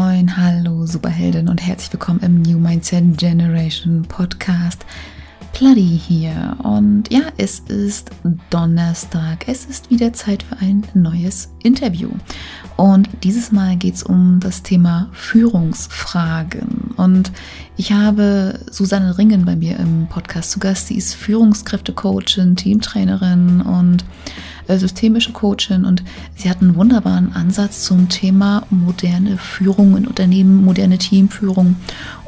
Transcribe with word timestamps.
Moin, 0.00 0.36
hallo 0.36 0.86
Superheldin 0.86 1.48
und 1.48 1.60
herzlich 1.60 1.92
willkommen 1.92 2.20
im 2.20 2.42
New 2.42 2.56
Mindset 2.56 3.18
Generation 3.18 4.02
Podcast. 4.02 4.86
Pluddy 5.52 6.00
hier 6.06 6.56
und 6.62 7.12
ja, 7.12 7.22
es 7.36 7.58
ist 7.58 8.12
Donnerstag. 8.48 9.48
Es 9.48 9.64
ist 9.64 9.90
wieder 9.90 10.12
Zeit 10.12 10.44
für 10.44 10.56
ein 10.58 10.84
neues 10.94 11.48
Interview. 11.64 12.10
Und 12.76 13.08
dieses 13.24 13.50
Mal 13.50 13.76
geht 13.76 13.96
es 13.96 14.04
um 14.04 14.38
das 14.38 14.62
Thema 14.62 15.08
Führungsfragen. 15.10 16.94
Und 16.96 17.32
ich 17.76 17.92
habe 17.92 18.60
Susanne 18.70 19.18
Ringen 19.18 19.44
bei 19.44 19.56
mir 19.56 19.80
im 19.80 20.06
Podcast 20.06 20.52
zu 20.52 20.60
Gast. 20.60 20.86
Sie 20.86 20.96
ist 20.96 21.14
Führungskräftecoachin, 21.14 22.54
Teamtrainerin 22.54 23.62
und 23.62 24.04
systemische 24.76 25.32
Coachin 25.32 25.84
und 25.84 26.02
sie 26.34 26.50
hat 26.50 26.60
einen 26.60 26.74
wunderbaren 26.74 27.32
Ansatz 27.32 27.84
zum 27.84 28.08
Thema 28.08 28.66
moderne 28.70 29.38
Führung 29.38 29.96
in 29.96 30.06
Unternehmen, 30.06 30.64
moderne 30.64 30.98
Teamführung. 30.98 31.76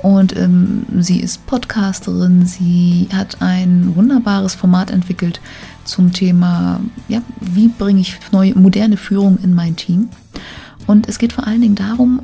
Und 0.02 0.36
ähm, 0.36 0.86
sie 1.00 1.20
ist 1.20 1.44
Podcasterin, 1.46 2.46
sie 2.46 3.08
hat 3.12 3.42
ein 3.42 3.94
wunderbares 3.96 4.54
Format 4.54 4.90
entwickelt 4.90 5.40
zum 5.84 6.12
Thema, 6.12 6.80
ja, 7.08 7.20
wie 7.40 7.68
bringe 7.68 8.00
ich 8.00 8.18
neue, 8.32 8.54
moderne 8.54 8.96
Führung 8.96 9.38
in 9.42 9.54
mein 9.54 9.77
Team. 9.77 10.08
Und 10.86 11.08
es 11.08 11.18
geht 11.18 11.32
vor 11.32 11.46
allen 11.46 11.60
Dingen 11.60 11.74
darum, 11.74 12.22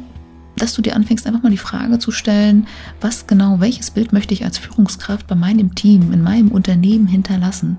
dass 0.56 0.74
du 0.74 0.82
dir 0.82 0.96
anfängst, 0.96 1.26
einfach 1.26 1.42
mal 1.42 1.50
die 1.50 1.58
Frage 1.58 1.98
zu 1.98 2.10
stellen, 2.10 2.66
was 3.00 3.26
genau, 3.26 3.60
welches 3.60 3.90
Bild 3.90 4.12
möchte 4.12 4.34
ich 4.34 4.44
als 4.44 4.58
Führungskraft 4.58 5.26
bei 5.26 5.34
meinem 5.34 5.74
Team, 5.74 6.12
in 6.12 6.22
meinem 6.22 6.48
Unternehmen 6.50 7.06
hinterlassen? 7.06 7.76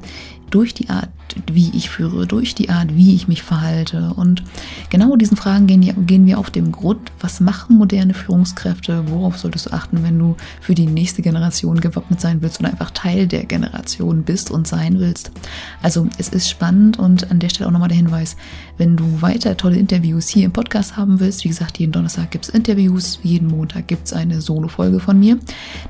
Durch 0.49 0.73
die 0.73 0.89
Art, 0.89 1.09
wie 1.51 1.69
ich 1.73 1.89
führe, 1.89 2.27
durch 2.27 2.55
die 2.55 2.69
Art, 2.69 2.95
wie 2.95 3.15
ich 3.15 3.27
mich 3.27 3.43
verhalte. 3.43 4.13
Und 4.15 4.43
genau 4.89 5.15
diesen 5.15 5.37
Fragen 5.37 5.67
gehen, 5.67 6.05
gehen 6.05 6.25
wir 6.25 6.39
auf 6.39 6.49
den 6.49 6.71
Grund. 6.71 7.11
Was 7.19 7.39
machen 7.39 7.77
moderne 7.77 8.13
Führungskräfte? 8.13 9.03
Worauf 9.07 9.37
solltest 9.37 9.67
du 9.67 9.73
achten, 9.73 10.03
wenn 10.03 10.17
du 10.17 10.35
für 10.61 10.75
die 10.75 10.87
nächste 10.87 11.21
Generation 11.21 11.79
gewappnet 11.79 12.21
sein 12.21 12.41
willst 12.41 12.59
oder 12.59 12.69
einfach 12.69 12.91
Teil 12.91 13.27
der 13.27 13.45
Generation 13.45 14.23
bist 14.23 14.51
und 14.51 14.67
sein 14.67 14.99
willst? 14.99 15.31
Also 15.81 16.07
es 16.17 16.29
ist 16.29 16.49
spannend 16.49 16.97
und 16.97 17.29
an 17.31 17.39
der 17.39 17.49
Stelle 17.49 17.67
auch 17.67 17.73
nochmal 17.73 17.89
der 17.89 17.97
Hinweis, 17.97 18.37
wenn 18.77 18.95
du 18.95 19.21
weiter 19.21 19.57
tolle 19.57 19.77
Interviews 19.77 20.27
hier 20.27 20.45
im 20.45 20.53
Podcast 20.53 20.97
haben 20.97 21.19
willst, 21.19 21.43
wie 21.43 21.49
gesagt, 21.49 21.79
jeden 21.79 21.91
Donnerstag 21.91 22.31
gibt 22.31 22.45
es 22.45 22.53
Interviews, 22.53 23.19
jeden 23.23 23.47
Montag 23.49 23.87
gibt 23.87 24.07
es 24.07 24.13
eine 24.13 24.41
Solo-Folge 24.41 24.99
von 24.99 25.19
mir, 25.19 25.37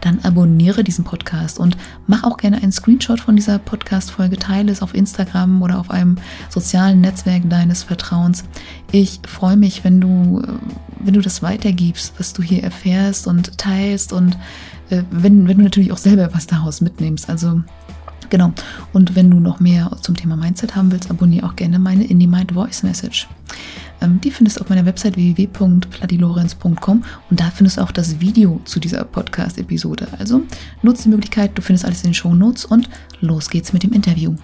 dann 0.02 0.20
abonniere 0.24 0.84
diesen 0.84 1.04
Podcast 1.04 1.60
und 1.60 1.78
mach 2.08 2.24
auch 2.24 2.38
gerne 2.38 2.58
einen 2.58 2.72
Screenshot 2.72 3.20
von 3.20 3.36
dieser 3.36 3.60
Podcast-Folge, 3.60 4.38
teile 4.38 4.72
es 4.72 4.82
auf 4.82 4.96
Instagram 4.96 5.27
Instagram 5.28 5.62
oder 5.62 5.80
auf 5.80 5.92
einem 5.92 6.18
sozialen 6.50 7.02
Netzwerk 7.02 7.50
deines 7.50 7.84
Vertrauens. 7.84 8.44
Ich 8.92 9.20
freue 9.28 9.58
mich, 9.58 9.84
wenn 9.84 10.02
du, 10.02 10.42
äh, 10.42 10.48
wenn 11.00 11.14
du 11.14 11.22
das 11.22 11.42
weitergibst, 11.42 12.14
was 12.18 12.34
du 12.34 12.42
hier 12.42 12.64
erfährst 12.64 13.28
und 13.28 13.58
teilst 13.58 14.14
und 14.14 14.38
äh, 14.90 15.04
wenn, 15.12 15.48
wenn 15.48 15.58
du 15.58 15.64
natürlich 15.64 15.92
auch 15.92 15.98
selber 15.98 16.30
was 16.34 16.48
daraus 16.48 16.82
mitnimmst. 16.82 17.30
Also 17.30 17.62
Genau. 18.30 18.52
Und 18.92 19.16
wenn 19.16 19.32
du 19.32 19.40
noch 19.40 19.62
mehr 19.62 19.90
zum 20.02 20.16
Thema 20.16 20.36
Mindset 20.36 20.76
haben 20.76 20.92
willst, 20.92 21.10
abonniere 21.10 21.48
auch 21.48 21.56
gerne 21.56 21.80
meine 21.80 22.04
Indie 22.04 22.28
Mind 22.28 22.52
Voice 22.52 22.84
Message. 22.84 23.26
Ähm, 24.02 24.20
die 24.20 24.32
findest 24.32 24.58
du 24.58 24.62
auf 24.62 24.70
meiner 24.70 24.86
Website 24.86 25.16
www.pladilorenz.com 25.16 27.04
und 27.30 27.40
da 27.40 27.50
findest 27.52 27.78
du 27.78 27.82
auch 27.84 27.92
das 27.92 28.20
Video 28.20 28.60
zu 28.66 28.82
dieser 28.82 29.06
Podcast-Episode. 29.06 30.10
Also 30.20 30.42
nutze 30.82 31.04
die 31.04 31.10
Möglichkeit, 31.10 31.52
du 31.58 31.62
findest 31.62 31.86
alles 31.86 32.04
in 32.04 32.10
den 32.10 32.16
Show 32.16 32.34
Notes 32.34 32.66
und 32.66 32.90
los 33.22 33.50
geht's 33.50 33.72
mit 33.72 33.84
dem 33.84 33.94
Interview. 33.94 34.36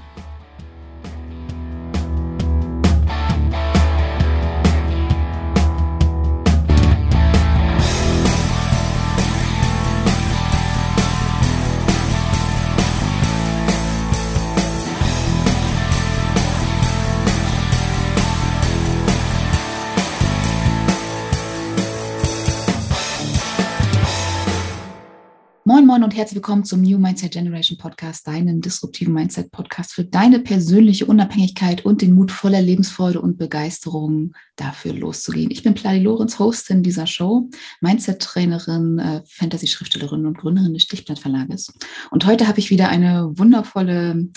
Moin, 25.93 26.03
und 26.03 26.15
herzlich 26.15 26.37
willkommen 26.37 26.65
zum 26.65 26.81
New 26.81 26.97
Mindset 26.97 27.33
Generation 27.33 27.77
Podcast, 27.77 28.25
deinem 28.25 28.61
disruptiven 28.61 29.13
Mindset 29.13 29.51
Podcast 29.51 29.93
für 29.93 30.03
deine 30.03 30.39
persönliche 30.39 31.05
Unabhängigkeit 31.05 31.85
und 31.85 32.01
den 32.01 32.13
Mut 32.15 32.31
voller 32.31 32.63
Lebensfreude 32.63 33.21
und 33.21 33.37
Begeisterung 33.37 34.33
dafür 34.55 34.93
loszugehen. 34.93 35.51
Ich 35.51 35.61
bin 35.61 35.75
Pladi 35.75 35.99
Lorenz, 35.99 36.39
Hostin 36.39 36.81
dieser 36.81 37.05
Show, 37.05 37.47
Mindset-Trainerin, 37.81 38.97
äh, 38.97 39.21
Fantasy-Schriftstellerin 39.27 40.25
und 40.25 40.35
Gründerin 40.35 40.73
des 40.73 40.81
Stichblatt-Verlages. 40.81 41.71
Und 42.09 42.25
heute 42.25 42.47
habe 42.47 42.57
ich 42.57 42.71
wieder 42.71 42.89
eine 42.89 43.29
wundervolle 43.37 44.29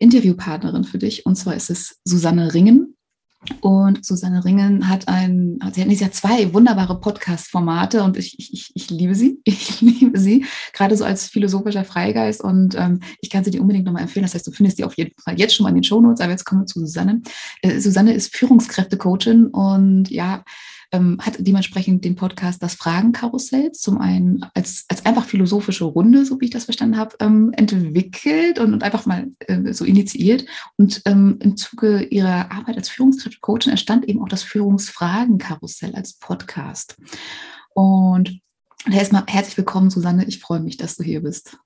Interviewpartnerin 0.00 0.82
für 0.82 0.98
dich 0.98 1.24
und 1.24 1.36
zwar 1.36 1.54
ist 1.54 1.70
es 1.70 2.00
Susanne 2.02 2.52
Ringen. 2.52 2.96
Und 3.60 4.04
Susanne 4.04 4.44
Ringen 4.44 4.88
hat 4.88 5.08
ein, 5.08 5.58
sie 5.72 5.80
hat 5.80 5.90
ja 5.90 6.10
zwei 6.10 6.52
wunderbare 6.52 7.00
Podcast-Formate 7.00 8.02
und 8.02 8.18
ich, 8.18 8.38
ich, 8.38 8.70
ich 8.74 8.90
liebe 8.90 9.14
sie. 9.14 9.40
Ich 9.50 9.80
liebe 9.80 10.18
sie, 10.18 10.44
gerade 10.72 10.96
so 10.96 11.04
als 11.04 11.26
philosophischer 11.26 11.84
Freigeist 11.84 12.42
und 12.42 12.74
ähm, 12.78 13.00
ich 13.20 13.30
kann 13.30 13.44
sie 13.44 13.50
dir 13.50 13.60
unbedingt 13.60 13.86
nochmal 13.86 14.02
empfehlen. 14.02 14.24
Das 14.24 14.34
heißt, 14.34 14.46
du 14.46 14.52
findest 14.52 14.78
die 14.78 14.84
auf 14.84 14.94
jeden 14.94 15.12
Fall 15.20 15.38
jetzt 15.38 15.54
schon 15.54 15.64
mal 15.64 15.70
in 15.70 15.76
den 15.76 15.84
Shownotes, 15.84 16.20
aber 16.20 16.32
jetzt 16.32 16.44
kommen 16.44 16.62
wir 16.62 16.66
zu 16.66 16.80
Susanne. 16.80 17.22
Äh, 17.62 17.80
Susanne 17.80 18.12
ist 18.12 18.34
Führungskräfte-Coachin 18.36 19.46
und 19.46 20.10
ja, 20.10 20.44
ähm, 20.92 21.18
hat 21.20 21.36
dementsprechend 21.38 22.04
den 22.04 22.16
Podcast 22.16 22.62
Das 22.62 22.74
Fragenkarussell 22.74 23.72
zum 23.72 23.98
einen 23.98 24.44
als, 24.54 24.84
als 24.88 25.06
einfach 25.06 25.24
philosophische 25.24 25.84
Runde, 25.84 26.24
so 26.24 26.40
wie 26.40 26.46
ich 26.46 26.50
das 26.50 26.64
verstanden 26.64 26.96
habe, 26.96 27.16
ähm, 27.20 27.52
entwickelt 27.56 28.58
und, 28.58 28.72
und 28.72 28.82
einfach 28.82 29.06
mal 29.06 29.28
äh, 29.46 29.72
so 29.72 29.84
initiiert. 29.84 30.44
Und 30.76 31.02
ähm, 31.04 31.38
im 31.40 31.56
Zuge 31.56 32.02
ihrer 32.02 32.50
Arbeit 32.50 32.76
als 32.76 32.88
Führungskräfte-Coachin 32.88 33.70
entstand 33.70 34.08
eben 34.08 34.22
auch 34.22 34.28
das 34.28 34.42
Führungsfragenkarussell 34.42 35.94
als 35.94 36.14
Podcast. 36.14 36.96
Und 37.74 38.40
erstmal 38.90 39.24
herzlich 39.26 39.56
willkommen, 39.56 39.90
Susanne. 39.90 40.24
Ich 40.26 40.40
freue 40.40 40.60
mich, 40.60 40.76
dass 40.76 40.96
du 40.96 41.04
hier 41.04 41.22
bist. 41.22 41.56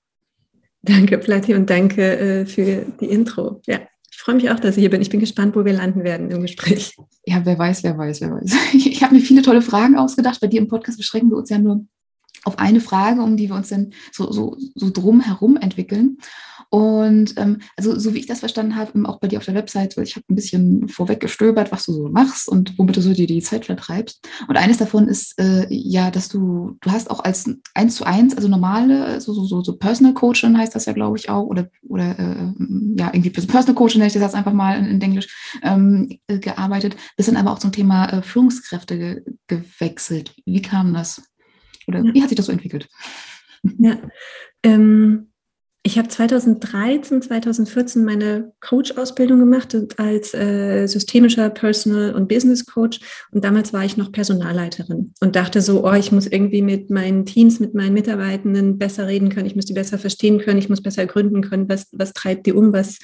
Danke, 0.83 1.17
Platti, 1.17 1.55
und 1.55 1.71
danke 1.71 2.19
äh, 2.19 2.47
für 2.47 2.85
die 3.01 3.07
Intro. 3.07 3.63
Ja, 3.67 3.81
ich 4.15 4.21
freue 4.21 4.37
mich 4.37 4.49
auch, 4.49 4.61
dass 4.61 4.77
ich 4.77 4.81
hier 4.81 4.91
bin. 4.91 5.03
Ich 5.03 5.11
bin 5.11 5.19
gespannt, 5.19 5.57
wo 5.57 5.65
wir 5.65 5.73
landen 5.73 6.05
werden 6.05 6.31
im 6.31 6.41
Gespräch. 6.43 6.95
Ja, 7.27 7.45
wer 7.45 7.59
weiß, 7.59 7.83
wer 7.83 7.99
weiß, 7.99 8.21
wer 8.21 8.31
weiß. 8.31 8.55
Ich 8.75 9.03
habe 9.03 9.17
mir 9.17 9.21
viele 9.21 9.43
tolle 9.43 9.61
Fragen 9.61 9.97
ausgedacht. 9.97 10.41
Bei 10.41 10.47
dir 10.47 10.61
im 10.61 10.69
Podcast 10.69 10.99
beschränken 10.99 11.31
wir 11.31 11.37
uns 11.37 11.51
ja 11.51 11.59
nur 11.59 11.85
auf 12.45 12.59
eine 12.59 12.81
Frage, 12.81 13.23
um 13.23 13.37
die 13.37 13.49
wir 13.49 13.57
uns 13.57 13.69
dann 13.69 13.93
so, 14.13 14.31
so, 14.31 14.57
so 14.75 14.91
drum 14.91 15.21
herum 15.21 15.57
entwickeln. 15.57 16.19
Und 16.71 17.35
ähm, 17.37 17.61
also 17.77 17.97
so 17.97 18.15
wie 18.15 18.19
ich 18.19 18.27
das 18.27 18.41
verstanden 18.41 18.75
habe, 18.75 19.09
auch 19.09 19.21
bei 19.21 19.29
dir 19.29 19.39
auf 19.39 19.45
der 19.45 19.55
Website, 19.55 19.97
weil 19.97 20.03
ich 20.05 20.17
habe 20.17 20.25
ein 20.29 20.35
bisschen 20.35 20.89
vorweg 20.89 21.21
gestöbert, 21.21 21.71
was 21.71 21.87
du 21.87 21.93
so 21.93 22.09
machst 22.09 22.49
und 22.49 22.77
womit 22.79 22.97
du 22.97 23.01
so 23.01 23.13
dir 23.13 23.29
die 23.29 23.43
Zeit 23.43 23.67
vertreibst. 23.67 24.29
Und 24.49 24.57
eines 24.57 24.79
davon 24.79 25.07
ist 25.07 25.39
äh, 25.39 25.67
ja, 25.71 26.11
dass 26.11 26.29
du, 26.29 26.77
du 26.81 26.91
hast 26.91 27.11
auch 27.11 27.21
als 27.21 27.49
eins 27.75 27.95
zu 27.95 28.05
eins, 28.05 28.37
also 28.37 28.49
normale, 28.49 29.21
so, 29.21 29.33
so, 29.35 29.45
so, 29.45 29.63
so 29.63 29.77
Personal 29.77 30.15
Coaching 30.15 30.59
heißt 30.59 30.75
das 30.75 30.87
ja, 30.87 30.93
glaube 30.93 31.17
ich, 31.17 31.31
auch, 31.31 31.45
oder, 31.45 31.69
oder 31.89 32.19
äh, 32.19 32.53
ja, 32.97 33.11
irgendwie 33.13 33.31
Personal 33.31 33.77
Coaching 33.77 34.01
nenne 34.01 34.09
ich 34.09 34.15
das 34.15 34.23
jetzt 34.23 34.35
einfach 34.35 34.53
mal 34.53 34.77
in, 34.77 34.87
in 34.87 35.01
Englisch, 35.01 35.61
ähm, 35.63 36.19
gearbeitet, 36.27 36.97
bist 37.17 37.29
dann 37.29 37.37
aber 37.37 37.53
auch 37.53 37.61
zum 37.61 37.71
Thema 37.71 38.07
äh, 38.07 38.23
Führungskräfte 38.23 38.99
ge 38.99 39.23
gewechselt. 39.47 40.35
Wie 40.45 40.63
kam 40.63 40.93
das? 40.93 41.23
Oder 41.87 42.05
ja. 42.05 42.15
wie 42.15 42.23
hat 42.23 42.29
sich 42.29 42.37
das 42.37 42.47
so 42.47 42.53
entwickelt? 42.53 42.89
Ja, 43.79 43.99
ähm, 44.63 45.29
ich 45.87 45.99
habe 45.99 46.09
2013, 46.09 47.21
2014 47.21 48.05
meine 48.07 48.55
Coach-Ausbildung 48.61 49.39
gemacht 49.39 49.77
als 49.99 50.33
äh, 50.33 50.87
systemischer 50.87 51.51
Personal- 51.51 52.15
und 52.15 52.27
Business-Coach. 52.27 53.01
Und 53.33 53.45
damals 53.45 53.75
war 53.75 53.85
ich 53.85 53.99
noch 53.99 54.11
Personalleiterin 54.11 55.13
und 55.21 55.37
dachte 55.37 55.61
so, 55.61 55.85
oh, 55.85 55.93
ich 55.93 56.11
muss 56.11 56.27
irgendwie 56.27 56.63
mit 56.63 56.89
meinen 56.89 57.27
Teams, 57.27 57.61
mit 57.61 57.75
meinen 57.75 57.93
Mitarbeitenden 57.93 58.79
besser 58.79 59.07
reden 59.07 59.29
können, 59.29 59.47
ich 59.47 59.57
muss 59.57 59.67
die 59.67 59.75
besser 59.75 59.99
verstehen 59.99 60.39
können, 60.39 60.59
ich 60.59 60.71
muss 60.71 60.83
besser 60.83 61.05
gründen 61.05 61.43
können, 61.43 61.69
was, 61.69 61.89
was 61.93 62.15
treibt 62.15 62.47
die 62.47 62.55
um, 62.55 62.73
was, 62.73 62.99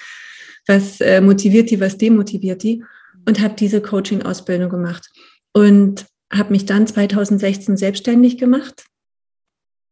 was 0.67 1.03
äh, 1.03 1.21
motiviert 1.21 1.71
die, 1.71 1.81
was 1.81 1.99
demotiviert 1.99 2.63
die. 2.63 2.83
Und 3.29 3.41
habe 3.41 3.55
diese 3.57 3.83
Coaching-Ausbildung 3.83 4.71
gemacht. 4.71 5.07
Und 5.53 6.07
habe 6.33 6.53
mich 6.53 6.67
dann 6.67 6.87
2016 6.87 7.77
selbstständig 7.77 8.39
gemacht 8.39 8.85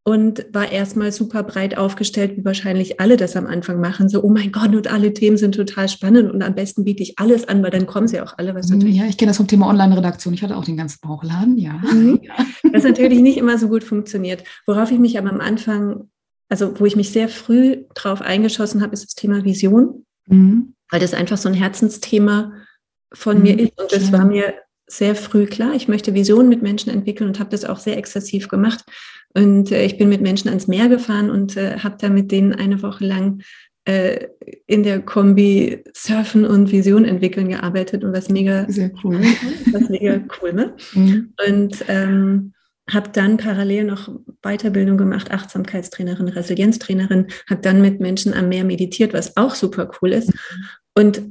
und 0.08 0.46
war 0.55 0.73
erstmal 0.73 1.12
super 1.12 1.43
breit 1.43 1.76
aufgestellt, 1.76 2.38
wie 2.38 2.44
wahrscheinlich 2.44 2.99
alle 2.99 3.19
das 3.19 3.37
am 3.37 3.46
Anfang 3.46 3.79
machen. 3.79 4.08
So, 4.08 4.23
oh 4.23 4.31
mein 4.31 4.52
Gott, 4.52 4.75
und 4.75 4.90
alle 4.90 5.12
Themen 5.12 5.37
sind 5.37 5.55
total 5.55 5.87
spannend 5.87 6.32
und 6.32 6.43
am 6.43 6.55
besten 6.55 6.85
biete 6.85 7.02
ich 7.02 7.19
alles 7.19 7.46
an, 7.46 7.62
weil 7.62 7.70
dann 7.70 7.87
kommen 7.87 8.08
sie 8.08 8.19
auch 8.23 8.38
alle. 8.38 8.55
Was 8.55 8.70
natürlich 8.70 8.96
ja, 8.96 9.05
ich 9.05 9.19
kenne 9.19 9.31
das 9.31 9.37
vom 9.37 9.49
Thema 9.49 9.69
Online-Redaktion. 9.69 10.32
Ich 10.32 10.43
hatte 10.43 10.56
auch 10.56 10.64
den 10.64 10.79
ganzen 10.79 11.00
Bauchladen, 11.02 11.58
ja. 11.58 11.75
Mhm. 11.93 12.20
Das 12.73 12.84
natürlich 12.84 13.20
nicht 13.20 13.37
immer 13.37 13.58
so 13.58 13.69
gut 13.69 13.84
funktioniert. 13.84 14.44
Worauf 14.67 14.91
ich 14.91 14.99
mich 14.99 15.19
aber 15.19 15.31
am 15.31 15.41
Anfang, 15.41 16.08
also 16.49 16.79
wo 16.81 16.87
ich 16.87 16.96
mich 16.96 17.11
sehr 17.11 17.29
früh 17.29 17.84
drauf 17.94 18.23
eingeschossen 18.23 18.81
habe, 18.81 18.94
ist 18.94 19.05
das 19.05 19.14
Thema 19.14 19.44
Vision, 19.44 20.06
mhm. 20.26 20.75
weil 20.91 21.00
das 21.00 21.12
einfach 21.12 21.37
so 21.37 21.50
ein 21.50 21.55
Herzensthema 21.55 22.52
von 23.12 23.38
mhm. 23.38 23.43
mir 23.43 23.58
ist 23.58 23.79
und 23.79 23.93
das 23.93 24.11
war 24.11 24.25
mir 24.25 24.55
sehr 24.88 25.14
früh 25.14 25.46
klar, 25.46 25.75
ich 25.75 25.87
möchte 25.87 26.14
Visionen 26.14 26.49
mit 26.49 26.62
Menschen 26.62 26.90
entwickeln 26.90 27.29
und 27.29 27.38
habe 27.38 27.50
das 27.50 27.64
auch 27.64 27.79
sehr 27.79 27.96
exzessiv 27.96 28.49
gemacht. 28.49 28.85
Und 29.35 29.70
äh, 29.70 29.85
ich 29.85 29.99
bin 29.99 30.08
mit 30.08 30.23
Menschen 30.23 30.49
ans 30.49 30.67
Meer 30.67 30.88
gefahren 30.88 31.31
und 31.31 31.56
äh, 31.56 31.79
habe 31.79 31.96
da 32.00 32.08
mit 32.08 32.32
denen 32.32 32.55
eine 32.55 32.82
Woche 32.82 33.05
lang 33.05 33.43
äh, 33.85 34.29
in 34.67 34.82
der 34.82 35.00
Kombi 35.00 35.85
Surfen 35.94 36.44
und 36.44 36.73
Vision 36.73 37.05
entwickeln 37.05 37.49
gearbeitet 37.49 38.05
und 38.05 38.12
was 38.12 38.29
mega 38.29 38.67
sehr 38.69 38.90
cool, 39.02 39.20
was 39.73 39.88
mega 39.88 40.20
cool, 40.40 40.52
ne? 40.52 40.75
Mhm. 40.94 41.32
Und 41.46 41.84
ähm, 41.88 42.52
habe 42.91 43.11
dann 43.12 43.37
parallel 43.37 43.84
noch 43.84 44.08
Weiterbildung 44.43 44.96
gemacht, 44.96 45.31
Achtsamkeitstrainerin, 45.31 46.29
Resilienztrainerin, 46.29 47.26
habe 47.49 47.61
dann 47.61 47.82
mit 47.82 48.00
Menschen 48.00 48.32
am 48.32 48.49
Meer 48.49 48.64
meditiert, 48.64 49.12
was 49.12 49.37
auch 49.37 49.55
super 49.55 49.91
cool 50.00 50.12
ist. 50.12 50.29
Mhm. 50.29 50.64
Und 50.94 51.23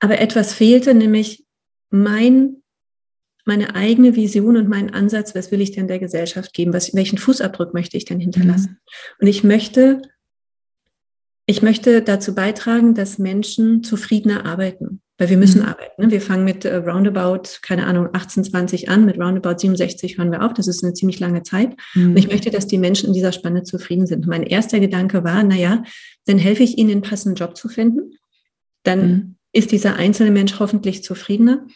aber 0.00 0.20
etwas 0.20 0.54
fehlte, 0.54 0.94
nämlich 0.94 1.44
mein, 1.90 2.62
meine 3.44 3.74
eigene 3.74 4.14
Vision 4.14 4.56
und 4.56 4.68
mein 4.68 4.92
Ansatz, 4.92 5.34
was 5.34 5.50
will 5.50 5.60
ich 5.60 5.72
denn 5.72 5.88
der 5.88 5.98
Gesellschaft 5.98 6.52
geben? 6.52 6.72
Was, 6.72 6.94
welchen 6.94 7.18
Fußabdruck 7.18 7.74
möchte 7.74 7.96
ich 7.96 8.04
denn 8.04 8.20
hinterlassen? 8.20 8.70
Mhm. 8.70 9.16
Und 9.20 9.26
ich 9.26 9.44
möchte, 9.44 10.02
ich 11.46 11.62
möchte 11.62 12.02
dazu 12.02 12.34
beitragen, 12.34 12.94
dass 12.94 13.18
Menschen 13.18 13.82
zufriedener 13.82 14.44
arbeiten. 14.46 15.00
Weil 15.20 15.30
wir 15.30 15.36
müssen 15.36 15.62
mhm. 15.62 15.68
arbeiten. 15.68 16.02
Ne? 16.02 16.10
Wir 16.12 16.20
fangen 16.20 16.44
mit 16.44 16.64
äh, 16.64 16.76
roundabout, 16.76 17.58
keine 17.60 17.86
Ahnung, 17.86 18.10
18, 18.12 18.44
20 18.44 18.88
an, 18.88 19.04
mit 19.04 19.18
roundabout 19.18 19.58
67 19.58 20.16
hören 20.16 20.30
wir 20.30 20.44
auf. 20.44 20.54
Das 20.54 20.68
ist 20.68 20.84
eine 20.84 20.94
ziemlich 20.94 21.18
lange 21.18 21.42
Zeit. 21.42 21.74
Mhm. 21.94 22.10
Und 22.10 22.16
ich 22.18 22.28
möchte, 22.28 22.50
dass 22.50 22.68
die 22.68 22.78
Menschen 22.78 23.08
in 23.08 23.14
dieser 23.14 23.32
Spanne 23.32 23.64
zufrieden 23.64 24.06
sind. 24.06 24.28
Mein 24.28 24.44
erster 24.44 24.78
Gedanke 24.78 25.24
war, 25.24 25.42
naja, 25.42 25.82
dann 26.26 26.38
helfe 26.38 26.62
ich 26.62 26.78
ihnen, 26.78 26.92
einen 26.92 27.02
passenden 27.02 27.34
Job 27.34 27.56
zu 27.56 27.68
finden. 27.68 28.12
Dann 28.84 29.00
mhm 29.00 29.37
ist 29.52 29.72
dieser 29.72 29.96
einzelne 29.96 30.30
Mensch 30.30 30.58
hoffentlich 30.58 31.02
zufriedener. 31.02 31.66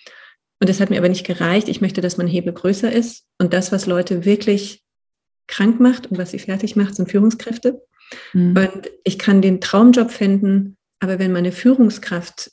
Und 0.61 0.69
das 0.69 0.81
hat 0.81 0.91
mir 0.91 0.99
aber 0.99 1.09
nicht 1.09 1.27
gereicht. 1.27 1.69
Ich 1.69 1.81
möchte, 1.81 2.01
dass 2.01 2.19
mein 2.19 2.29
Hebel 2.29 2.53
größer 2.53 2.93
ist. 2.93 3.25
Und 3.39 3.53
das, 3.53 3.73
was 3.73 3.87
Leute 3.87 4.25
wirklich 4.25 4.85
krank 5.49 5.81
macht 5.81 6.07
und 6.11 6.19
was 6.19 6.31
sie 6.31 6.39
fertig 6.39 6.77
macht, 6.77 6.95
sind 6.95 7.11
Führungskräfte. 7.11 7.83
Mhm. 8.33 8.57
Und 8.57 8.91
ich 9.05 9.19
kann 9.19 9.43
den 9.43 9.61
Traumjob 9.61 10.11
finden, 10.11 10.77
aber 11.01 11.19
wenn 11.19 11.33
meine 11.33 11.53
Führungskraft 11.53 12.53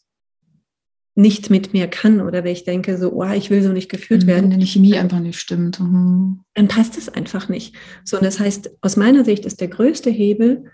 nicht 1.16 1.50
mit 1.50 1.74
mir 1.74 1.88
kann 1.88 2.22
oder 2.22 2.44
wenn 2.44 2.54
ich 2.54 2.64
denke, 2.64 2.98
so, 2.98 3.12
oh, 3.12 3.32
ich 3.32 3.50
will 3.50 3.62
so 3.62 3.70
nicht 3.70 3.90
geführt 3.90 4.26
werden. 4.26 4.52
Wenn 4.52 4.60
die 4.60 4.66
Chemie 4.66 4.98
einfach 4.98 5.20
nicht 5.20 5.40
stimmt. 5.40 5.80
Mhm. 5.80 6.42
Dann 6.54 6.68
passt 6.68 6.98
es 6.98 7.10
einfach 7.10 7.50
nicht. 7.50 7.76
So, 8.06 8.18
und 8.18 8.24
das 8.24 8.40
heißt, 8.40 8.72
aus 8.82 8.96
meiner 8.96 9.26
Sicht 9.26 9.46
ist 9.46 9.60
der 9.60 9.68
größte 9.68 10.10
Hebel, 10.10 10.72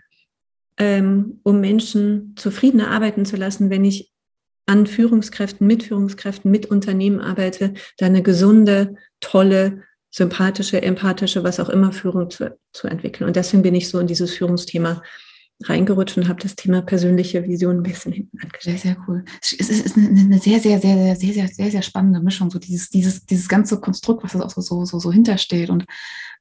ähm, 0.78 1.40
um 1.44 1.62
Menschen 1.62 2.36
zufriedener 2.36 2.92
arbeiten 2.92 3.26
zu 3.26 3.38
lassen, 3.38 3.70
wenn 3.70 3.84
ich 3.84 4.12
an 4.66 4.88
Führungskräften, 4.88 5.68
mit 5.68 5.84
Führungskräften, 5.84 6.50
mit 6.50 6.68
Unternehmen 6.68 7.20
arbeite, 7.20 7.74
da 7.98 8.08
eine 8.08 8.24
gesunde, 8.24 8.96
tolle, 9.20 9.84
sympathische, 10.10 10.82
empathische, 10.82 11.44
was 11.44 11.60
auch 11.60 11.70
immer 11.70 11.92
Führung 11.92 12.30
zu, 12.30 12.58
zu 12.72 12.88
entwickeln. 12.88 13.28
Und 13.28 13.36
deswegen 13.36 13.64
bin 13.64 13.76
ich 13.76 13.90
so 13.90 14.00
in 14.00 14.08
dieses 14.08 14.34
Führungsthema 14.34 15.02
reingerutscht 15.64 16.18
und 16.18 16.28
habe 16.28 16.42
das 16.42 16.56
Thema 16.56 16.82
persönliche 16.82 17.44
Vision 17.46 17.78
ein 17.78 17.84
bisschen 17.84 18.12
hinten 18.12 18.38
angestellt. 18.42 18.80
Sehr, 18.80 18.94
sehr 18.94 19.06
cool. 19.08 19.24
Es 19.42 19.54
ist 19.54 19.98
eine 19.98 20.40
sehr, 20.40 20.60
sehr, 20.60 20.80
sehr, 20.80 21.16
sehr, 21.16 21.34
sehr, 21.34 21.48
sehr, 21.48 21.72
sehr 21.72 21.82
spannende 21.82 22.20
Mischung, 22.20 22.50
so 22.50 22.60
dieses, 22.60 22.90
dieses, 22.90 23.26
dieses 23.26 23.48
ganze 23.48 23.80
Konstrukt, 23.80 24.24
was 24.24 24.34
da 24.34 24.42
auch 24.42 24.50
so, 24.50 24.86
so, 24.86 25.00
so, 25.00 25.12
hintersteht. 25.12 25.70
Und 25.70 25.86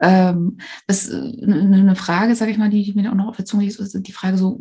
ähm, 0.01 0.59
das 0.89 1.09
äh, 1.09 1.15
eine 1.15 1.95
Frage, 1.95 2.35
sage 2.35 2.51
ich 2.51 2.59
mal, 2.59 2.71
die, 2.71 2.83
die 2.83 2.95
mir 2.95 3.11
auch 3.11 3.17
noch 3.17 3.29
auf 3.29 3.37
der 3.37 3.45
Zunge 3.45 3.67
ist, 3.67 3.79
die 3.95 4.13
Frage 4.13 4.37
so 4.37 4.61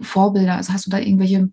Vorbilder. 0.00 0.56
Also 0.56 0.72
hast 0.72 0.86
du 0.86 0.90
da 0.90 0.98
irgendwelche 0.98 1.50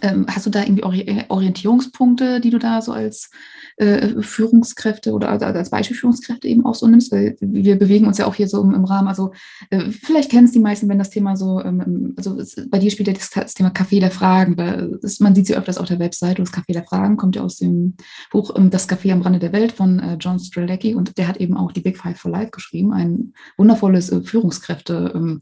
ähm, 0.00 0.26
hast 0.28 0.46
du 0.46 0.50
da 0.50 0.62
irgendwie 0.62 0.82
äh, 1.02 1.24
Orientierungspunkte, 1.28 2.40
die 2.40 2.50
du 2.50 2.58
da 2.58 2.80
so 2.80 2.92
als 2.92 3.30
äh, 3.76 4.20
Führungskräfte 4.20 5.12
oder 5.12 5.28
als, 5.28 5.42
als 5.42 5.70
Beispielführungskräfte 5.70 6.48
eben 6.48 6.64
auch 6.64 6.74
so 6.74 6.86
nimmst? 6.86 7.12
Weil 7.12 7.36
wir 7.40 7.78
bewegen 7.78 8.06
uns 8.06 8.18
ja 8.18 8.26
auch 8.26 8.34
hier 8.34 8.48
so 8.48 8.62
im, 8.62 8.84
Rahmen. 8.84 9.08
Also 9.08 9.32
äh, 9.70 9.90
vielleicht 9.90 10.30
kennen 10.30 10.46
es 10.46 10.52
die 10.52 10.60
meisten, 10.60 10.88
wenn 10.88 10.98
das 10.98 11.10
Thema 11.10 11.36
so, 11.36 11.62
ähm, 11.62 12.14
also 12.16 12.38
es, 12.38 12.56
bei 12.70 12.78
dir 12.78 12.90
spielt 12.90 13.08
ja 13.08 13.14
das, 13.14 13.54
Thema 13.54 13.70
Café 13.70 14.00
der 14.00 14.10
Fragen. 14.10 14.56
Weil 14.56 14.98
es, 15.02 15.20
man 15.20 15.34
sieht 15.34 15.46
sie 15.46 15.56
öfters 15.56 15.78
auf 15.78 15.86
der 15.86 15.98
Webseite 15.98 16.40
und 16.40 16.48
das 16.48 16.54
Café 16.54 16.72
der 16.72 16.84
Fragen 16.84 17.16
kommt 17.16 17.36
ja 17.36 17.42
aus 17.42 17.56
dem 17.56 17.96
Buch 18.30 18.54
ähm, 18.56 18.70
Das 18.70 18.88
Café 18.88 19.12
am 19.12 19.22
Rande 19.22 19.38
der 19.38 19.52
Welt 19.52 19.72
von 19.72 20.16
John 20.18 20.38
Strelecki 20.38 20.94
und 20.94 21.18
der 21.18 21.28
hat 21.28 21.36
eben 21.36 21.56
auch 21.56 21.72
die 21.72 21.80
Big 21.80 21.98
Five 21.98 22.18
for 22.18 22.30
Life 22.30 22.50
geschrieben, 22.50 22.92
ein 22.92 23.34
wundervolles 23.56 24.14
Führungskräfte, 24.24 25.12
ähm, 25.14 25.40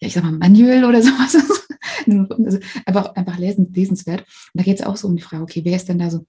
ja 0.00 0.08
ich 0.08 0.14
sag 0.14 0.24
mal 0.24 0.32
Manual 0.32 0.84
oder 0.84 1.02
sowas. 1.02 1.59
Also 2.06 2.58
einfach, 2.86 3.14
einfach 3.14 3.38
lesen, 3.38 3.72
lesenswert. 3.72 4.20
Und 4.20 4.26
da 4.54 4.62
geht 4.62 4.80
es 4.80 4.86
auch 4.86 4.96
so 4.96 5.08
um 5.08 5.16
die 5.16 5.22
Frage, 5.22 5.42
okay, 5.42 5.62
wer 5.64 5.76
ist 5.76 5.88
denn 5.88 5.98
da 5.98 6.10
so, 6.10 6.26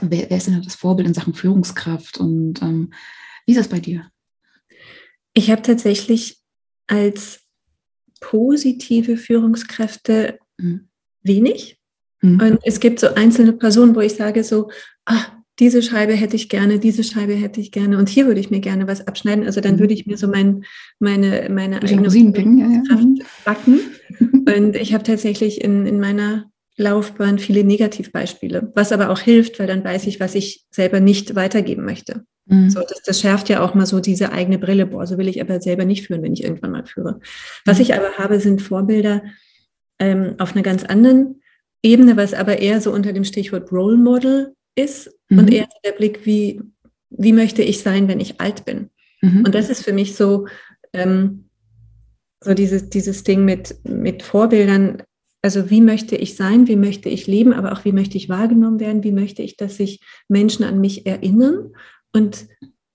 wer, 0.00 0.30
wer 0.30 0.36
ist 0.36 0.46
denn 0.46 0.62
das 0.62 0.74
Vorbild 0.74 1.08
in 1.08 1.14
Sachen 1.14 1.34
Führungskraft 1.34 2.18
und 2.18 2.60
ähm, 2.62 2.92
wie 3.46 3.52
ist 3.52 3.58
das 3.58 3.68
bei 3.68 3.80
dir? 3.80 4.10
Ich 5.32 5.50
habe 5.50 5.62
tatsächlich 5.62 6.38
als 6.86 7.40
positive 8.20 9.16
Führungskräfte 9.16 10.38
mhm. 10.56 10.88
wenig. 11.22 11.78
Mhm. 12.20 12.40
Und 12.40 12.58
es 12.64 12.80
gibt 12.80 13.00
so 13.00 13.14
einzelne 13.14 13.52
Personen, 13.52 13.94
wo 13.94 14.00
ich 14.00 14.14
sage 14.14 14.42
so, 14.42 14.70
ah, 15.04 15.37
diese 15.58 15.82
Scheibe 15.82 16.12
hätte 16.12 16.36
ich 16.36 16.48
gerne, 16.48 16.78
diese 16.78 17.02
Scheibe 17.02 17.34
hätte 17.34 17.60
ich 17.60 17.72
gerne 17.72 17.98
und 17.98 18.08
hier 18.08 18.26
würde 18.26 18.40
ich 18.40 18.50
mir 18.50 18.60
gerne 18.60 18.86
was 18.86 19.06
abschneiden. 19.06 19.44
Also 19.44 19.60
dann 19.60 19.74
mhm. 19.74 19.80
würde 19.80 19.94
ich 19.94 20.06
mir 20.06 20.16
so 20.16 20.28
mein, 20.28 20.64
meine, 21.00 21.48
meine 21.50 21.82
eigene 21.82 22.08
ja. 22.08 22.96
Mhm. 22.96 23.20
backen. 23.44 23.80
und 24.56 24.76
ich 24.76 24.94
habe 24.94 25.04
tatsächlich 25.04 25.62
in, 25.62 25.86
in 25.86 25.98
meiner 25.98 26.50
Laufbahn 26.76 27.40
viele 27.40 27.64
Negativbeispiele, 27.64 28.72
was 28.76 28.92
aber 28.92 29.10
auch 29.10 29.18
hilft, 29.18 29.58
weil 29.58 29.66
dann 29.66 29.82
weiß 29.82 30.06
ich, 30.06 30.20
was 30.20 30.36
ich 30.36 30.64
selber 30.70 31.00
nicht 31.00 31.34
weitergeben 31.34 31.84
möchte. 31.84 32.24
Mhm. 32.46 32.70
So, 32.70 32.80
das, 32.80 33.02
das 33.04 33.20
schärft 33.20 33.48
ja 33.48 33.60
auch 33.60 33.74
mal 33.74 33.86
so 33.86 33.98
diese 33.98 34.30
eigene 34.30 34.58
Brille. 34.58 34.86
Boah, 34.86 35.06
so 35.08 35.18
will 35.18 35.26
ich 35.26 35.40
aber 35.40 35.60
selber 35.60 35.84
nicht 35.84 36.06
führen, 36.06 36.22
wenn 36.22 36.34
ich 36.34 36.44
irgendwann 36.44 36.70
mal 36.70 36.86
führe. 36.86 37.18
Was 37.64 37.78
mhm. 37.78 37.82
ich 37.82 37.94
aber 37.94 38.12
habe, 38.16 38.38
sind 38.38 38.62
Vorbilder 38.62 39.24
ähm, 39.98 40.36
auf 40.38 40.52
einer 40.54 40.62
ganz 40.62 40.84
anderen 40.84 41.42
Ebene, 41.82 42.16
was 42.16 42.32
aber 42.32 42.58
eher 42.58 42.80
so 42.80 42.92
unter 42.92 43.12
dem 43.12 43.24
Stichwort 43.24 43.72
Role 43.72 43.96
Model 43.96 44.54
ist 44.76 45.17
mhm. 45.28 45.38
und 45.38 45.52
eher 45.52 45.68
der 45.84 45.92
Blick, 45.92 46.24
wie, 46.26 46.60
wie 47.10 47.32
möchte 47.32 47.62
ich 47.62 47.80
sein, 47.80 48.08
wenn 48.08 48.20
ich 48.20 48.40
alt 48.40 48.64
bin. 48.64 48.90
Mhm. 49.20 49.44
Und 49.44 49.54
das 49.54 49.70
ist 49.70 49.84
für 49.84 49.92
mich 49.92 50.14
so, 50.14 50.46
ähm, 50.92 51.48
so 52.42 52.54
dieses, 52.54 52.88
dieses 52.88 53.24
Ding 53.24 53.44
mit, 53.44 53.76
mit 53.84 54.22
Vorbildern. 54.22 55.02
Also 55.42 55.70
wie 55.70 55.80
möchte 55.80 56.16
ich 56.16 56.36
sein, 56.36 56.68
wie 56.68 56.76
möchte 56.76 57.08
ich 57.08 57.26
leben, 57.26 57.52
aber 57.52 57.72
auch 57.72 57.84
wie 57.84 57.92
möchte 57.92 58.16
ich 58.16 58.28
wahrgenommen 58.28 58.80
werden, 58.80 59.04
wie 59.04 59.12
möchte 59.12 59.42
ich, 59.42 59.56
dass 59.56 59.76
sich 59.76 60.00
Menschen 60.28 60.64
an 60.64 60.80
mich 60.80 61.06
erinnern. 61.06 61.72
Und 62.12 62.46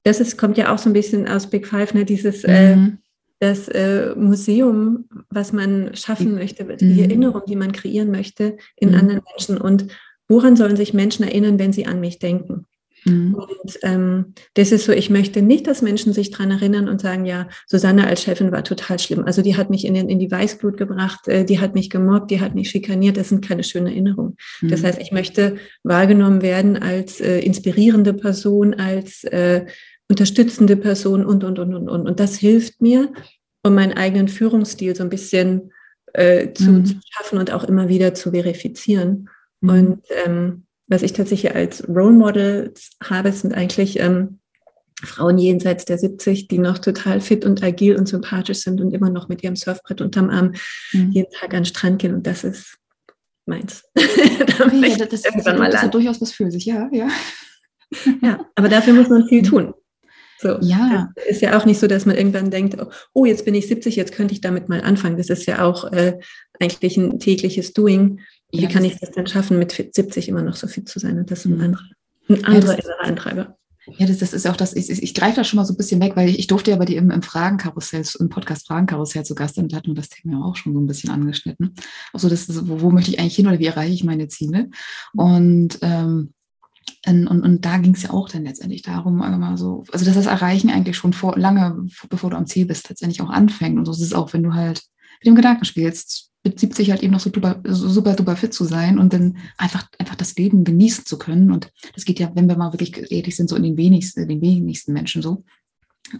das 0.03 0.19
ist, 0.19 0.37
kommt 0.37 0.57
ja 0.57 0.73
auch 0.73 0.77
so 0.77 0.89
ein 0.89 0.93
bisschen 0.93 1.27
aus 1.27 1.49
Big 1.49 1.67
Five, 1.67 1.93
ne? 1.93 2.05
dieses 2.05 2.43
äh, 2.43 2.75
mhm. 2.75 2.85
äh, 2.85 2.97
das 3.39 3.67
äh, 3.67 4.13
Museum, 4.15 5.05
was 5.29 5.51
man 5.51 5.95
schaffen 5.95 6.31
mhm. 6.31 6.35
möchte, 6.35 6.63
die 6.77 6.85
mhm. 6.85 6.99
Erinnerung, 6.99 7.41
die 7.47 7.57
man 7.57 7.73
kreieren 7.73 8.11
möchte 8.11 8.57
in 8.77 8.89
mhm. 8.89 8.95
anderen 8.95 9.21
Menschen. 9.29 9.57
Und 9.57 9.87
woran 10.27 10.55
sollen 10.55 10.75
sich 10.75 10.93
Menschen 10.93 11.23
erinnern, 11.23 11.59
wenn 11.59 11.73
sie 11.73 11.85
an 11.85 11.99
mich 11.99 12.19
denken? 12.19 12.65
Mhm. 13.05 13.35
Und 13.35 13.79
ähm, 13.83 14.33
das 14.53 14.71
ist 14.71 14.85
so, 14.85 14.91
ich 14.91 15.09
möchte 15.09 15.41
nicht, 15.41 15.67
dass 15.67 15.81
Menschen 15.81 16.13
sich 16.13 16.31
daran 16.31 16.51
erinnern 16.51 16.87
und 16.87 17.01
sagen, 17.01 17.25
ja, 17.25 17.49
Susanne 17.67 18.07
als 18.07 18.23
Chefin 18.23 18.51
war 18.51 18.63
total 18.63 18.99
schlimm. 18.99 19.23
Also 19.25 19.41
die 19.41 19.57
hat 19.57 19.69
mich 19.69 19.85
in, 19.85 19.93
den, 19.93 20.09
in 20.09 20.19
die 20.19 20.31
Weißglut 20.31 20.77
gebracht, 20.77 21.27
äh, 21.27 21.45
die 21.45 21.59
hat 21.59 21.73
mich 21.73 21.89
gemobbt, 21.89 22.31
die 22.31 22.41
hat 22.41 22.55
mich 22.55 22.69
schikaniert. 22.69 23.17
Das 23.17 23.29
sind 23.29 23.45
keine 23.45 23.63
schönen 23.63 23.87
Erinnerungen. 23.87 24.37
Mhm. 24.61 24.69
Das 24.69 24.83
heißt, 24.83 24.99
ich 24.99 25.11
möchte 25.11 25.57
wahrgenommen 25.83 26.41
werden 26.41 26.77
als 26.77 27.19
äh, 27.19 27.39
inspirierende 27.39 28.13
Person, 28.13 28.73
als 28.73 29.23
äh, 29.25 29.65
unterstützende 30.09 30.77
Person 30.77 31.25
und, 31.25 31.43
und, 31.43 31.59
und, 31.59 31.73
und, 31.73 31.89
und. 31.89 32.07
Und 32.07 32.19
das 32.19 32.35
hilft 32.35 32.81
mir, 32.81 33.11
um 33.63 33.75
meinen 33.75 33.93
eigenen 33.93 34.27
Führungsstil 34.27 34.95
so 34.95 35.03
ein 35.03 35.09
bisschen 35.09 35.71
äh, 36.13 36.53
zu, 36.53 36.71
mhm. 36.71 36.85
zu 36.85 36.95
schaffen 37.09 37.39
und 37.39 37.51
auch 37.51 37.63
immer 37.63 37.89
wieder 37.89 38.13
zu 38.13 38.31
verifizieren. 38.31 39.29
Mhm. 39.63 39.69
Und 39.69 40.01
ähm, 40.25 40.65
was 40.87 41.01
ich 41.01 41.13
tatsächlich 41.13 41.55
als 41.55 41.87
Role 41.87 42.11
Models 42.11 42.91
habe, 43.03 43.31
sind 43.31 43.53
eigentlich 43.53 43.99
ähm, 43.99 44.39
Frauen 45.01 45.37
jenseits 45.37 45.85
der 45.85 45.97
70, 45.97 46.47
die 46.47 46.59
noch 46.59 46.77
total 46.77 47.19
fit 47.19 47.45
und 47.45 47.63
agil 47.63 47.95
und 47.95 48.07
sympathisch 48.07 48.59
sind 48.59 48.79
und 48.79 48.93
immer 48.93 49.09
noch 49.09 49.27
mit 49.27 49.43
ihrem 49.43 49.55
Surfbrett 49.55 50.01
unterm 50.01 50.29
Arm 50.29 50.53
mhm. 50.91 51.11
jeden 51.11 51.31
Tag 51.31 51.53
an 51.53 51.61
den 51.61 51.65
Strand 51.65 52.01
gehen. 52.01 52.13
Und 52.13 52.27
das 52.27 52.43
ist 52.43 52.77
meins. 53.45 53.83
da 53.95 54.67
ja, 54.67 54.97
das, 54.97 55.09
das, 55.09 55.25
irgendwann 55.25 55.57
mal 55.57 55.71
das 55.71 55.81
hat 55.81 55.93
durchaus 55.93 56.21
was 56.21 56.31
für 56.31 56.49
sich, 56.51 56.65
ja, 56.65 56.89
ja. 56.91 57.07
ja, 58.21 58.45
aber 58.55 58.69
dafür 58.69 58.93
muss 58.93 59.09
man 59.09 59.27
viel 59.27 59.41
mhm. 59.41 59.47
tun. 59.47 59.73
So, 60.39 60.57
ja. 60.59 61.09
Ist 61.25 61.41
ja 61.41 61.57
auch 61.57 61.65
nicht 61.65 61.79
so, 61.79 61.87
dass 61.87 62.05
man 62.05 62.17
irgendwann 62.17 62.51
denkt, 62.51 62.75
oh, 63.13 63.25
jetzt 63.25 63.45
bin 63.45 63.55
ich 63.55 63.67
70, 63.67 63.95
jetzt 63.95 64.13
könnte 64.13 64.33
ich 64.33 64.41
damit 64.41 64.67
mal 64.67 64.81
anfangen. 64.81 65.15
Das 65.15 65.29
ist 65.29 65.45
ja 65.45 65.63
auch 65.63 65.91
äh, 65.93 66.19
eigentlich 66.59 66.97
ein 66.97 67.19
tägliches 67.19 67.71
Doing. 67.71 68.19
Wie 68.53 68.61
ja, 68.61 68.69
kann 68.69 68.85
ich 68.85 68.99
das 68.99 69.11
denn 69.11 69.25
schaffen, 69.25 69.57
mit 69.57 69.71
70 69.71 70.29
immer 70.29 70.43
noch 70.43 70.55
so 70.55 70.67
fit 70.67 70.87
zu 70.87 70.99
sein? 70.99 71.17
Und 71.17 71.31
das 71.31 71.39
ist 71.39 71.45
ein 71.45 71.59
anderer, 71.59 71.83
ein 72.29 72.45
anderer 72.45 72.77
ja, 72.77 72.99
Antreiber. 72.99 73.57
Ja, 73.97 74.05
das, 74.05 74.19
das 74.19 74.31
ist 74.31 74.47
auch 74.47 74.55
das, 74.55 74.75
ich, 74.75 74.89
ich 74.89 75.13
greife 75.15 75.37
da 75.37 75.43
schon 75.43 75.57
mal 75.57 75.65
so 75.65 75.73
ein 75.73 75.77
bisschen 75.77 75.99
weg, 75.99 76.15
weil 76.15 76.29
ich, 76.29 76.37
ich 76.37 76.47
durfte 76.47 76.69
ja 76.69 76.77
bei 76.77 76.85
dir 76.85 76.99
im, 76.99 77.09
im 77.09 77.23
Fragenkarussell, 77.23 78.05
im 78.19 78.29
Podcast 78.29 78.67
Fragenkarussell 78.67 79.25
zu 79.25 79.33
Gast 79.33 79.55
sein, 79.55 79.67
da 79.67 79.77
hatten 79.77 79.87
wir 79.87 79.95
das 79.95 80.09
Thema 80.09 80.45
auch 80.45 80.55
schon 80.55 80.73
so 80.73 80.79
ein 80.79 80.85
bisschen 80.85 81.09
angeschnitten. 81.09 81.73
Also 82.13 82.29
das 82.29 82.47
ist, 82.47 82.67
wo, 82.67 82.81
wo 82.81 82.91
möchte 82.91 83.09
ich 83.09 83.19
eigentlich 83.19 83.35
hin 83.35 83.47
oder 83.47 83.57
wie 83.57 83.65
erreiche 83.65 83.93
ich 83.93 84.03
meine 84.03 84.27
Ziele? 84.27 84.69
Und 85.13 85.79
ähm, 85.81 86.33
und, 87.05 87.27
und, 87.27 87.41
und 87.41 87.65
da 87.65 87.77
ging 87.79 87.95
es 87.95 88.03
ja 88.03 88.11
auch 88.11 88.29
dann 88.29 88.43
letztendlich 88.43 88.81
darum, 88.81 89.17
mal 89.17 89.57
so, 89.57 89.83
also 89.91 90.05
dass 90.05 90.15
das 90.15 90.25
Erreichen 90.25 90.69
eigentlich 90.69 90.95
schon 90.95 91.13
vor 91.13 91.37
lange, 91.37 91.87
bevor 92.09 92.29
du 92.29 92.37
am 92.37 92.45
Ziel 92.45 92.65
bist, 92.65 92.87
letztendlich 92.89 93.21
auch 93.21 93.29
anfängt. 93.29 93.77
Und 93.77 93.85
so 93.85 93.91
ist 93.91 94.01
es 94.01 94.13
auch, 94.13 94.31
wenn 94.33 94.43
du 94.43 94.53
halt 94.53 94.83
mit 95.19 95.27
dem 95.27 95.35
Gedanken 95.35 95.65
spielst, 95.65 96.32
mit 96.43 96.59
70 96.59 96.91
halt 96.91 97.03
eben 97.03 97.13
noch 97.13 97.21
so 97.21 97.31
super, 97.33 97.61
super, 97.65 98.15
super 98.17 98.35
fit 98.35 98.53
zu 98.53 98.65
sein 98.65 98.99
und 98.99 99.13
dann 99.13 99.37
einfach, 99.57 99.87
einfach 99.97 100.15
das 100.15 100.35
Leben 100.35 100.63
genießen 100.63 101.05
zu 101.05 101.17
können. 101.17 101.51
Und 101.51 101.71
das 101.95 102.05
geht 102.05 102.19
ja, 102.19 102.31
wenn 102.35 102.49
wir 102.49 102.57
mal 102.57 102.73
wirklich 102.73 103.11
ehrlich 103.11 103.35
sind, 103.35 103.49
so 103.49 103.55
in 103.55 103.63
den 103.63 103.77
wenigsten, 103.77 104.27
den 104.27 104.41
wenigsten 104.41 104.93
Menschen 104.93 105.21
so. 105.21 105.43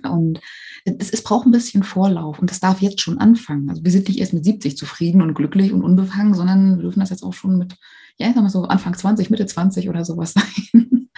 Und 0.02 0.40
es, 0.86 1.12
es 1.12 1.24
braucht 1.24 1.46
ein 1.46 1.52
bisschen 1.52 1.84
Vorlauf 1.84 2.40
und 2.40 2.50
das 2.50 2.62
darf 2.62 2.82
jetzt 2.82 3.02
schon 3.02 3.18
anfangen. 3.18 3.70
Also 3.70 3.84
wir 3.84 3.92
sind 3.92 4.08
nicht 4.08 4.20
erst 4.20 4.34
mit 4.34 4.46
70 4.46 4.78
zufrieden 4.78 5.22
und 5.22 5.34
glücklich 5.34 5.72
und 5.74 5.84
unbefangen, 5.84 6.34
sondern 6.34 6.78
wir 6.78 6.84
dürfen 6.84 7.02
das 7.02 7.10
jetzt 7.10 7.24
auch 7.24 7.34
schon 7.34 7.58
mit, 7.58 7.76
ja, 8.18 8.34
sagen 8.34 8.46
wir 8.46 8.50
so 8.50 8.64
Anfang 8.64 8.96
20, 8.96 9.30
Mitte 9.30 9.46
20 9.46 9.90
oder 9.90 10.06
sowas 10.06 10.34
sein. 10.74 11.10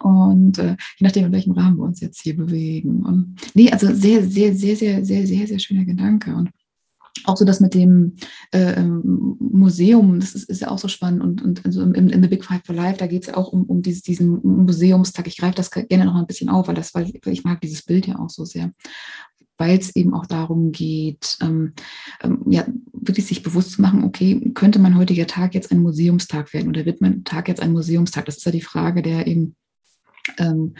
Und 0.00 0.58
äh, 0.58 0.76
je 0.98 1.06
nachdem, 1.06 1.26
in 1.26 1.32
welchem 1.32 1.52
Rahmen 1.52 1.78
wir 1.78 1.84
uns 1.84 2.00
jetzt 2.00 2.20
hier 2.20 2.36
bewegen. 2.36 3.04
Und 3.04 3.36
nee, 3.54 3.70
also 3.70 3.92
sehr, 3.92 4.22
sehr, 4.22 4.54
sehr, 4.54 4.76
sehr, 4.76 5.04
sehr, 5.04 5.26
sehr, 5.26 5.46
sehr 5.46 5.58
schöner 5.58 5.84
Gedanke. 5.84 6.34
Und 6.34 6.50
auch 7.24 7.36
so 7.36 7.44
das 7.44 7.60
mit 7.60 7.74
dem 7.74 8.14
äh, 8.52 8.74
ähm, 8.74 9.36
Museum, 9.38 10.20
das 10.20 10.34
ist, 10.34 10.48
ist, 10.50 10.60
ja 10.60 10.68
auch 10.68 10.78
so 10.78 10.88
spannend. 10.88 11.22
Und, 11.22 11.42
und 11.42 11.64
also 11.64 11.82
in, 11.82 12.10
in 12.10 12.22
The 12.22 12.28
Big 12.28 12.44
Five 12.44 12.62
for 12.64 12.74
Life, 12.74 12.98
da 12.98 13.06
geht 13.06 13.22
es 13.22 13.28
ja 13.28 13.36
auch 13.36 13.52
um, 13.52 13.64
um 13.64 13.82
dieses, 13.82 14.02
diesen 14.02 14.40
Museumstag. 14.42 15.26
Ich 15.26 15.38
greife 15.38 15.54
das 15.54 15.70
gerne 15.70 16.04
noch 16.04 16.16
ein 16.16 16.26
bisschen 16.26 16.48
auf, 16.48 16.68
weil, 16.68 16.74
das, 16.74 16.94
weil 16.94 17.12
ich 17.24 17.44
mag 17.44 17.60
dieses 17.60 17.82
Bild 17.82 18.06
ja 18.06 18.18
auch 18.18 18.30
so 18.30 18.44
sehr. 18.44 18.72
Weil 19.56 19.78
es 19.78 19.94
eben 19.94 20.14
auch 20.14 20.26
darum 20.26 20.72
geht, 20.72 21.38
ähm, 21.40 21.74
ähm, 22.22 22.42
ja, 22.48 22.66
wirklich 22.92 23.26
sich 23.26 23.44
bewusst 23.44 23.72
zu 23.72 23.82
machen, 23.82 24.02
okay, 24.02 24.50
könnte 24.52 24.80
mein 24.80 24.98
heutiger 24.98 25.28
Tag 25.28 25.54
jetzt 25.54 25.70
ein 25.70 25.78
Museumstag 25.78 26.52
werden 26.52 26.68
oder 26.68 26.84
wird 26.84 27.00
mein 27.00 27.22
Tag 27.22 27.46
jetzt 27.46 27.62
ein 27.62 27.72
Museumstag? 27.72 28.24
Das 28.24 28.38
ist 28.38 28.44
ja 28.44 28.52
die 28.52 28.60
Frage 28.60 29.02
der 29.02 29.28
eben 29.28 29.54
ähm, 30.38 30.74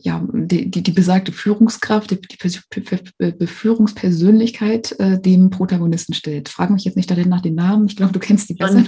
ja, 0.00 0.24
die, 0.32 0.70
die, 0.70 0.82
die 0.82 0.92
besagte 0.92 1.32
Führungskraft, 1.32 2.10
die, 2.12 2.20
die 2.20 3.32
Beführungspersönlichkeit 3.32 4.98
äh, 5.00 5.20
dem 5.20 5.50
Protagonisten 5.50 6.14
stellt. 6.14 6.48
Frag 6.48 6.70
mich 6.70 6.84
jetzt 6.84 6.96
nicht 6.96 7.10
nach 7.10 7.42
den 7.42 7.56
Namen, 7.56 7.86
ich 7.86 7.96
glaube, 7.96 8.12
du 8.12 8.20
kennst 8.20 8.48
die 8.48 8.54
besser. 8.54 8.84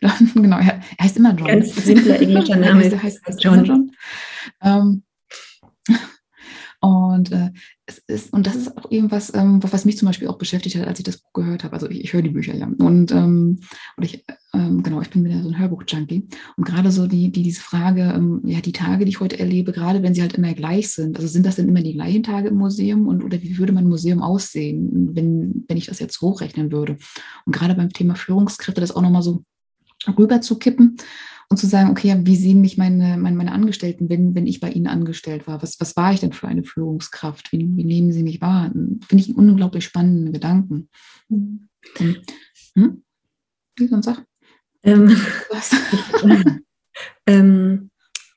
John. 0.00 0.30
genau, 0.34 0.58
er, 0.58 0.80
er, 0.96 1.04
heißt 1.04 1.16
immer 1.16 1.34
John. 1.34 1.48
Ganz 1.48 1.74
simpler 1.74 2.20
englischer 2.20 2.56
Name. 2.60 2.84
Er 2.84 3.02
heißt, 3.02 3.26
heißt 3.26 3.42
John. 3.42 3.64
John. 3.64 3.92
Ähm, 4.62 5.02
und 6.80 7.32
äh, 7.32 7.50
es 7.86 7.98
ist, 8.06 8.32
und 8.32 8.46
das 8.46 8.56
ist 8.56 8.76
auch 8.76 8.90
irgendwas, 8.90 9.32
ähm, 9.34 9.62
was 9.62 9.84
mich 9.84 9.96
zum 9.96 10.06
Beispiel 10.06 10.28
auch 10.28 10.38
beschäftigt 10.38 10.76
hat, 10.76 10.88
als 10.88 10.98
ich 10.98 11.04
das 11.04 11.18
Buch 11.18 11.32
gehört 11.32 11.64
habe. 11.64 11.74
Also 11.74 11.88
ich, 11.88 12.02
ich 12.02 12.12
höre 12.12 12.22
die 12.22 12.30
Bücher 12.30 12.54
ja. 12.54 12.66
Und, 12.66 13.12
ähm, 13.12 13.60
und 13.96 14.04
ich, 14.04 14.24
ähm, 14.52 14.82
genau, 14.82 15.00
ich 15.00 15.10
bin 15.10 15.24
wieder 15.24 15.42
so 15.42 15.48
ein 15.48 15.58
Hörbuch-Junkie. 15.58 16.26
Und 16.56 16.64
gerade 16.64 16.90
so 16.90 17.06
die, 17.06 17.30
die, 17.30 17.42
diese 17.42 17.60
Frage, 17.60 18.12
ähm, 18.14 18.42
ja, 18.44 18.60
die 18.60 18.72
Tage, 18.72 19.04
die 19.04 19.10
ich 19.10 19.20
heute 19.20 19.38
erlebe, 19.38 19.72
gerade 19.72 20.02
wenn 20.02 20.14
sie 20.14 20.22
halt 20.22 20.34
immer 20.34 20.52
gleich 20.54 20.90
sind, 20.90 21.16
also 21.16 21.28
sind 21.28 21.46
das 21.46 21.56
denn 21.56 21.68
immer 21.68 21.82
die 21.82 21.94
gleichen 21.94 22.24
Tage 22.24 22.48
im 22.48 22.56
Museum 22.56 23.06
und 23.06 23.22
oder 23.22 23.40
wie 23.40 23.56
würde 23.56 23.72
mein 23.72 23.88
Museum 23.88 24.20
aussehen, 24.20 25.10
wenn, 25.14 25.64
wenn 25.68 25.76
ich 25.76 25.86
das 25.86 26.00
jetzt 26.00 26.20
hochrechnen 26.20 26.72
würde? 26.72 26.96
Und 27.44 27.54
gerade 27.54 27.74
beim 27.74 27.90
Thema 27.90 28.16
Führungskräfte 28.16 28.80
das 28.80 28.94
auch 28.94 29.02
nochmal 29.02 29.22
so 29.22 29.44
rüber 30.18 30.40
zu 30.40 30.58
kippen 30.58 30.96
und 31.48 31.58
zu 31.58 31.66
sagen, 31.66 31.90
okay, 31.90 32.16
wie 32.22 32.36
sehen 32.36 32.60
mich 32.60 32.76
meine, 32.76 33.16
meine, 33.16 33.36
meine 33.36 33.52
Angestellten, 33.52 34.08
wenn, 34.08 34.34
wenn 34.34 34.46
ich 34.46 34.60
bei 34.60 34.70
ihnen 34.70 34.88
angestellt 34.88 35.46
war? 35.46 35.62
Was, 35.62 35.80
was 35.80 35.96
war 35.96 36.12
ich 36.12 36.20
denn 36.20 36.32
für 36.32 36.48
eine 36.48 36.64
Führungskraft? 36.64 37.52
Wie, 37.52 37.68
wie 37.76 37.84
nehmen 37.84 38.12
sie 38.12 38.22
mich 38.22 38.40
wahr? 38.40 38.70
Finde 38.72 39.04
ich 39.12 39.28
einen 39.28 39.50
unglaublich 39.50 39.84
spannenden 39.84 40.32
Gedanken. 40.32 40.88
Mhm. 41.28 41.68
Hm? 42.74 43.02
Wie 43.76 43.86
sonst 43.86 44.06
sag? 44.06 44.24
Ähm, 44.82 45.16
ähm, 47.26 47.90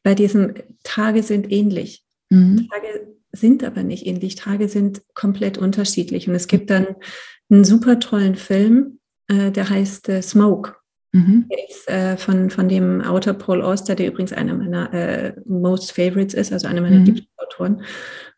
bei 0.03 0.15
diesem 0.15 0.53
Tage 0.83 1.23
sind 1.23 1.51
ähnlich. 1.51 2.03
Mhm. 2.29 2.67
Tage 2.69 3.07
sind 3.31 3.63
aber 3.63 3.83
nicht 3.83 4.05
ähnlich. 4.05 4.35
Tage 4.35 4.69
sind 4.69 5.01
komplett 5.13 5.57
unterschiedlich. 5.57 6.27
Und 6.27 6.35
es 6.35 6.47
gibt 6.47 6.69
dann 6.69 6.87
einen 7.49 7.63
super 7.63 7.99
tollen 7.99 8.35
Film, 8.35 8.99
äh, 9.27 9.51
der 9.51 9.69
heißt 9.69 10.09
äh, 10.09 10.21
Smoke. 10.21 10.75
Mhm. 11.11 11.45
Der 11.49 11.69
ist 11.69 11.89
äh, 11.89 12.17
von, 12.17 12.49
von 12.49 12.69
dem 12.69 13.01
Autor 13.01 13.33
Paul 13.33 13.61
Auster, 13.61 13.95
der 13.95 14.07
übrigens 14.07 14.33
einer 14.33 14.53
meiner 14.53 14.93
äh, 14.93 15.33
Most 15.45 15.91
Favorites 15.91 16.33
ist, 16.33 16.53
also 16.53 16.67
einer 16.67 16.81
meiner 16.81 16.99
mhm. 16.99 17.05
Lieblingsautoren. 17.05 17.81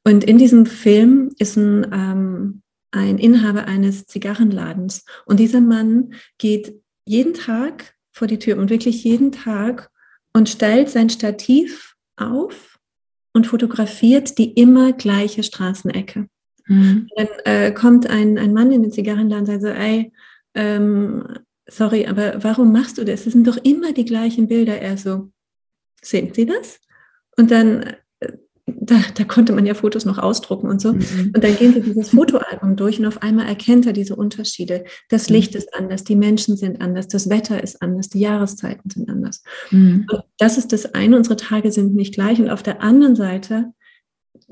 Und 0.03 0.23
in 0.23 0.37
diesem 0.37 0.65
Film 0.65 1.31
ist 1.37 1.57
ein, 1.57 1.87
ähm, 1.91 2.61
ein 2.91 3.17
Inhaber 3.17 3.65
eines 3.65 4.05
Zigarrenladens. 4.07 5.05
Und 5.25 5.39
dieser 5.39 5.61
Mann 5.61 6.13
geht 6.37 6.75
jeden 7.05 7.33
Tag 7.33 7.93
vor 8.11 8.27
die 8.27 8.39
Tür 8.39 8.57
und 8.57 8.69
wirklich 8.69 9.03
jeden 9.03 9.31
Tag 9.31 9.89
und 10.33 10.49
stellt 10.49 10.89
sein 10.89 11.09
Stativ 11.09 11.95
auf 12.15 12.77
und 13.33 13.47
fotografiert 13.47 14.37
die 14.37 14.51
immer 14.53 14.93
gleiche 14.93 15.43
Straßenecke. 15.43 16.27
Mhm. 16.67 17.07
Dann 17.15 17.27
äh, 17.45 17.71
kommt 17.71 18.09
ein, 18.09 18.37
ein 18.37 18.53
Mann 18.53 18.71
in 18.71 18.81
den 18.81 18.91
Zigarrenladen 18.91 19.41
und 19.41 19.45
sagt 19.45 19.61
so, 19.61 19.67
ey, 19.67 20.11
ähm, 20.53 21.25
sorry, 21.71 22.05
aber 22.05 22.43
warum 22.43 22.71
machst 22.71 22.97
du 22.97 23.03
das? 23.03 23.23
Das 23.23 23.33
sind 23.33 23.47
doch 23.47 23.57
immer 23.57 23.93
die 23.93 24.05
gleichen 24.05 24.47
Bilder. 24.47 24.79
Er 24.79 24.97
so, 24.97 25.31
sehen 26.01 26.33
Sie 26.33 26.45
das? 26.45 26.79
Und 27.37 27.49
dann, 27.49 27.83
äh, 28.19 28.33
da, 28.65 28.95
da 29.15 29.23
konnte 29.23 29.53
man 29.53 29.65
ja 29.65 29.73
Fotos 29.73 30.05
noch 30.05 30.17
ausdrucken 30.17 30.69
und 30.69 30.81
so. 30.81 30.93
Mhm. 30.93 31.31
Und 31.33 31.43
dann 31.43 31.55
gehen 31.55 31.73
sie 31.73 31.81
dieses 31.81 32.09
Fotoalbum 32.09 32.75
durch 32.75 32.99
und 32.99 33.05
auf 33.05 33.21
einmal 33.21 33.47
erkennt 33.47 33.85
er 33.85 33.93
diese 33.93 34.15
Unterschiede. 34.15 34.83
Das 35.09 35.29
mhm. 35.29 35.35
Licht 35.35 35.55
ist 35.55 35.73
anders, 35.73 36.03
die 36.03 36.15
Menschen 36.15 36.57
sind 36.57 36.81
anders, 36.81 37.07
das 37.07 37.29
Wetter 37.29 37.63
ist 37.63 37.81
anders, 37.81 38.09
die 38.09 38.19
Jahreszeiten 38.19 38.89
sind 38.89 39.09
anders. 39.09 39.43
Mhm. 39.71 40.07
Das 40.37 40.57
ist 40.57 40.73
das 40.73 40.93
eine, 40.93 41.15
unsere 41.15 41.37
Tage 41.37 41.71
sind 41.71 41.95
nicht 41.95 42.13
gleich. 42.13 42.39
Und 42.39 42.49
auf 42.49 42.63
der 42.63 42.81
anderen 42.81 43.15
Seite 43.15 43.73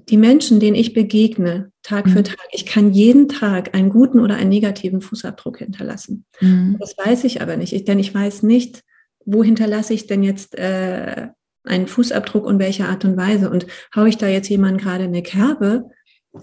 die 0.08 0.18
Menschen, 0.18 0.60
denen 0.60 0.76
ich 0.76 0.94
begegne, 0.94 1.72
Tag 1.84 2.06
mhm. 2.06 2.12
für 2.12 2.24
Tag, 2.24 2.48
ich 2.52 2.66
kann 2.66 2.92
jeden 2.92 3.28
Tag 3.28 3.76
einen 3.76 3.90
guten 3.90 4.20
oder 4.20 4.36
einen 4.36 4.50
negativen 4.50 5.02
Fußabdruck 5.02 5.60
hinterlassen. 5.60 6.26
Mhm. 6.40 6.78
Das 6.80 6.98
weiß 6.98 7.24
ich 7.24 7.42
aber 7.42 7.58
nicht, 7.58 7.88
denn 7.88 8.00
ich 8.00 8.14
weiß 8.14 8.44
nicht, 8.44 8.84
wo 9.26 9.44
hinterlasse 9.44 9.94
ich 9.94 10.08
denn 10.08 10.24
jetzt 10.24 10.58
äh, 10.58 11.28
einen 11.64 11.88
Fußabdruck 11.88 12.46
und 12.46 12.60
welche 12.60 12.86
Art 12.86 13.06
und 13.06 13.18
Weise. 13.18 13.50
Und 13.50 13.68
haue 13.96 14.10
ich 14.10 14.18
da 14.18 14.28
jetzt 14.28 14.50
jemand 14.50 14.82
gerade 14.82 15.04
eine 15.04 15.24
Kerbe 15.24 15.90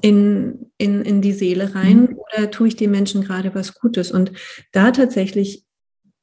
in, 0.00 0.70
in, 0.78 1.02
in 1.02 1.20
die 1.20 1.32
Seele 1.32 1.74
rein 1.74 2.00
mhm. 2.00 2.18
oder 2.18 2.50
tue 2.50 2.68
ich 2.68 2.76
den 2.76 2.90
Menschen 2.90 3.22
gerade 3.22 3.54
was 3.54 3.74
Gutes? 3.74 4.12
Und 4.12 4.32
da 4.72 4.90
tatsächlich 4.90 5.65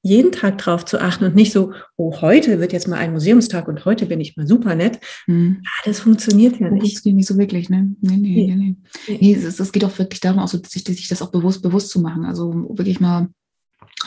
jeden 0.04 0.34
Tag 0.34 0.58
drauf 0.58 0.84
zu 0.84 1.00
achten 1.00 1.24
und 1.24 1.34
nicht 1.34 1.54
so, 1.54 1.72
oh, 1.96 2.22
heute 2.22 2.60
wird 2.60 2.74
jetzt 2.74 2.90
mal 2.90 2.98
ein 2.98 3.14
Museumstag 3.14 3.70
und 3.70 3.86
heute 3.86 4.06
bin 4.06 4.20
ich 4.20 4.36
mal 4.36 4.46
super 4.46 4.76
nett. 4.76 5.00
Mhm. 5.28 5.62
Ja, 5.64 5.72
das 5.86 6.02
funktioniert 6.02 6.60
ja 6.60 6.70
nicht. 6.70 6.84
Das 6.84 6.90
funktioniert 6.92 7.16
nicht 7.16 7.28
so 7.28 7.38
wirklich, 7.38 7.70
ne? 7.70 7.96
Nee, 8.02 8.18
nee, 8.18 8.18
nee. 8.18 8.56
nee. 8.56 8.76
nee. 9.08 9.18
nee 9.22 9.34
es, 9.34 9.60
es, 9.60 9.72
geht 9.72 9.86
auch 9.86 9.98
wirklich 9.98 10.20
darum, 10.20 10.40
auch 10.40 10.50
so, 10.50 10.60
sich, 10.62 10.84
sich 10.84 11.08
das 11.08 11.22
auch 11.22 11.32
bewusst, 11.32 11.64
bewusst 11.64 11.90
zu 11.90 12.02
machen. 12.02 12.26
Also 12.26 12.54
wirklich 12.78 13.00
mal 13.00 13.30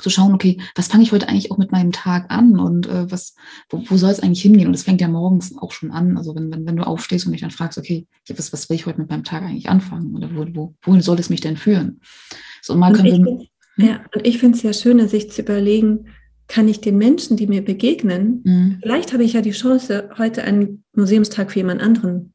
zu 0.03 0.11
schauen, 0.11 0.35
okay, 0.35 0.61
was 0.75 0.89
fange 0.89 1.03
ich 1.03 1.13
heute 1.13 1.29
eigentlich 1.31 1.51
auch 1.51 1.57
mit 1.57 1.73
meinem 1.73 1.93
Tag 1.93 2.31
an 2.31 2.59
und 2.59 2.87
äh, 2.87 3.11
was, 3.11 3.35
wo, 3.71 3.83
wo 3.87 3.97
soll 3.97 4.11
es 4.11 4.21
eigentlich 4.21 4.43
hingehen? 4.43 4.67
Und 4.67 4.75
das 4.75 4.83
fängt 4.83 5.01
ja 5.01 5.09
morgens 5.09 5.57
auch 5.57 5.73
schon 5.73 5.91
an. 5.91 6.19
Also 6.19 6.35
wenn, 6.35 6.53
wenn, 6.53 6.67
wenn 6.67 6.77
du 6.77 6.87
aufstehst 6.87 7.25
und 7.25 7.33
dich 7.33 7.41
dann 7.41 7.51
fragst, 7.51 7.79
okay, 7.79 8.07
was, 8.29 8.53
was 8.53 8.69
will 8.69 8.77
ich 8.77 8.85
heute 8.85 9.01
mit 9.01 9.09
meinem 9.09 9.25
Tag 9.25 9.43
eigentlich 9.43 9.71
anfangen? 9.71 10.15
Oder 10.15 10.29
wo, 10.35 10.47
wo, 10.55 10.75
wohin 10.83 11.01
soll 11.01 11.19
es 11.19 11.31
mich 11.31 11.41
denn 11.41 11.57
führen? 11.57 12.01
So, 12.61 12.77
mal 12.77 12.93
können 12.93 13.25
wir, 13.25 13.47
ja, 13.77 14.01
und 14.15 14.27
ich 14.27 14.39
finde 14.39 14.57
es 14.57 14.63
ja 14.63 14.73
schöner, 14.73 15.09
sich 15.09 15.31
zu 15.31 15.43
überlegen, 15.43 16.07
kann 16.49 16.69
ich 16.69 16.81
den 16.81 16.97
Menschen, 16.97 17.37
die 17.37 17.47
mir 17.47 17.65
begegnen, 17.65 18.43
mhm. 18.45 18.79
vielleicht 18.83 19.13
habe 19.13 19.25
ich 19.25 19.33
ja 19.33 19.41
die 19.41 19.51
Chance, 19.51 20.11
heute 20.17 20.45
einen 20.45 20.85
Museumstag 20.95 21.51
für 21.51 21.59
jemand 21.59 21.83
anderen 21.83 22.33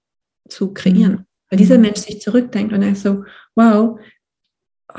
zu 0.50 0.74
kreieren. 0.74 1.12
Mhm. 1.12 1.26
Weil 1.50 1.58
dieser 1.58 1.78
mhm. 1.78 1.84
Mensch 1.84 2.00
sich 2.00 2.22
zurückdenkt 2.22 2.74
und 2.74 2.82
er 2.82 2.92
ist 2.92 3.04
so, 3.04 3.24
wow, 3.56 4.00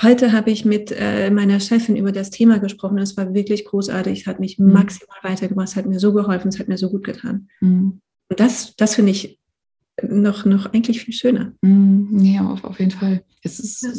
heute 0.01 0.33
habe 0.33 0.51
ich 0.51 0.65
mit 0.65 0.93
äh, 0.93 1.31
meiner 1.31 1.61
Chefin 1.61 1.97
über 1.97 2.13
das 2.13 2.31
Thema 2.31 2.59
gesprochen. 2.59 2.99
Es 2.99 3.17
war 3.17 3.35
wirklich 3.35 3.65
großartig, 3.65 4.21
es 4.21 4.27
hat 4.27 4.41
mich 4.41 4.59
mhm. 4.59 4.73
maximal 4.73 5.19
weitergebracht, 5.23 5.69
es 5.69 5.77
hat 5.77 5.87
mir 5.87 5.99
so 5.99 6.13
geholfen, 6.13 6.49
es 6.49 6.59
hat 6.59 6.69
mir 6.69 6.79
so 6.79 6.91
gut 6.91 7.05
getan. 7.05 7.49
Mhm. 7.61 8.01
Und 8.29 8.41
das, 8.41 8.75
das 8.77 8.95
finde 8.95 9.13
ich 9.13 9.39
noch, 10.01 10.47
noch 10.47 10.73
eigentlich 10.73 11.05
viel 11.05 11.13
schöner. 11.13 11.53
Mm, 11.61 12.25
ja, 12.25 12.49
auf, 12.49 12.65
auf 12.65 12.79
jeden 12.79 12.93
Fall. 12.93 13.25
Es 13.43 13.59
ist, 13.59 13.83
ja. 13.83 13.91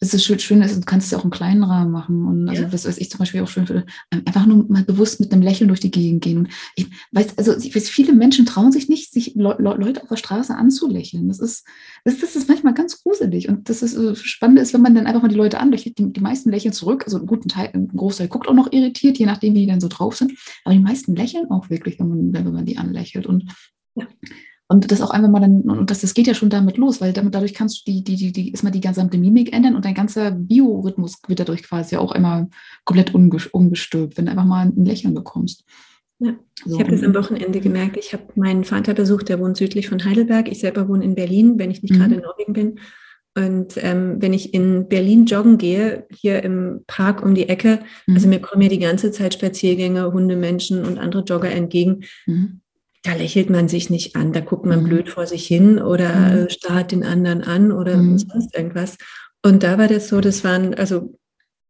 es 0.00 0.14
ist 0.14 0.24
schön, 0.24 0.38
schön, 0.38 0.60
du 0.60 0.80
kannst 0.82 1.06
es 1.06 1.10
ja 1.10 1.18
auch 1.18 1.24
im 1.24 1.30
kleinen 1.30 1.64
Rahmen 1.64 1.90
machen. 1.90 2.24
Und 2.26 2.48
also, 2.48 2.62
ja. 2.62 2.68
das, 2.68 2.84
was 2.84 2.98
ich 2.98 3.10
zum 3.10 3.18
Beispiel 3.18 3.42
auch 3.42 3.48
schön 3.48 3.66
finde, 3.66 3.86
ähm, 4.12 4.22
einfach 4.24 4.46
nur 4.46 4.64
mal 4.68 4.84
bewusst 4.84 5.18
mit 5.18 5.32
einem 5.32 5.42
Lächeln 5.42 5.68
durch 5.68 5.80
die 5.80 5.90
Gegend 5.90 6.22
gehen. 6.22 6.38
Und 6.38 6.48
ich 6.76 6.86
weiß, 7.10 7.38
also 7.38 7.56
ich 7.56 7.74
weiß, 7.74 7.88
viele 7.88 8.12
Menschen 8.12 8.46
trauen 8.46 8.70
sich 8.70 8.88
nicht, 8.88 9.12
sich 9.12 9.34
Le 9.34 9.56
Leute 9.58 10.02
auf 10.02 10.08
der 10.08 10.16
Straße 10.16 10.54
anzulächeln. 10.54 11.26
Das 11.26 11.40
ist, 11.40 11.66
das, 12.04 12.18
das 12.18 12.36
ist 12.36 12.48
manchmal 12.48 12.74
ganz 12.74 13.02
gruselig. 13.02 13.48
Und 13.48 13.68
das 13.68 13.82
ist 13.82 13.96
äh, 13.96 14.14
Spannende 14.14 14.62
ist, 14.62 14.74
wenn 14.74 14.82
man 14.82 14.94
dann 14.94 15.06
einfach 15.06 15.22
mal 15.22 15.28
die 15.28 15.34
Leute 15.34 15.58
anlächelt, 15.58 15.98
die, 15.98 16.12
die 16.12 16.20
meisten 16.20 16.50
lächeln 16.50 16.72
zurück. 16.72 17.02
Also 17.04 17.16
einen 17.16 17.26
guten 17.26 17.48
Teil, 17.48 17.70
ein 17.74 17.88
Großteil 17.88 18.28
guckt 18.28 18.46
auch 18.46 18.54
noch 18.54 18.72
irritiert, 18.72 19.18
je 19.18 19.26
nachdem, 19.26 19.54
wie 19.54 19.60
die 19.60 19.66
dann 19.66 19.80
so 19.80 19.88
drauf 19.88 20.16
sind. 20.16 20.32
Aber 20.64 20.74
die 20.74 20.80
meisten 20.80 21.16
lächeln 21.16 21.50
auch 21.50 21.68
wirklich, 21.68 21.98
wenn 21.98 22.08
man, 22.08 22.32
wenn 22.32 22.52
man 22.52 22.66
die 22.66 22.78
anlächelt. 22.78 23.26
Und 23.26 23.50
ja. 23.96 24.06
Und 24.72 24.90
das 24.90 25.02
auch 25.02 25.10
einfach 25.10 25.28
mal 25.28 25.40
dann, 25.40 25.60
und 25.62 25.90
das, 25.90 26.00
das 26.00 26.14
geht 26.14 26.26
ja 26.26 26.32
schon 26.32 26.48
damit 26.48 26.78
los, 26.78 27.02
weil 27.02 27.12
damit, 27.12 27.34
dadurch 27.34 27.52
kannst 27.52 27.86
du 27.86 27.92
die, 27.92 28.02
die, 28.02 28.16
die, 28.16 28.32
die, 28.32 28.50
erstmal 28.52 28.72
die 28.72 28.80
gesamte 28.80 29.18
Mimik 29.18 29.52
ändern 29.52 29.76
und 29.76 29.84
dein 29.84 29.92
ganzer 29.92 30.30
Biorhythmus 30.30 31.18
wird 31.28 31.40
dadurch 31.40 31.62
quasi 31.62 31.96
auch 31.96 32.12
immer 32.12 32.48
komplett 32.86 33.14
ungestülpt, 33.14 34.16
wenn 34.16 34.24
du 34.24 34.30
einfach 34.30 34.46
mal 34.46 34.66
ein 34.66 34.86
Lächeln 34.86 35.12
bekommst. 35.12 35.64
Ja, 36.20 36.34
so. 36.64 36.76
ich 36.76 36.80
habe 36.80 36.90
das 36.90 37.02
am 37.02 37.14
Wochenende 37.14 37.60
gemerkt. 37.60 37.98
Ich 37.98 38.14
habe 38.14 38.22
meinen 38.34 38.64
Vater 38.64 38.94
besucht, 38.94 39.28
der 39.28 39.40
wohnt 39.40 39.58
südlich 39.58 39.90
von 39.90 40.02
Heidelberg. 40.02 40.50
Ich 40.50 40.60
selber 40.60 40.88
wohne 40.88 41.04
in 41.04 41.16
Berlin, 41.16 41.58
wenn 41.58 41.70
ich 41.70 41.82
nicht 41.82 41.92
mhm. 41.92 41.98
gerade 41.98 42.14
in 42.14 42.22
Norwegen 42.22 42.52
bin. 42.54 42.78
Und 43.34 43.74
ähm, 43.76 44.16
wenn 44.20 44.32
ich 44.32 44.54
in 44.54 44.88
Berlin 44.88 45.26
joggen 45.26 45.58
gehe, 45.58 46.06
hier 46.10 46.42
im 46.42 46.84
Park 46.86 47.22
um 47.22 47.34
die 47.34 47.50
Ecke, 47.50 47.80
mhm. 48.06 48.14
also 48.14 48.26
mir 48.26 48.40
kommen 48.40 48.62
ja 48.62 48.68
die 48.70 48.78
ganze 48.78 49.10
Zeit 49.10 49.34
Spaziergänger, 49.34 50.14
Hunde, 50.14 50.36
Menschen 50.36 50.82
und 50.82 50.98
andere 50.98 51.24
Jogger 51.24 51.50
entgegen. 51.50 52.04
Mhm. 52.24 52.61
Da 53.02 53.14
lächelt 53.14 53.50
man 53.50 53.68
sich 53.68 53.90
nicht 53.90 54.14
an, 54.14 54.32
da 54.32 54.40
guckt 54.40 54.64
man 54.64 54.82
mhm. 54.82 54.84
blöd 54.84 55.08
vor 55.08 55.26
sich 55.26 55.46
hin 55.46 55.80
oder 55.80 56.14
mhm. 56.14 56.46
äh, 56.46 56.50
starrt 56.50 56.92
den 56.92 57.02
anderen 57.02 57.42
an 57.42 57.72
oder 57.72 57.96
mhm. 57.96 58.18
sonst 58.18 58.56
irgendwas. 58.56 58.96
Und 59.44 59.64
da 59.64 59.76
war 59.76 59.88
das 59.88 60.08
so, 60.08 60.20
das 60.20 60.44
waren 60.44 60.74
also 60.74 61.18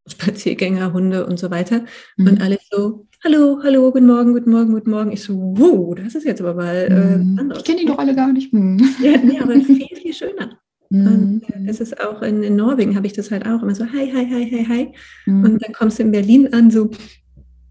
Spaziergänger, 0.07 0.93
Hunde 0.93 1.27
und 1.27 1.39
so 1.39 1.51
weiter. 1.51 1.85
Mhm. 2.17 2.27
Und 2.27 2.43
alles 2.43 2.61
so, 2.71 3.07
hallo, 3.25 3.61
hallo, 3.63 3.91
guten 3.93 4.07
Morgen, 4.07 4.33
guten 4.33 4.51
Morgen, 4.51 4.73
guten 4.73 4.91
Morgen. 4.91 5.13
Ich 5.13 5.23
so, 5.23 5.35
wow, 5.57 5.95
das 5.95 6.15
ist 6.15 6.25
jetzt 6.25 6.41
aber 6.41 6.55
mal 6.55 6.89
äh, 6.91 7.19
mhm. 7.19 7.39
anders. 7.39 7.59
Ich 7.59 7.65
kenne 7.65 7.81
die 7.81 7.87
doch 7.87 7.99
alle 7.99 8.15
gar 8.15 8.33
nicht. 8.33 8.53
Mhm. 8.53 8.79
Ja, 9.01 9.17
nee, 9.17 9.41
aber 9.41 9.55
viel, 9.61 9.89
viel 9.95 10.13
schöner. 10.13 10.59
Und 10.91 11.43
äh, 11.49 11.71
es 11.71 11.81
ist 11.81 11.99
auch 12.01 12.21
in, 12.21 12.43
in 12.43 12.57
Norwegen, 12.57 12.97
habe 12.97 13.07
ich 13.07 13.15
das 13.15 13.31
halt 13.31 13.47
auch 13.47 13.63
immer 13.63 13.75
so, 13.75 13.87
hi, 13.87 14.13
hi, 14.13 14.27
hi, 14.29 14.51
hi, 14.51 14.67
hi. 14.69 14.93
Mhm. 15.25 15.45
Und 15.45 15.65
dann 15.65 15.73
kommst 15.73 15.99
du 15.99 16.03
in 16.03 16.11
Berlin 16.11 16.53
an, 16.53 16.71
so, 16.71 16.91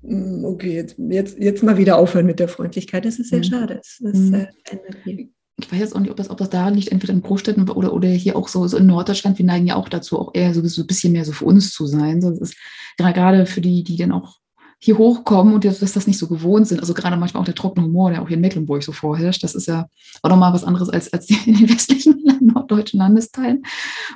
okay, 0.04 0.74
jetzt, 0.74 0.96
jetzt, 0.98 1.38
jetzt 1.38 1.64
mal 1.64 1.78
wieder 1.78 1.98
aufhören 1.98 2.26
mit 2.26 2.40
der 2.40 2.48
Freundlichkeit. 2.48 3.06
Das 3.06 3.20
ist 3.20 3.30
sehr 3.30 3.40
mhm. 3.40 3.44
schade. 3.44 3.76
Das, 3.76 3.98
das 4.00 4.18
mhm. 4.18 4.34
äh, 4.34 4.48
ändert 4.70 4.96
viel 5.04 5.32
ich 5.64 5.72
weiß 5.72 5.80
jetzt 5.80 5.96
auch 5.96 6.00
nicht, 6.00 6.12
ob 6.12 6.18
das, 6.18 6.30
ob 6.30 6.38
das 6.38 6.50
da 6.50 6.70
liegt, 6.70 6.92
entweder 6.92 7.14
in 7.14 7.22
Großstädten 7.22 7.70
oder, 7.70 7.94
oder 7.94 8.08
hier 8.08 8.36
auch 8.36 8.48
so, 8.48 8.68
so 8.68 8.78
in 8.78 8.88
Norddeutschland. 8.88 9.38
Wir 9.38 9.46
neigen 9.46 9.68
ja 9.68 9.76
auch 9.76 9.90
dazu, 9.90 10.20
auch 10.20 10.32
eher 10.34 10.54
so, 10.54 10.66
so 10.68 10.82
ein 10.82 10.88
bisschen 10.88 11.14
mehr 11.14 11.26
so 11.26 11.32
für 11.32 11.46
uns 11.46 11.72
zu 11.74 11.86
sein. 11.86 12.22
Sonst 12.22 12.40
ist 12.40 12.56
gerade 12.98 13.46
für 13.46 13.62
die, 13.62 13.84
die 13.84 13.98
dann 13.98 14.12
auch 14.12 14.38
hier 14.80 14.98
hochkommen 14.98 15.54
und 15.54 15.64
dass 15.64 15.80
das 15.80 16.08
nicht 16.08 16.18
so 16.18 16.28
gewohnt 16.28 16.68
sind. 16.68 16.80
Also 16.80 16.94
gerade 16.94 17.16
manchmal 17.16 17.42
auch 17.42 17.46
der 17.46 17.56
trockene 17.56 17.86
Humor, 17.86 18.10
der 18.10 18.22
auch 18.22 18.28
hier 18.28 18.38
in 18.38 18.42
Mecklenburg 18.42 18.82
so 18.82 18.92
vorherrscht. 18.92 19.44
Das 19.44 19.54
ist 19.54 19.68
ja 19.68 19.88
auch 20.24 20.30
nochmal 20.30 20.54
was 20.54 20.64
anderes 20.64 20.90
als, 20.90 21.14
als 21.14 21.30
in 21.46 21.56
den 21.56 21.70
westlichen 21.70 22.24
norddeutschen 22.42 23.00
Landesteilen. 23.00 23.64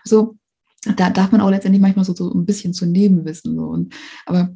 So, 0.04 0.38
da 0.98 1.10
darf 1.10 1.32
man 1.32 1.42
auch 1.42 1.50
letztendlich 1.50 1.82
manchmal 1.82 2.06
so, 2.06 2.16
so 2.16 2.34
ein 2.34 2.46
bisschen 2.46 2.74
zu 2.74 2.86
nehmen 2.86 3.26
wissen. 3.26 3.56
So. 3.56 3.66
Und, 3.66 3.94
aber 4.26 4.56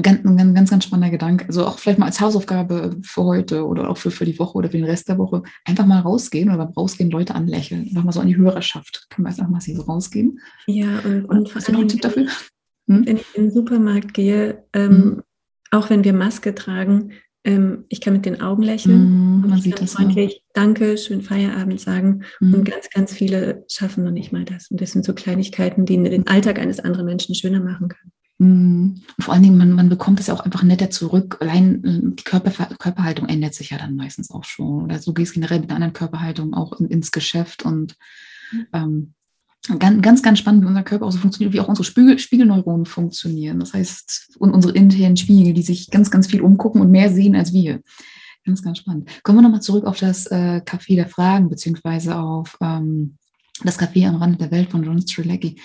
Ganz, 0.00 0.24
ein 0.24 0.54
ganz, 0.54 0.70
ganz 0.70 0.84
spannender 0.84 1.10
Gedanke. 1.10 1.46
Also 1.46 1.66
auch 1.66 1.78
vielleicht 1.78 1.98
mal 1.98 2.06
als 2.06 2.20
Hausaufgabe 2.20 2.96
für 3.02 3.24
heute 3.24 3.66
oder 3.66 3.90
auch 3.90 3.98
für, 3.98 4.10
für 4.10 4.24
die 4.24 4.38
Woche 4.38 4.56
oder 4.56 4.70
für 4.70 4.78
den 4.78 4.86
Rest 4.86 5.08
der 5.08 5.18
Woche. 5.18 5.42
Einfach 5.66 5.84
mal 5.84 6.00
rausgehen 6.00 6.48
oder 6.48 6.58
beim 6.58 6.72
Rausgehen 6.72 7.10
Leute 7.10 7.34
anlächeln. 7.34 7.82
Einfach 7.88 8.04
mal 8.04 8.12
so 8.12 8.20
an 8.20 8.28
die 8.28 8.36
Hörerschaft. 8.36 9.06
Können 9.10 9.26
wir 9.26 9.30
einfach 9.30 9.48
mal 9.48 9.60
so 9.60 9.82
rausgehen. 9.82 10.40
Ja, 10.66 11.00
und, 11.00 11.26
und, 11.26 11.38
und 11.38 11.54
hast 11.54 11.68
du 11.68 11.72
noch 11.72 11.80
einen 11.80 11.88
Tipp 11.88 12.00
dafür? 12.00 12.28
Hm? 12.88 13.06
Wenn 13.06 13.16
ich 13.18 13.26
in 13.34 13.44
den 13.44 13.52
Supermarkt 13.52 14.14
gehe, 14.14 14.64
ähm, 14.72 14.90
hm. 14.90 15.22
auch 15.70 15.90
wenn 15.90 16.02
wir 16.02 16.14
Maske 16.14 16.54
tragen, 16.54 17.12
ähm, 17.44 17.84
ich 17.90 18.00
kann 18.00 18.14
mit 18.14 18.24
den 18.24 18.40
Augen 18.40 18.62
lächeln. 18.62 19.40
Mm, 19.40 19.48
man 19.48 19.60
sieht 19.60 19.80
das 19.80 19.92
freundlich 19.92 20.32
ja. 20.32 20.40
Danke, 20.54 20.96
schönen 20.96 21.20
Feierabend 21.20 21.78
sagen. 21.78 22.22
Mm. 22.40 22.54
Und 22.54 22.64
ganz, 22.64 22.88
ganz 22.88 23.12
viele 23.12 23.64
schaffen 23.70 24.04
noch 24.04 24.10
nicht 24.10 24.32
mal 24.32 24.46
das. 24.46 24.70
Und 24.70 24.80
das 24.80 24.92
sind 24.92 25.04
so 25.04 25.12
Kleinigkeiten, 25.12 25.84
die 25.84 26.02
den 26.02 26.26
Alltag 26.26 26.58
eines 26.58 26.80
anderen 26.80 27.04
Menschen 27.04 27.34
schöner 27.34 27.60
machen 27.60 27.88
können. 27.88 28.12
Mhm. 28.38 29.02
Vor 29.18 29.32
allen 29.32 29.42
Dingen, 29.42 29.56
man, 29.56 29.72
man 29.72 29.88
bekommt 29.88 30.20
es 30.20 30.26
ja 30.26 30.34
auch 30.34 30.40
einfach 30.40 30.62
netter 30.62 30.90
zurück. 30.90 31.38
Allein 31.40 31.84
äh, 31.84 32.00
die 32.16 32.24
Körper, 32.24 32.50
Körperhaltung 32.78 33.28
ändert 33.28 33.54
sich 33.54 33.70
ja 33.70 33.78
dann 33.78 33.96
meistens 33.96 34.30
auch 34.30 34.44
schon. 34.44 34.82
Oder 34.82 34.98
so 34.98 35.12
gehst 35.12 35.34
generell 35.34 35.60
mit 35.60 35.70
einer 35.70 35.76
anderen 35.76 35.92
Körperhaltung 35.92 36.54
auch 36.54 36.72
in, 36.80 36.86
ins 36.86 37.12
Geschäft 37.12 37.64
und 37.64 37.96
ähm, 38.72 39.14
ganz, 39.78 40.02
ganz, 40.02 40.22
ganz 40.22 40.38
spannend, 40.38 40.62
wie 40.62 40.68
unser 40.68 40.82
Körper 40.82 41.06
auch 41.06 41.12
so 41.12 41.18
funktioniert, 41.18 41.54
wie 41.54 41.60
auch 41.60 41.68
unsere 41.68 41.84
Spiegel, 41.84 42.18
Spiegelneuronen 42.18 42.86
funktionieren. 42.86 43.60
Das 43.60 43.72
heißt, 43.72 44.36
und 44.38 44.52
unsere 44.52 44.74
internen 44.74 45.16
Spiegel, 45.16 45.54
die 45.54 45.62
sich 45.62 45.90
ganz, 45.90 46.10
ganz 46.10 46.26
viel 46.26 46.42
umgucken 46.42 46.80
und 46.80 46.90
mehr 46.90 47.10
sehen 47.10 47.36
als 47.36 47.52
wir. 47.52 47.80
Ganz, 48.44 48.62
ganz 48.62 48.78
spannend. 48.78 49.08
Kommen 49.22 49.38
wir 49.38 49.42
nochmal 49.42 49.62
zurück 49.62 49.86
auf 49.86 49.98
das 49.98 50.26
äh, 50.26 50.60
Café 50.66 50.96
der 50.96 51.08
Fragen, 51.08 51.48
beziehungsweise 51.48 52.16
auf 52.16 52.58
ähm, 52.60 53.16
das 53.62 53.78
Café 53.78 54.08
am 54.08 54.16
Rande 54.16 54.38
der 54.38 54.50
Welt 54.50 54.70
von 54.70 54.82
John 54.82 55.00
Strilecki. 55.00 55.60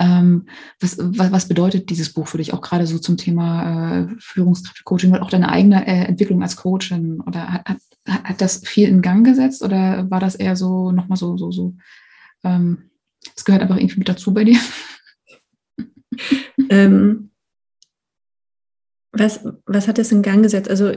Ähm, 0.00 0.46
was, 0.80 0.98
was, 0.98 1.30
was, 1.30 1.48
bedeutet 1.48 1.88
dieses 1.88 2.12
Buch 2.12 2.26
für 2.26 2.38
dich 2.38 2.52
auch 2.52 2.60
gerade 2.60 2.86
so 2.86 2.98
zum 2.98 3.16
Thema 3.16 4.00
äh, 4.00 4.08
Führungskräfte-Coaching 4.18 5.12
und 5.12 5.20
auch 5.20 5.30
deine 5.30 5.48
eigene 5.48 5.86
äh, 5.86 6.04
Entwicklung 6.06 6.42
als 6.42 6.56
Coachin? 6.56 7.20
Oder 7.20 7.52
hat, 7.52 7.68
hat, 7.68 7.78
hat 8.06 8.40
das 8.40 8.66
viel 8.66 8.88
in 8.88 9.02
Gang 9.02 9.24
gesetzt 9.24 9.62
oder 9.62 10.10
war 10.10 10.20
das 10.20 10.34
eher 10.34 10.56
so 10.56 10.90
nochmal 10.90 11.16
so, 11.16 11.36
so, 11.36 11.52
so, 11.52 11.74
ähm, 12.42 12.90
es 13.36 13.44
gehört 13.44 13.62
einfach 13.62 13.76
irgendwie 13.76 13.98
mit 13.98 14.08
dazu 14.08 14.34
bei 14.34 14.44
dir? 14.44 14.58
ähm, 16.70 17.30
was, 19.12 19.46
was 19.64 19.86
hat 19.86 19.98
es 19.98 20.10
in 20.10 20.22
Gang 20.22 20.42
gesetzt? 20.42 20.68
Also 20.68 20.92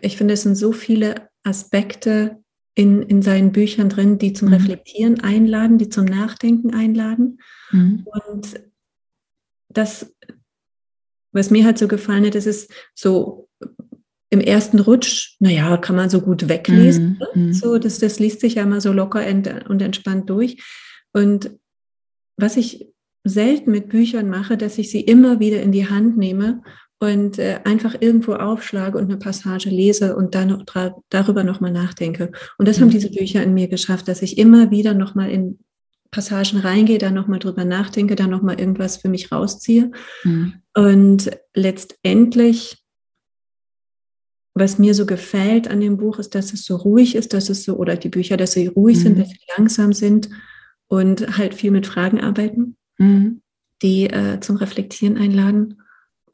ich 0.00 0.16
finde, 0.16 0.34
es 0.34 0.42
sind 0.42 0.56
so 0.56 0.72
viele 0.72 1.28
Aspekte 1.44 2.43
in, 2.74 3.02
in 3.02 3.22
seinen 3.22 3.52
Büchern 3.52 3.88
drin, 3.88 4.18
die 4.18 4.32
zum 4.32 4.48
mhm. 4.48 4.54
Reflektieren 4.54 5.20
einladen, 5.20 5.78
die 5.78 5.88
zum 5.88 6.04
Nachdenken 6.04 6.74
einladen. 6.74 7.40
Mhm. 7.70 8.04
Und 8.04 8.60
das, 9.68 10.12
was 11.32 11.50
mir 11.50 11.64
halt 11.64 11.78
so 11.78 11.88
gefallen 11.88 12.26
hat, 12.26 12.34
das 12.34 12.46
ist 12.46 12.72
so 12.94 13.48
im 14.30 14.40
ersten 14.40 14.80
Rutsch, 14.80 15.36
naja, 15.38 15.76
kann 15.76 15.94
man 15.94 16.10
so 16.10 16.20
gut 16.20 16.48
weglesen. 16.48 17.20
Mhm. 17.34 17.46
Ne? 17.46 17.54
So, 17.54 17.78
das, 17.78 17.98
das 17.98 18.18
liest 18.18 18.40
sich 18.40 18.54
ja 18.54 18.64
immer 18.64 18.80
so 18.80 18.92
locker 18.92 19.24
und 19.68 19.80
entspannt 19.80 20.28
durch. 20.28 20.62
Und 21.12 21.52
was 22.36 22.56
ich 22.56 22.88
selten 23.22 23.70
mit 23.70 23.88
Büchern 23.88 24.28
mache, 24.28 24.56
dass 24.56 24.78
ich 24.78 24.90
sie 24.90 25.00
immer 25.00 25.38
wieder 25.38 25.62
in 25.62 25.72
die 25.72 25.88
Hand 25.88 26.18
nehme 26.18 26.62
und 27.04 27.38
äh, 27.38 27.60
einfach 27.64 27.96
irgendwo 28.00 28.34
aufschlage 28.34 28.98
und 28.98 29.04
eine 29.04 29.18
Passage 29.18 29.68
lese 29.68 30.16
und 30.16 30.34
dann 30.34 30.48
noch 30.48 30.64
darüber 31.10 31.44
nochmal 31.44 31.72
nachdenke. 31.72 32.32
Und 32.58 32.66
das 32.66 32.78
mhm. 32.78 32.82
haben 32.82 32.90
diese 32.90 33.10
Bücher 33.10 33.42
in 33.42 33.54
mir 33.54 33.68
geschafft, 33.68 34.08
dass 34.08 34.22
ich 34.22 34.38
immer 34.38 34.70
wieder 34.70 34.94
nochmal 34.94 35.30
in 35.30 35.58
Passagen 36.10 36.60
reingehe, 36.60 36.98
da 36.98 37.10
nochmal 37.10 37.40
drüber 37.40 37.64
nachdenke, 37.64 38.14
da 38.14 38.26
nochmal 38.26 38.60
irgendwas 38.60 38.98
für 38.98 39.08
mich 39.08 39.32
rausziehe. 39.32 39.90
Mhm. 40.22 40.54
Und 40.74 41.30
letztendlich, 41.54 42.78
was 44.54 44.78
mir 44.78 44.94
so 44.94 45.06
gefällt 45.06 45.68
an 45.68 45.80
dem 45.80 45.96
Buch, 45.96 46.18
ist, 46.20 46.34
dass 46.34 46.52
es 46.52 46.64
so 46.64 46.76
ruhig 46.76 47.16
ist, 47.16 47.32
dass 47.32 47.48
es 47.48 47.64
so, 47.64 47.76
oder 47.76 47.96
die 47.96 48.08
Bücher, 48.08 48.36
dass 48.36 48.52
sie 48.52 48.68
ruhig 48.68 48.98
mhm. 48.98 49.02
sind, 49.02 49.18
dass 49.18 49.28
sie 49.30 49.40
langsam 49.56 49.92
sind 49.92 50.30
und 50.86 51.36
halt 51.36 51.54
viel 51.54 51.72
mit 51.72 51.86
Fragen 51.86 52.20
arbeiten, 52.20 52.76
mhm. 52.98 53.42
die 53.82 54.04
äh, 54.04 54.38
zum 54.40 54.56
Reflektieren 54.56 55.18
einladen. 55.18 55.82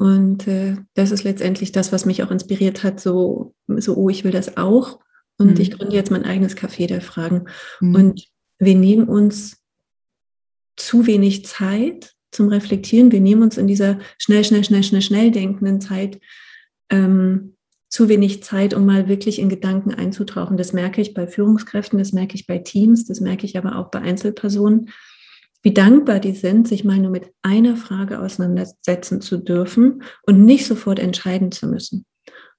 Und 0.01 0.49
äh, 0.49 0.77
das 0.95 1.11
ist 1.11 1.25
letztendlich 1.25 1.73
das, 1.73 1.93
was 1.93 2.07
mich 2.07 2.23
auch 2.23 2.31
inspiriert 2.31 2.83
hat, 2.85 3.01
so, 3.01 3.53
so 3.67 3.97
oh, 3.97 4.09
ich 4.09 4.25
will 4.25 4.31
das 4.31 4.57
auch. 4.57 4.99
Und 5.37 5.57
mhm. 5.57 5.61
ich 5.61 5.73
gründe 5.73 5.95
jetzt 5.95 6.11
mein 6.11 6.25
eigenes 6.25 6.57
Café 6.57 6.87
der 6.87 7.03
Fragen. 7.03 7.49
Mhm. 7.83 7.95
Und 7.95 8.25
wir 8.59 8.77
nehmen 8.77 9.11
uns 9.11 9.59
zu 10.77 11.07
wenig 11.07 11.45
Zeit 11.45 12.15
zum 12.31 12.49
Reflektieren. 12.49 13.13
Wir 13.13 13.21
nehmen 13.21 13.43
uns 13.43 13.59
in 13.59 13.67
dieser 13.67 13.99
schnell, 14.17 14.43
schnell, 14.43 14.65
schnell, 14.65 14.83
schnell, 14.83 15.03
schnell 15.03 15.31
denkenden 15.33 15.83
Zeit 15.83 16.19
ähm, 16.89 17.57
zu 17.91 18.09
wenig 18.09 18.43
Zeit, 18.43 18.73
um 18.73 18.87
mal 18.87 19.07
wirklich 19.07 19.39
in 19.39 19.51
Gedanken 19.51 19.93
einzutauchen. 19.93 20.57
Das 20.57 20.73
merke 20.73 21.03
ich 21.03 21.13
bei 21.13 21.27
Führungskräften, 21.27 21.99
das 21.99 22.15
merke 22.15 22.37
ich 22.37 22.47
bei 22.47 22.57
Teams, 22.57 23.05
das 23.05 23.21
merke 23.21 23.45
ich 23.45 23.59
aber 23.59 23.77
auch 23.77 23.91
bei 23.91 24.01
Einzelpersonen 24.01 24.89
wie 25.63 25.75
dankbar 25.75 26.21
die 26.21 26.33
sind, 26.33 26.67
sich 26.67 26.85
mal 26.85 26.99
nur 26.99 27.11
mit 27.11 27.31
einer 27.43 27.77
Frage 27.77 28.21
auseinandersetzen 28.21 29.21
zu 29.21 29.39
dürfen 29.39 30.03
und 30.23 30.45
nicht 30.45 30.67
sofort 30.67 30.99
entscheiden 30.99 31.53
zu 31.53 31.67
müssen. 31.67 32.05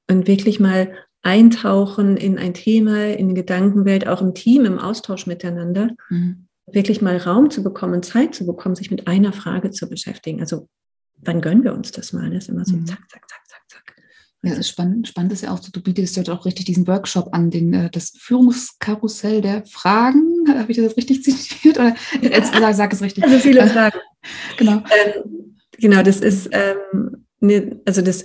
Und 0.09 0.27
wirklich 0.27 0.59
mal 0.59 0.93
eintauchen 1.23 2.17
in 2.17 2.37
ein 2.37 2.53
Thema, 2.53 3.07
in 3.07 3.29
die 3.29 3.35
Gedankenwelt, 3.35 4.07
auch 4.07 4.21
im 4.21 4.33
Team, 4.33 4.65
im 4.65 4.79
Austausch 4.79 5.27
miteinander, 5.27 5.91
mhm. 6.09 6.47
wirklich 6.65 7.01
mal 7.01 7.17
Raum 7.17 7.49
zu 7.49 7.63
bekommen, 7.63 8.03
Zeit 8.03 8.35
zu 8.35 8.45
bekommen, 8.45 8.75
sich 8.75 8.91
mit 8.91 9.07
einer 9.07 9.33
Frage 9.33 9.71
zu 9.71 9.87
beschäftigen. 9.87 10.41
Also 10.41 10.67
wann 11.17 11.41
gönnen 11.41 11.63
wir 11.63 11.73
uns 11.73 11.91
das 11.91 12.13
mal? 12.13 12.29
Das 12.29 12.45
ist 12.45 12.49
immer 12.49 12.65
so 12.65 12.75
mhm. 12.75 12.87
zack, 12.87 13.09
zack, 13.09 13.27
zack, 13.27 13.41
ja, 14.43 14.53
ist 14.53 14.69
spannend, 14.69 15.07
spannend 15.07 15.33
ist 15.33 15.43
ja 15.43 15.53
auch, 15.53 15.59
du 15.59 15.81
bietest 15.81 16.17
dort 16.17 16.29
auch 16.31 16.45
richtig 16.45 16.65
diesen 16.65 16.87
Workshop 16.87 17.29
an, 17.31 17.51
den, 17.51 17.73
äh, 17.73 17.91
das 17.91 18.11
Führungskarussell 18.17 19.41
der 19.41 19.65
Fragen. 19.65 20.30
Habe 20.59 20.71
ich 20.71 20.77
das 20.77 20.97
richtig 20.97 21.23
zitiert? 21.23 21.79
Oder 21.79 21.95
jetzt 22.21 22.53
sag, 22.59 22.73
sag 22.75 22.93
es 22.93 23.01
richtig. 23.01 23.23
Also 23.23 23.39
viele 23.39 23.67
Fragen. 23.67 23.99
genau. 24.57 24.77
Ähm, 24.77 25.57
genau, 25.77 26.03
das 26.03 26.19
ist, 26.19 26.49
ähm, 26.51 27.25
ne, 27.39 27.79
also 27.85 28.01
das, 28.01 28.23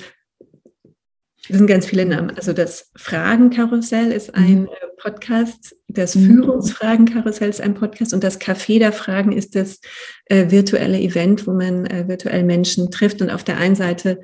das 1.48 1.58
sind 1.58 1.66
ganz 1.66 1.86
viele 1.86 2.04
Namen. 2.04 2.30
Also 2.30 2.52
das 2.52 2.90
Fragenkarussell 2.96 4.10
ist 4.12 4.34
ein 4.34 4.62
mhm. 4.62 4.66
Äh, 4.66 4.86
Podcast, 4.98 5.76
das 5.88 6.14
mhm. 6.14 6.26
Führungsfragenkarussell 6.26 7.48
ist 7.48 7.60
ein 7.60 7.74
Podcast 7.74 8.12
und 8.14 8.24
das 8.24 8.40
Café 8.40 8.78
der 8.78 8.92
Fragen 8.92 9.32
ist 9.32 9.54
das 9.54 9.80
äh, 10.26 10.50
virtuelle 10.50 11.00
Event, 11.00 11.46
wo 11.46 11.52
man 11.52 11.86
äh, 11.86 12.08
virtuell 12.08 12.44
Menschen 12.44 12.90
trifft 12.90 13.22
und 13.22 13.30
auf 13.30 13.44
der 13.44 13.58
einen 13.58 13.76
Seite 13.76 14.20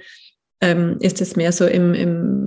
ähm, 0.62 0.96
ist 1.00 1.20
es 1.20 1.36
mehr 1.36 1.52
so 1.52 1.66
im, 1.66 1.92
im, 1.92 2.41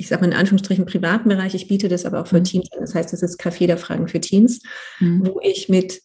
ich 0.00 0.08
sage 0.08 0.22
mal 0.22 0.28
in 0.28 0.36
Anführungsstrichen, 0.36 0.86
privaten 0.86 1.28
Bereich. 1.28 1.54
Ich 1.54 1.68
biete 1.68 1.88
das 1.88 2.06
aber 2.06 2.20
auch 2.20 2.26
für 2.26 2.38
mhm. 2.38 2.44
Teams 2.44 2.72
an. 2.72 2.80
Das 2.80 2.94
heißt, 2.94 3.12
es 3.12 3.22
ist 3.22 3.38
Café 3.38 3.66
der 3.66 3.76
Fragen 3.76 4.08
für 4.08 4.20
Teams, 4.20 4.62
mhm. 4.98 5.26
wo 5.26 5.40
ich 5.42 5.68
mit 5.68 6.00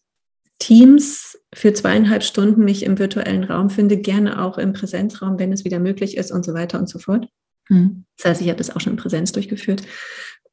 Teams 0.60 1.40
für 1.54 1.74
zweieinhalb 1.74 2.24
Stunden 2.24 2.66
mich 2.66 2.84
im 2.84 3.00
virtuellen 3.00 3.46
Raum 3.46 3.70
finde, 3.70 3.98
gerne 3.98 4.44
auch 4.44 4.58
im 4.58 4.74
Präsenzraum, 4.74 5.40
wenn 5.40 5.54
es 5.54 5.64
wieder 5.64 5.80
möglich 5.80 6.18
ist 6.18 6.32
und 6.32 6.44
so 6.44 6.54
weiter 6.54 6.78
und 6.78 6.90
so 6.90 7.00
fort. 7.00 7.30
Mhm. 7.70 8.04
Das 8.18 8.32
heißt, 8.32 8.42
ich 8.42 8.50
habe 8.50 8.58
das 8.58 8.76
auch 8.76 8.82
schon 8.82 8.94
in 8.94 9.00
Präsenz 9.00 9.32
durchgeführt, 9.32 9.84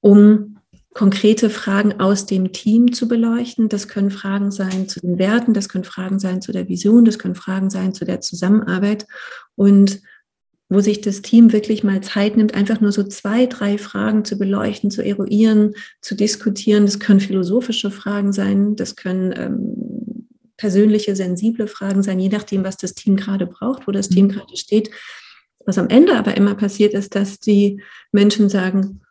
um 0.00 0.58
konkrete 0.94 1.50
Fragen 1.50 1.98
aus 2.00 2.26
dem 2.26 2.52
Team 2.52 2.92
zu 2.92 3.08
beleuchten. 3.08 3.68
Das 3.68 3.88
können 3.88 4.12
Fragen 4.12 4.52
sein 4.52 4.88
zu 4.88 5.00
den 5.00 5.18
Werten, 5.18 5.52
das 5.52 5.68
können 5.68 5.84
Fragen 5.84 6.20
sein 6.20 6.42
zu 6.42 6.52
der 6.52 6.68
Vision, 6.68 7.04
das 7.04 7.18
können 7.18 7.34
Fragen 7.34 7.70
sein 7.70 7.92
zu 7.92 8.04
der 8.04 8.20
Zusammenarbeit 8.20 9.06
und 9.56 10.00
wo 10.72 10.80
sich 10.80 11.02
das 11.02 11.20
Team 11.20 11.52
wirklich 11.52 11.84
mal 11.84 12.00
Zeit 12.00 12.36
nimmt, 12.36 12.54
einfach 12.54 12.80
nur 12.80 12.92
so 12.92 13.02
zwei, 13.02 13.44
drei 13.44 13.76
Fragen 13.76 14.24
zu 14.24 14.38
beleuchten, 14.38 14.90
zu 14.90 15.04
eruieren, 15.04 15.74
zu 16.00 16.14
diskutieren. 16.14 16.86
Das 16.86 16.98
können 16.98 17.20
philosophische 17.20 17.90
Fragen 17.90 18.32
sein, 18.32 18.74
das 18.74 18.96
können 18.96 19.34
ähm, 19.36 20.28
persönliche, 20.56 21.14
sensible 21.14 21.66
Fragen 21.66 22.02
sein, 22.02 22.18
je 22.18 22.30
nachdem, 22.30 22.64
was 22.64 22.78
das 22.78 22.94
Team 22.94 23.16
gerade 23.16 23.46
braucht, 23.46 23.86
wo 23.86 23.92
das 23.92 24.08
Team 24.08 24.26
mhm. 24.26 24.30
gerade 24.30 24.56
steht. 24.56 24.90
Was 25.66 25.76
am 25.76 25.90
Ende 25.90 26.16
aber 26.16 26.36
immer 26.38 26.54
passiert 26.54 26.94
ist, 26.94 27.14
dass 27.14 27.38
die 27.38 27.82
Menschen 28.10 28.48
sagen, 28.48 29.02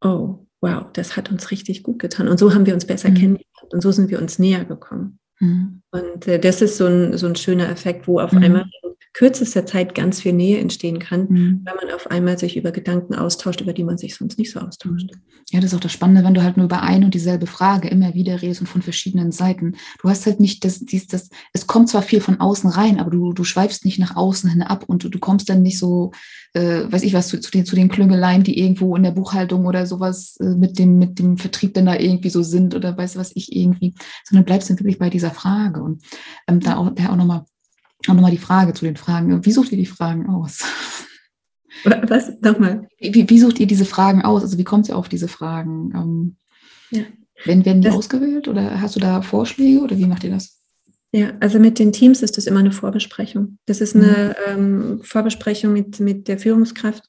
oh, 0.00 0.46
wow, 0.60 0.86
das 0.92 1.16
hat 1.16 1.30
uns 1.30 1.52
richtig 1.52 1.84
gut 1.84 2.00
getan. 2.00 2.26
Und 2.26 2.38
so 2.38 2.52
haben 2.52 2.66
wir 2.66 2.74
uns 2.74 2.84
besser 2.84 3.10
mhm. 3.10 3.14
kennengelernt 3.14 3.72
und 3.72 3.80
so 3.80 3.92
sind 3.92 4.10
wir 4.10 4.20
uns 4.20 4.40
näher 4.40 4.64
gekommen. 4.64 5.20
Mhm. 5.38 5.82
Und 5.92 6.26
äh, 6.26 6.40
das 6.40 6.62
ist 6.62 6.76
so 6.76 6.86
ein, 6.86 7.16
so 7.16 7.26
ein 7.26 7.36
schöner 7.36 7.68
Effekt, 7.70 8.08
wo 8.08 8.18
auf 8.18 8.32
mhm. 8.32 8.42
einmal 8.42 8.64
kürzester 9.12 9.66
Zeit 9.66 9.94
ganz 9.94 10.20
viel 10.20 10.32
Nähe 10.32 10.58
entstehen 10.58 10.98
kann, 10.98 11.26
mhm. 11.28 11.60
weil 11.64 11.74
man 11.74 11.94
auf 11.94 12.10
einmal 12.10 12.38
sich 12.38 12.56
über 12.56 12.70
Gedanken 12.70 13.14
austauscht, 13.14 13.60
über 13.60 13.72
die 13.72 13.84
man 13.84 13.98
sich 13.98 14.14
sonst 14.14 14.38
nicht 14.38 14.52
so 14.52 14.60
austauscht. 14.60 15.10
Ja, 15.50 15.58
das 15.58 15.72
ist 15.72 15.76
auch 15.76 15.80
das 15.80 15.92
Spannende, 15.92 16.22
wenn 16.22 16.34
du 16.34 16.44
halt 16.44 16.56
nur 16.56 16.66
über 16.66 16.82
eine 16.82 17.06
und 17.06 17.14
dieselbe 17.14 17.46
Frage 17.46 17.88
immer 17.88 18.14
wieder 18.14 18.40
redest 18.40 18.60
und 18.60 18.68
von 18.68 18.82
verschiedenen 18.82 19.32
Seiten. 19.32 19.74
Du 20.00 20.08
hast 20.08 20.26
halt 20.26 20.38
nicht 20.38 20.64
das, 20.64 20.78
dies, 20.78 21.08
das, 21.08 21.28
es 21.52 21.66
kommt 21.66 21.88
zwar 21.88 22.02
viel 22.02 22.20
von 22.20 22.38
außen 22.38 22.70
rein, 22.70 23.00
aber 23.00 23.10
du, 23.10 23.32
du 23.32 23.42
schweifst 23.42 23.84
nicht 23.84 23.98
nach 23.98 24.14
außen 24.14 24.48
hin 24.48 24.62
ab 24.62 24.84
und 24.86 25.02
du, 25.02 25.08
du 25.08 25.18
kommst 25.18 25.48
dann 25.48 25.62
nicht 25.62 25.78
so, 25.78 26.12
äh, 26.52 26.84
weiß 26.88 27.02
ich 27.02 27.12
was, 27.12 27.26
zu, 27.26 27.40
zu, 27.40 27.50
den, 27.50 27.66
zu 27.66 27.74
den 27.74 27.88
Klüngeleien, 27.88 28.44
die 28.44 28.60
irgendwo 28.60 28.94
in 28.94 29.02
der 29.02 29.10
Buchhaltung 29.10 29.66
oder 29.66 29.86
sowas 29.86 30.36
äh, 30.38 30.54
mit, 30.54 30.78
dem, 30.78 30.98
mit 30.98 31.18
dem 31.18 31.36
Vertrieb 31.36 31.74
dann 31.74 31.86
da 31.86 31.96
irgendwie 31.96 32.30
so 32.30 32.42
sind 32.42 32.76
oder 32.76 32.96
weiß 32.96 33.16
was 33.16 33.32
ich 33.34 33.54
irgendwie, 33.56 33.94
sondern 34.24 34.44
bleibst 34.44 34.70
dann 34.70 34.78
wirklich 34.78 35.00
bei 35.00 35.10
dieser 35.10 35.32
Frage. 35.32 35.82
Und 35.82 36.04
ähm, 36.46 36.60
da 36.60 36.76
auch, 36.76 36.90
da 36.94 37.10
auch 37.10 37.16
nochmal 37.16 37.44
und 38.10 38.16
nochmal 38.16 38.30
die 38.30 38.38
Frage 38.38 38.72
zu 38.74 38.84
den 38.84 38.96
Fragen. 38.96 39.44
Wie 39.44 39.52
sucht 39.52 39.72
ihr 39.72 39.78
die 39.78 39.86
Fragen 39.86 40.28
aus? 40.28 40.64
Was? 41.84 42.32
Nochmal. 42.40 42.88
Wie, 42.98 43.28
wie 43.28 43.38
sucht 43.40 43.60
ihr 43.60 43.66
diese 43.66 43.84
Fragen 43.84 44.22
aus? 44.22 44.42
Also 44.42 44.58
wie 44.58 44.64
kommt 44.64 44.88
ihr 44.88 44.96
auf 44.96 45.08
diese 45.08 45.28
Fragen? 45.28 45.92
Ähm, 45.94 46.36
ja. 46.90 47.04
werden, 47.44 47.64
werden 47.64 47.80
die 47.80 47.88
das, 47.88 47.96
ausgewählt 47.96 48.48
oder 48.48 48.80
hast 48.80 48.96
du 48.96 49.00
da 49.00 49.22
Vorschläge 49.22 49.80
oder 49.80 49.96
wie 49.96 50.06
macht 50.06 50.24
ihr 50.24 50.30
das? 50.30 50.58
Ja, 51.12 51.32
also 51.40 51.58
mit 51.58 51.78
den 51.78 51.92
Teams 51.92 52.22
ist 52.22 52.36
das 52.36 52.46
immer 52.46 52.60
eine 52.60 52.72
Vorbesprechung. 52.72 53.58
Das 53.66 53.80
ist 53.80 53.96
eine 53.96 54.36
mhm. 54.54 54.98
ähm, 54.98 55.00
Vorbesprechung 55.02 55.72
mit, 55.72 55.98
mit 56.00 56.28
der 56.28 56.38
Führungskraft. 56.38 57.04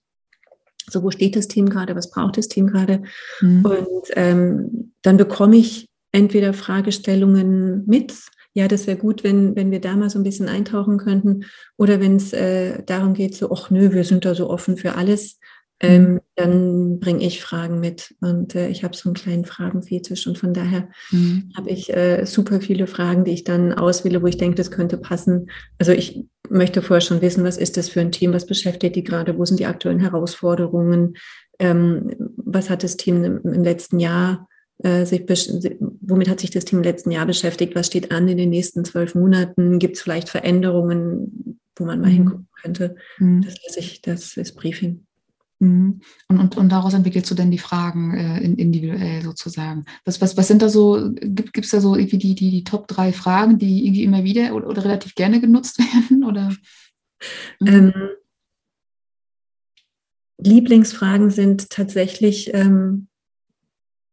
So, 0.90 1.04
wo 1.04 1.12
steht 1.12 1.36
das 1.36 1.48
Team 1.48 1.70
gerade? 1.70 1.96
Was 1.96 2.10
braucht 2.10 2.38
das 2.38 2.48
Team 2.48 2.68
gerade? 2.68 3.04
Mhm. 3.42 3.66
Und 3.66 4.08
ähm, 4.16 4.94
dann 5.04 5.18
bekomme 5.18 5.58
ich 5.58 5.88
entweder 6.12 6.54
Fragestellungen 6.54 7.86
mit, 7.86 8.14
ja, 8.54 8.68
das 8.68 8.88
wäre 8.88 8.98
gut, 8.98 9.24
wenn, 9.24 9.56
wenn 9.56 9.72
wir 9.72 9.80
da 9.80 9.96
mal 9.96 10.10
so 10.10 10.20
ein 10.20 10.24
bisschen 10.24 10.50
eintauchen 10.50 10.98
könnten. 10.98 11.46
Oder 11.78 12.00
wenn 12.00 12.18
es 12.18 12.34
äh, 12.34 12.84
darum 12.84 13.14
geht, 13.14 13.36
so, 13.36 13.52
ach 13.52 13.70
nö, 13.70 13.94
wir 13.94 14.04
sind 14.04 14.26
da 14.26 14.36
so 14.36 14.50
offen 14.50 14.78
für 14.78 14.96
alles, 14.96 15.40
ähm, 15.80 16.14
mhm. 16.14 16.20
dann 16.36 17.00
bringe 17.00 17.26
ich 17.26 17.42
Fragen 17.42 17.80
mit. 17.80 18.14
Und 18.20 18.56
äh, 18.56 18.68
ich 18.68 18.84
habe 18.84 18.96
so 18.96 19.10
einen 19.10 19.16
kleinen 19.16 19.46
Fragenfetisch 19.46 20.28
und 20.28 20.38
von 20.38 20.54
daher 20.54 20.90
mhm. 21.12 21.52
habe 21.56 21.70
ich 21.70 21.92
äh, 21.96 22.26
super 22.26 22.62
viele 22.62 22.88
Fragen, 22.88 23.24
die 23.24 23.32
ich 23.32 23.44
dann 23.44 23.74
auswähle, 23.74 24.22
wo 24.22 24.28
ich 24.28 24.38
denke, 24.38 24.56
das 24.56 24.70
könnte 24.70 24.98
passen. 24.98 25.50
Also 25.80 25.94
ich 25.94 26.26
möchte 26.50 26.82
vorher 26.82 27.02
schon 27.02 27.22
wissen, 27.22 27.44
was 27.44 27.58
ist 27.58 27.78
das 27.78 27.90
für 27.90 28.02
ein 28.02 28.12
Team, 28.12 28.34
was 28.34 28.46
beschäftigt 28.46 28.96
die 28.96 29.04
gerade, 29.04 29.38
wo 29.38 29.46
sind 29.46 29.60
die 29.60 29.66
aktuellen 29.66 30.00
Herausforderungen, 30.00 31.16
ähm, 31.58 32.16
was 32.36 32.70
hat 32.70 32.84
das 32.84 32.98
Team 32.98 33.24
im, 33.24 33.42
im 33.44 33.64
letzten 33.64 34.00
Jahr 34.00 34.48
äh, 34.84 35.06
sich, 35.06 35.26
womit 36.12 36.30
hat 36.30 36.40
sich 36.40 36.52
das 36.52 36.66
Team 36.66 36.80
im 36.80 36.84
letzten 36.84 37.12
Jahr 37.12 37.26
beschäftigt? 37.26 37.74
Was 37.76 37.88
steht 37.88 38.12
an 38.12 38.28
in 38.28 38.38
den 38.38 38.50
nächsten 38.50 38.86
zwölf 38.86 39.16
Monaten? 39.16 39.80
Gibt 39.80 39.98
es 39.98 40.04
vielleicht 40.04 40.30
Veränderungen, 40.30 41.60
wo 41.76 41.86
man 41.86 42.02
mal 42.02 42.10
mhm. 42.10 42.14
hingucken 42.14 42.48
könnte? 42.62 42.96
Mhm. 43.18 43.42
Das 43.42 43.56
lasse 43.66 43.80
ich, 43.80 44.02
das 44.02 44.38
ist 44.38 44.56
Briefing. 44.56 45.06
Mhm. 45.60 46.02
Und, 46.28 46.40
und, 46.40 46.58
und 46.58 46.70
daraus 46.70 46.94
entwickelst 46.94 47.30
du 47.30 47.36
dann 47.36 47.52
die 47.52 47.60
Fragen 47.60 48.16
äh, 48.16 48.44
individuell 48.44 49.22
sozusagen. 49.22 49.86
Was, 50.06 50.20
was, 50.20 50.36
was 50.36 50.48
sind 50.48 50.62
da 50.62 50.70
so, 50.70 51.12
gibt 51.14 51.66
es 51.66 51.70
da 51.70 51.80
so 51.80 51.96
irgendwie 51.96 52.18
die, 52.18 52.36
die, 52.36 52.52
die 52.52 52.64
Top 52.64 52.88
drei 52.88 53.14
Fragen, 53.14 53.60
die 53.60 53.86
irgendwie 53.86 54.04
immer 54.04 54.24
wieder 54.24 54.56
oder, 54.56 54.68
oder 54.68 54.84
relativ 54.84 55.16
gerne 55.16 55.40
genutzt 55.40 55.80
werden? 56.10 56.24
Oder? 56.24 56.50
Mhm. 57.60 57.68
Ähm, 57.68 57.94
Lieblingsfragen 60.40 61.30
sind 61.30 61.70
tatsächlich, 61.70 62.52
ähm, 62.54 63.08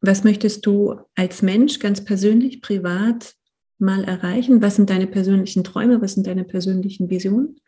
was 0.00 0.24
möchtest 0.24 0.64
du 0.66 1.00
als 1.14 1.42
Mensch 1.42 1.78
ganz 1.78 2.04
persönlich, 2.04 2.62
privat 2.62 3.34
mal 3.78 4.04
erreichen? 4.04 4.62
Was 4.62 4.76
sind 4.76 4.90
deine 4.90 5.06
persönlichen 5.06 5.64
Träume? 5.64 6.00
Was 6.00 6.14
sind 6.14 6.26
deine 6.26 6.44
persönlichen 6.44 7.11
Visionen? 7.11 7.61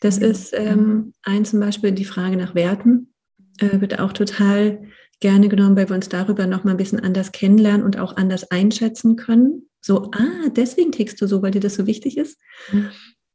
Das 0.00 0.18
ist 0.18 0.52
ähm, 0.54 1.14
ein 1.22 1.44
zum 1.44 1.60
Beispiel 1.60 1.92
die 1.92 2.04
Frage 2.04 2.36
nach 2.36 2.54
Werten, 2.54 3.14
äh, 3.58 3.80
wird 3.80 3.98
auch 3.98 4.12
total 4.12 4.82
gerne 5.20 5.48
genommen, 5.48 5.76
weil 5.76 5.88
wir 5.88 5.96
uns 5.96 6.10
darüber 6.10 6.46
noch 6.46 6.64
mal 6.64 6.72
ein 6.72 6.76
bisschen 6.76 7.00
anders 7.00 7.32
kennenlernen 7.32 7.82
und 7.82 7.98
auch 7.98 8.16
anders 8.16 8.50
einschätzen 8.50 9.16
können. 9.16 9.68
So, 9.80 10.10
ah, 10.12 10.48
deswegen 10.54 10.92
tickst 10.92 11.20
du 11.20 11.26
so, 11.26 11.42
weil 11.42 11.52
dir 11.52 11.60
das 11.60 11.76
so 11.76 11.86
wichtig 11.86 12.18
ist. 12.18 12.38
Mhm. 12.72 12.90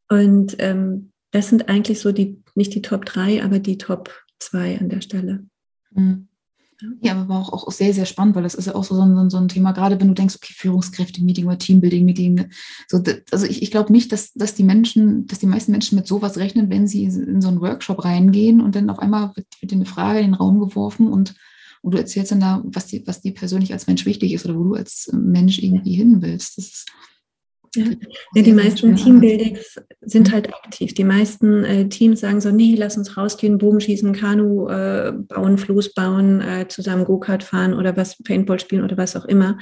Und 0.10 0.56
ähm, 0.60 1.12
das 1.32 1.50
sind 1.50 1.70
eigentlich 1.70 2.00
so 2.00 2.12
die, 2.12 2.44
nicht 2.56 2.76
die 2.76 2.82
Top 2.82 3.06
3, 3.06 3.44
aber 3.44 3.60
die 3.60 3.78
Top 3.78 4.14
2 4.40 4.80
an 4.80 4.90
der 4.90 5.02
Stelle. 5.02 5.46
Mhm. 5.92 6.28
Ja, 7.02 7.16
aber 7.16 7.38
auch, 7.38 7.54
auch 7.54 7.72
sehr, 7.72 7.94
sehr 7.94 8.06
spannend, 8.06 8.36
weil 8.36 8.44
das 8.44 8.56
ist 8.56 8.66
ja 8.66 8.76
auch 8.76 8.84
so, 8.84 8.96
so, 8.96 9.02
ein, 9.02 9.30
so 9.30 9.38
ein 9.38 9.48
Thema, 9.48 9.72
gerade 9.72 10.00
wenn 10.00 10.08
du 10.08 10.14
denkst, 10.14 10.36
okay, 10.36 10.54
Führungskräfte-Meeting 10.56 11.46
oder 11.46 11.58
Teambuilding-Meeting. 11.58 12.50
So, 12.88 13.04
also 13.32 13.46
ich, 13.46 13.62
ich 13.62 13.72
glaube 13.72 13.92
nicht, 13.92 14.12
dass, 14.12 14.34
dass 14.34 14.56
die 14.56 14.64
Menschen, 14.64 15.28
dass 15.28 15.40
die 15.40 15.46
meisten 15.46 15.72
Menschen 15.72 15.96
mit 15.96 16.08
sowas 16.08 16.38
rechnen, 16.38 16.70
wenn 16.70 16.88
sie 16.88 17.04
in 17.04 17.42
so 17.42 17.50
einen 17.50 17.62
Workshop 17.62 18.04
reingehen 18.04 18.62
und 18.62 18.76
dann 18.76 18.90
auf 18.90 19.00
einmal 19.00 19.32
wird, 19.36 19.48
wird 19.60 19.72
dir 19.72 19.76
eine 19.76 19.86
Frage 19.86 20.20
in 20.20 20.28
den 20.28 20.34
Raum 20.34 20.60
geworfen 20.60 21.08
und, 21.08 21.36
und 21.82 21.94
du 21.94 21.98
erzählst 21.98 22.32
dann 22.32 22.40
da, 22.40 22.62
was 22.66 22.88
dir, 22.88 23.04
was 23.06 23.22
dir 23.22 23.34
persönlich 23.34 23.74
als 23.74 23.88
Mensch 23.88 24.06
wichtig 24.06 24.34
ist 24.34 24.46
oder 24.46 24.58
wo 24.58 24.64
du 24.64 24.74
als 24.74 25.10
Mensch 25.14 25.60
irgendwie 25.60 25.94
hin 25.94 26.22
willst. 26.22 26.58
Das 26.58 26.66
ist, 26.66 26.92
ja. 27.76 27.86
ja, 28.36 28.42
die 28.42 28.54
meisten 28.54 28.96
Teambuildings 28.96 29.80
sind 30.02 30.28
mhm. 30.28 30.32
halt 30.34 30.54
aktiv. 30.54 30.94
Die 30.94 31.04
meisten 31.04 31.64
äh, 31.64 31.88
Teams 31.88 32.20
sagen 32.20 32.42
so, 32.42 32.52
nee, 32.52 32.76
lass 32.78 32.98
uns 32.98 33.16
rausgehen, 33.16 33.58
Bogenschießen, 33.58 34.14
Kanu 34.14 34.68
äh, 34.68 35.14
bauen, 35.14 35.58
Floß 35.58 35.94
bauen, 35.94 36.42
äh, 36.42 36.68
zusammen 36.68 37.06
Go-Kart 37.06 37.44
fahren 37.44 37.74
oder 37.74 37.96
was, 37.96 38.22
Paintball 38.24 38.60
spielen 38.60 38.84
oder 38.84 38.98
was 38.98 39.16
auch 39.16 39.26
immer. 39.26 39.58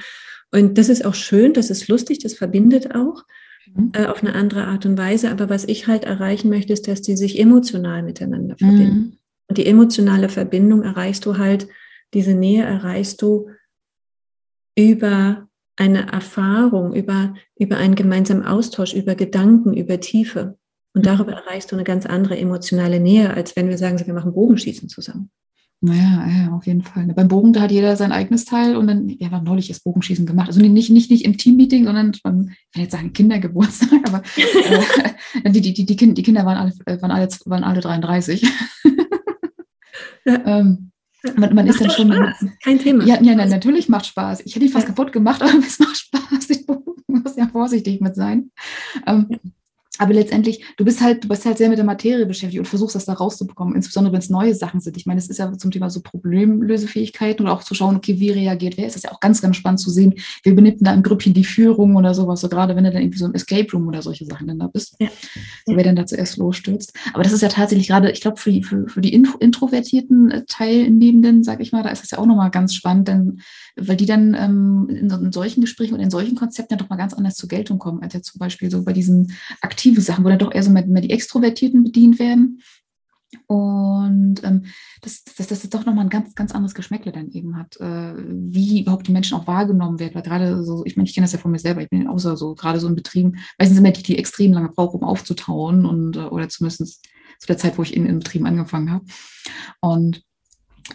Und 0.50 0.78
das 0.78 0.88
ist 0.88 1.04
auch 1.04 1.14
schön, 1.14 1.52
das 1.52 1.70
ist 1.70 1.88
lustig, 1.88 2.18
das 2.18 2.34
verbindet 2.34 2.94
auch 2.94 3.24
mhm. 3.72 3.92
äh, 3.94 4.06
auf 4.06 4.22
eine 4.22 4.34
andere 4.34 4.64
Art 4.64 4.86
und 4.86 4.98
Weise. 4.98 5.30
Aber 5.30 5.48
was 5.48 5.64
ich 5.64 5.86
halt 5.86 6.04
erreichen 6.04 6.48
möchte, 6.48 6.72
ist, 6.72 6.88
dass 6.88 7.02
die 7.02 7.16
sich 7.16 7.38
emotional 7.38 8.02
miteinander 8.02 8.56
verbinden. 8.58 8.94
Mhm. 8.94 9.18
Und 9.48 9.58
die 9.58 9.66
emotionale 9.66 10.28
Verbindung 10.28 10.82
erreichst 10.82 11.26
du 11.26 11.38
halt, 11.38 11.68
diese 12.14 12.34
Nähe 12.34 12.64
erreichst 12.64 13.22
du 13.22 13.50
über 14.76 15.48
eine 15.80 16.12
Erfahrung, 16.12 16.94
über, 16.94 17.34
über 17.58 17.78
einen 17.78 17.94
gemeinsamen 17.94 18.44
Austausch, 18.44 18.92
über 18.92 19.14
Gedanken, 19.14 19.72
über 19.72 19.98
Tiefe. 19.98 20.58
Und 20.92 21.06
darüber 21.06 21.32
erreichst 21.32 21.72
du 21.72 21.76
eine 21.76 21.84
ganz 21.84 22.04
andere 22.04 22.36
emotionale 22.36 23.00
Nähe, 23.00 23.32
als 23.32 23.56
wenn 23.56 23.68
wir 23.68 23.78
sagen, 23.78 23.98
wir 24.04 24.14
machen 24.14 24.34
Bogenschießen 24.34 24.90
zusammen. 24.90 25.30
Naja, 25.82 26.26
ja, 26.28 26.52
auf 26.52 26.66
jeden 26.66 26.82
Fall. 26.82 27.06
Beim 27.06 27.28
Bogen, 27.28 27.54
da 27.54 27.62
hat 27.62 27.70
jeder 27.70 27.96
sein 27.96 28.12
eigenes 28.12 28.44
Teil 28.44 28.76
und 28.76 28.86
dann, 28.86 29.08
ja, 29.08 29.30
war 29.30 29.40
neulich 29.40 29.68
das 29.68 29.80
Bogenschießen 29.80 30.26
gemacht. 30.26 30.48
Also 30.48 30.60
nicht, 30.60 30.90
nicht, 30.90 31.10
nicht 31.10 31.24
im 31.24 31.38
Teammeeting, 31.38 31.86
sondern 31.86 32.12
beim, 32.22 32.50
ich 32.50 32.76
will 32.76 32.82
jetzt 32.82 32.92
sagen 32.92 33.14
Kindergeburtstag, 33.14 34.06
aber 34.06 34.22
äh, 35.44 35.50
die, 35.50 35.62
die, 35.62 35.72
die, 35.72 35.96
die, 35.96 36.22
Kinder 36.22 36.44
waren 36.44 36.58
alle, 36.58 36.72
äh, 36.84 37.00
waren 37.00 37.10
alle, 37.10 37.28
waren 37.46 37.64
alle 37.64 37.80
33. 37.80 38.42
ja. 40.26 40.42
ähm, 40.44 40.90
man, 41.36 41.54
man 41.54 41.66
ist 41.66 41.80
dann 41.80 41.90
schon. 41.90 42.12
Spaß. 42.12 42.46
Kein 42.62 42.78
Thema. 42.78 43.04
Ja, 43.04 43.20
ja, 43.20 43.34
natürlich 43.34 43.88
macht 43.88 44.06
Spaß. 44.06 44.42
Ich 44.44 44.54
hätte 44.54 44.66
ihn 44.66 44.72
fast 44.72 44.88
ja. 44.88 44.94
kaputt 44.94 45.12
gemacht, 45.12 45.42
aber 45.42 45.58
es 45.58 45.78
macht 45.78 45.96
Spaß. 45.96 46.50
Ich 46.50 46.66
muss 47.06 47.36
ja 47.36 47.48
vorsichtig 47.48 48.00
mit 48.00 48.14
sein. 48.14 48.50
Ähm, 49.06 49.38
aber 50.00 50.14
letztendlich, 50.14 50.64
du 50.78 50.84
bist 50.86 51.02
halt, 51.02 51.24
du 51.24 51.28
bist 51.28 51.44
halt 51.44 51.58
sehr 51.58 51.68
mit 51.68 51.76
der 51.76 51.84
Materie 51.84 52.24
beschäftigt 52.24 52.58
und 52.58 52.64
versuchst 52.64 52.94
das 52.94 53.04
da 53.04 53.12
rauszubekommen, 53.12 53.74
insbesondere 53.74 54.14
wenn 54.14 54.20
es 54.20 54.30
neue 54.30 54.54
Sachen 54.54 54.80
sind. 54.80 54.96
Ich 54.96 55.04
meine, 55.04 55.18
es 55.18 55.28
ist 55.28 55.36
ja 55.36 55.52
zum 55.52 55.70
Thema 55.70 55.90
so 55.90 56.00
Problemlösefähigkeiten 56.00 57.44
oder 57.44 57.54
auch 57.54 57.62
zu 57.62 57.74
schauen, 57.74 57.96
okay, 57.96 58.18
wie 58.18 58.30
reagiert 58.30 58.78
wer? 58.78 58.86
Es 58.86 58.96
ist 58.96 59.04
ja 59.04 59.12
auch 59.12 59.20
ganz, 59.20 59.42
ganz 59.42 59.56
spannend 59.56 59.80
zu 59.80 59.90
sehen, 59.90 60.14
wir 60.42 60.54
benimmt 60.54 60.78
da 60.80 60.94
im 60.94 61.02
Grüppchen 61.02 61.34
die 61.34 61.44
Führung 61.44 61.96
oder 61.96 62.14
sowas, 62.14 62.40
so 62.40 62.48
gerade 62.48 62.74
wenn 62.76 62.84
du 62.84 62.92
dann 62.92 63.02
irgendwie 63.02 63.18
so 63.18 63.26
im 63.26 63.34
Escape 63.34 63.70
Room 63.72 63.88
oder 63.88 64.00
solche 64.00 64.24
Sachen 64.24 64.46
dann 64.46 64.58
da 64.58 64.68
bist, 64.68 64.96
ja. 64.98 65.08
so, 65.66 65.76
wer 65.76 65.84
dann 65.84 65.96
da 65.96 66.06
zuerst 66.06 66.38
losstürzt. 66.38 66.94
Aber 67.12 67.22
das 67.22 67.32
ist 67.32 67.42
ja 67.42 67.48
tatsächlich 67.48 67.88
gerade, 67.88 68.10
ich 68.10 68.22
glaube, 68.22 68.38
für 68.38 68.52
die, 68.52 68.62
für, 68.62 68.88
für 68.88 69.02
die 69.02 69.12
introvertierten 69.12 70.30
äh, 70.30 70.44
Teilnehmenden, 70.48 71.44
sag 71.44 71.60
ich 71.60 71.72
mal, 71.72 71.82
da 71.82 71.90
ist 71.90 72.02
das 72.02 72.12
ja 72.12 72.18
auch 72.18 72.26
nochmal 72.26 72.50
ganz 72.50 72.74
spannend, 72.74 73.08
denn 73.08 73.40
weil 73.76 73.96
die 73.96 74.06
dann 74.06 74.34
ähm, 74.34 74.86
in, 74.88 75.10
in, 75.10 75.32
solchen 75.32 75.60
Gesprächen 75.60 75.94
und 75.94 76.00
in 76.00 76.10
solchen 76.10 76.36
Konzepten 76.36 76.74
ja 76.74 76.78
doch 76.78 76.88
mal 76.88 76.96
ganz 76.96 77.14
anders 77.14 77.34
zur 77.34 77.48
Geltung 77.48 77.78
kommen, 77.78 78.02
als 78.02 78.14
ja 78.14 78.22
zum 78.22 78.38
Beispiel 78.38 78.70
so 78.70 78.82
bei 78.82 78.92
diesen 78.92 79.32
aktiven 79.60 79.89
Sachen, 79.98 80.24
wo 80.24 80.28
dann 80.28 80.38
doch 80.38 80.52
eher 80.52 80.62
so 80.62 80.70
mehr, 80.70 80.82
die 80.82 81.10
Extrovertierten 81.10 81.84
bedient 81.84 82.18
werden. 82.18 82.60
Und 83.46 84.42
ähm, 84.42 84.64
dass, 85.02 85.22
dass, 85.24 85.46
dass 85.46 85.60
das 85.60 85.70
doch 85.70 85.86
nochmal 85.86 86.04
ein 86.04 86.10
ganz, 86.10 86.34
ganz 86.34 86.52
anderes 86.52 86.74
Geschmäckle 86.74 87.12
dann 87.12 87.30
eben 87.30 87.56
hat, 87.56 87.76
äh, 87.80 88.14
wie 88.16 88.80
überhaupt 88.80 89.06
die 89.06 89.12
Menschen 89.12 89.36
auch 89.36 89.46
wahrgenommen 89.46 90.00
werden. 90.00 90.14
Weil 90.14 90.22
gerade 90.22 90.64
so, 90.64 90.84
ich 90.84 90.96
meine, 90.96 91.08
ich 91.08 91.14
kenne 91.14 91.24
das 91.24 91.32
ja 91.32 91.38
von 91.38 91.50
mir 91.50 91.58
selber, 91.58 91.82
ich 91.82 91.90
bin 91.90 92.08
auch 92.08 92.18
so, 92.18 92.54
gerade 92.54 92.80
so 92.80 92.88
in 92.88 92.96
Betrieben, 92.96 93.38
meistens 93.58 93.78
immer 93.78 93.92
die, 93.92 94.02
die 94.02 94.18
extrem 94.18 94.52
lange 94.52 94.70
brauchen, 94.70 95.00
um 95.00 95.08
aufzutauen 95.08 95.86
und 95.86 96.16
äh, 96.16 96.20
oder 96.20 96.48
zumindest 96.48 97.06
zu 97.38 97.46
der 97.46 97.58
Zeit, 97.58 97.78
wo 97.78 97.82
ich 97.82 97.94
in, 97.96 98.06
in 98.06 98.18
Betrieben 98.18 98.46
angefangen 98.46 98.90
habe. 98.90 99.04
Und 99.80 100.22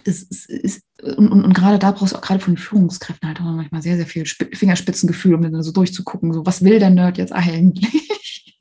es, 0.03 0.27
es, 0.29 0.47
es, 0.47 0.81
und, 1.01 1.29
und, 1.29 1.45
und, 1.45 1.53
gerade 1.53 1.79
da 1.79 1.91
brauchst 1.91 2.13
du 2.13 2.17
auch 2.17 2.21
gerade 2.21 2.39
von 2.39 2.55
den 2.55 2.61
Führungskräften 2.61 3.27
halt 3.27 3.39
auch 3.39 3.45
manchmal 3.45 3.81
sehr, 3.81 3.95
sehr 3.95 4.07
viel 4.07 4.25
Fingerspitzengefühl, 4.25 5.35
um 5.35 5.41
dann 5.41 5.63
so 5.63 5.71
durchzugucken, 5.71 6.33
so 6.33 6.45
was 6.45 6.63
will 6.63 6.79
der 6.79 6.89
Nerd 6.89 7.17
jetzt 7.17 7.31
eigentlich? 7.33 8.54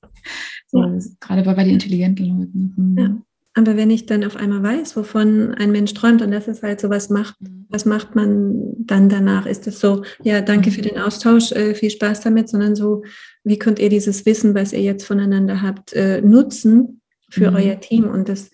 So, 0.75 0.83
ja. 0.83 0.99
Gerade 1.21 1.43
bei, 1.43 1.55
bei 1.55 1.65
den 1.65 1.75
intelligenten 1.75 2.27
Leuten. 2.27 2.75
Mhm. 2.77 2.99
Ja. 2.99 3.17
Aber 3.57 3.77
wenn 3.77 3.91
ich 3.91 4.07
dann 4.07 4.25
auf 4.25 4.35
einmal 4.35 4.65
weiß, 4.65 4.97
wovon 4.97 5.55
ein 5.55 5.71
Mensch 5.71 5.95
träumt, 5.95 6.23
und 6.23 6.33
das 6.33 6.49
ist 6.49 6.65
halt 6.65 6.81
so, 6.81 6.91
was 6.91 7.09
macht, 7.09 7.41
mhm. 7.41 7.67
was 7.69 7.85
macht 7.85 8.17
man 8.17 8.75
dann 8.79 9.09
danach? 9.09 9.47
Ist 9.47 9.67
es 9.69 9.79
so, 9.79 10.03
ja, 10.23 10.41
danke 10.41 10.73
für 10.73 10.81
mhm. 10.81 10.89
den 10.89 10.99
Austausch, 10.99 11.53
äh, 11.53 11.75
viel 11.75 11.91
Spaß 11.91 12.21
damit, 12.23 12.49
sondern 12.49 12.75
so, 12.75 13.05
wie 13.45 13.59
könnt 13.59 13.79
ihr 13.79 13.89
dieses 13.89 14.27
Wissen, 14.27 14.55
was 14.55 14.73
ihr 14.73 14.83
jetzt 14.83 15.05
voneinander 15.05 15.63
habt, 15.63 15.93
äh, 15.93 16.21
nutzen 16.21 17.01
für 17.31 17.51
mhm. 17.51 17.57
euer 17.57 17.81
Team? 17.81 18.05
Und 18.05 18.29
das 18.29 18.51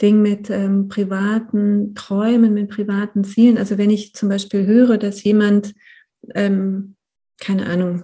Ding 0.00 0.20
mit 0.22 0.50
ähm, 0.50 0.88
privaten 0.88 1.94
Träumen, 1.94 2.52
mit 2.52 2.70
privaten 2.70 3.22
Zielen. 3.22 3.58
Also 3.58 3.78
wenn 3.78 3.90
ich 3.90 4.14
zum 4.14 4.28
Beispiel 4.28 4.66
höre, 4.66 4.98
dass 4.98 5.22
jemand, 5.22 5.74
ähm, 6.34 6.96
keine 7.38 7.66
Ahnung, 7.66 8.02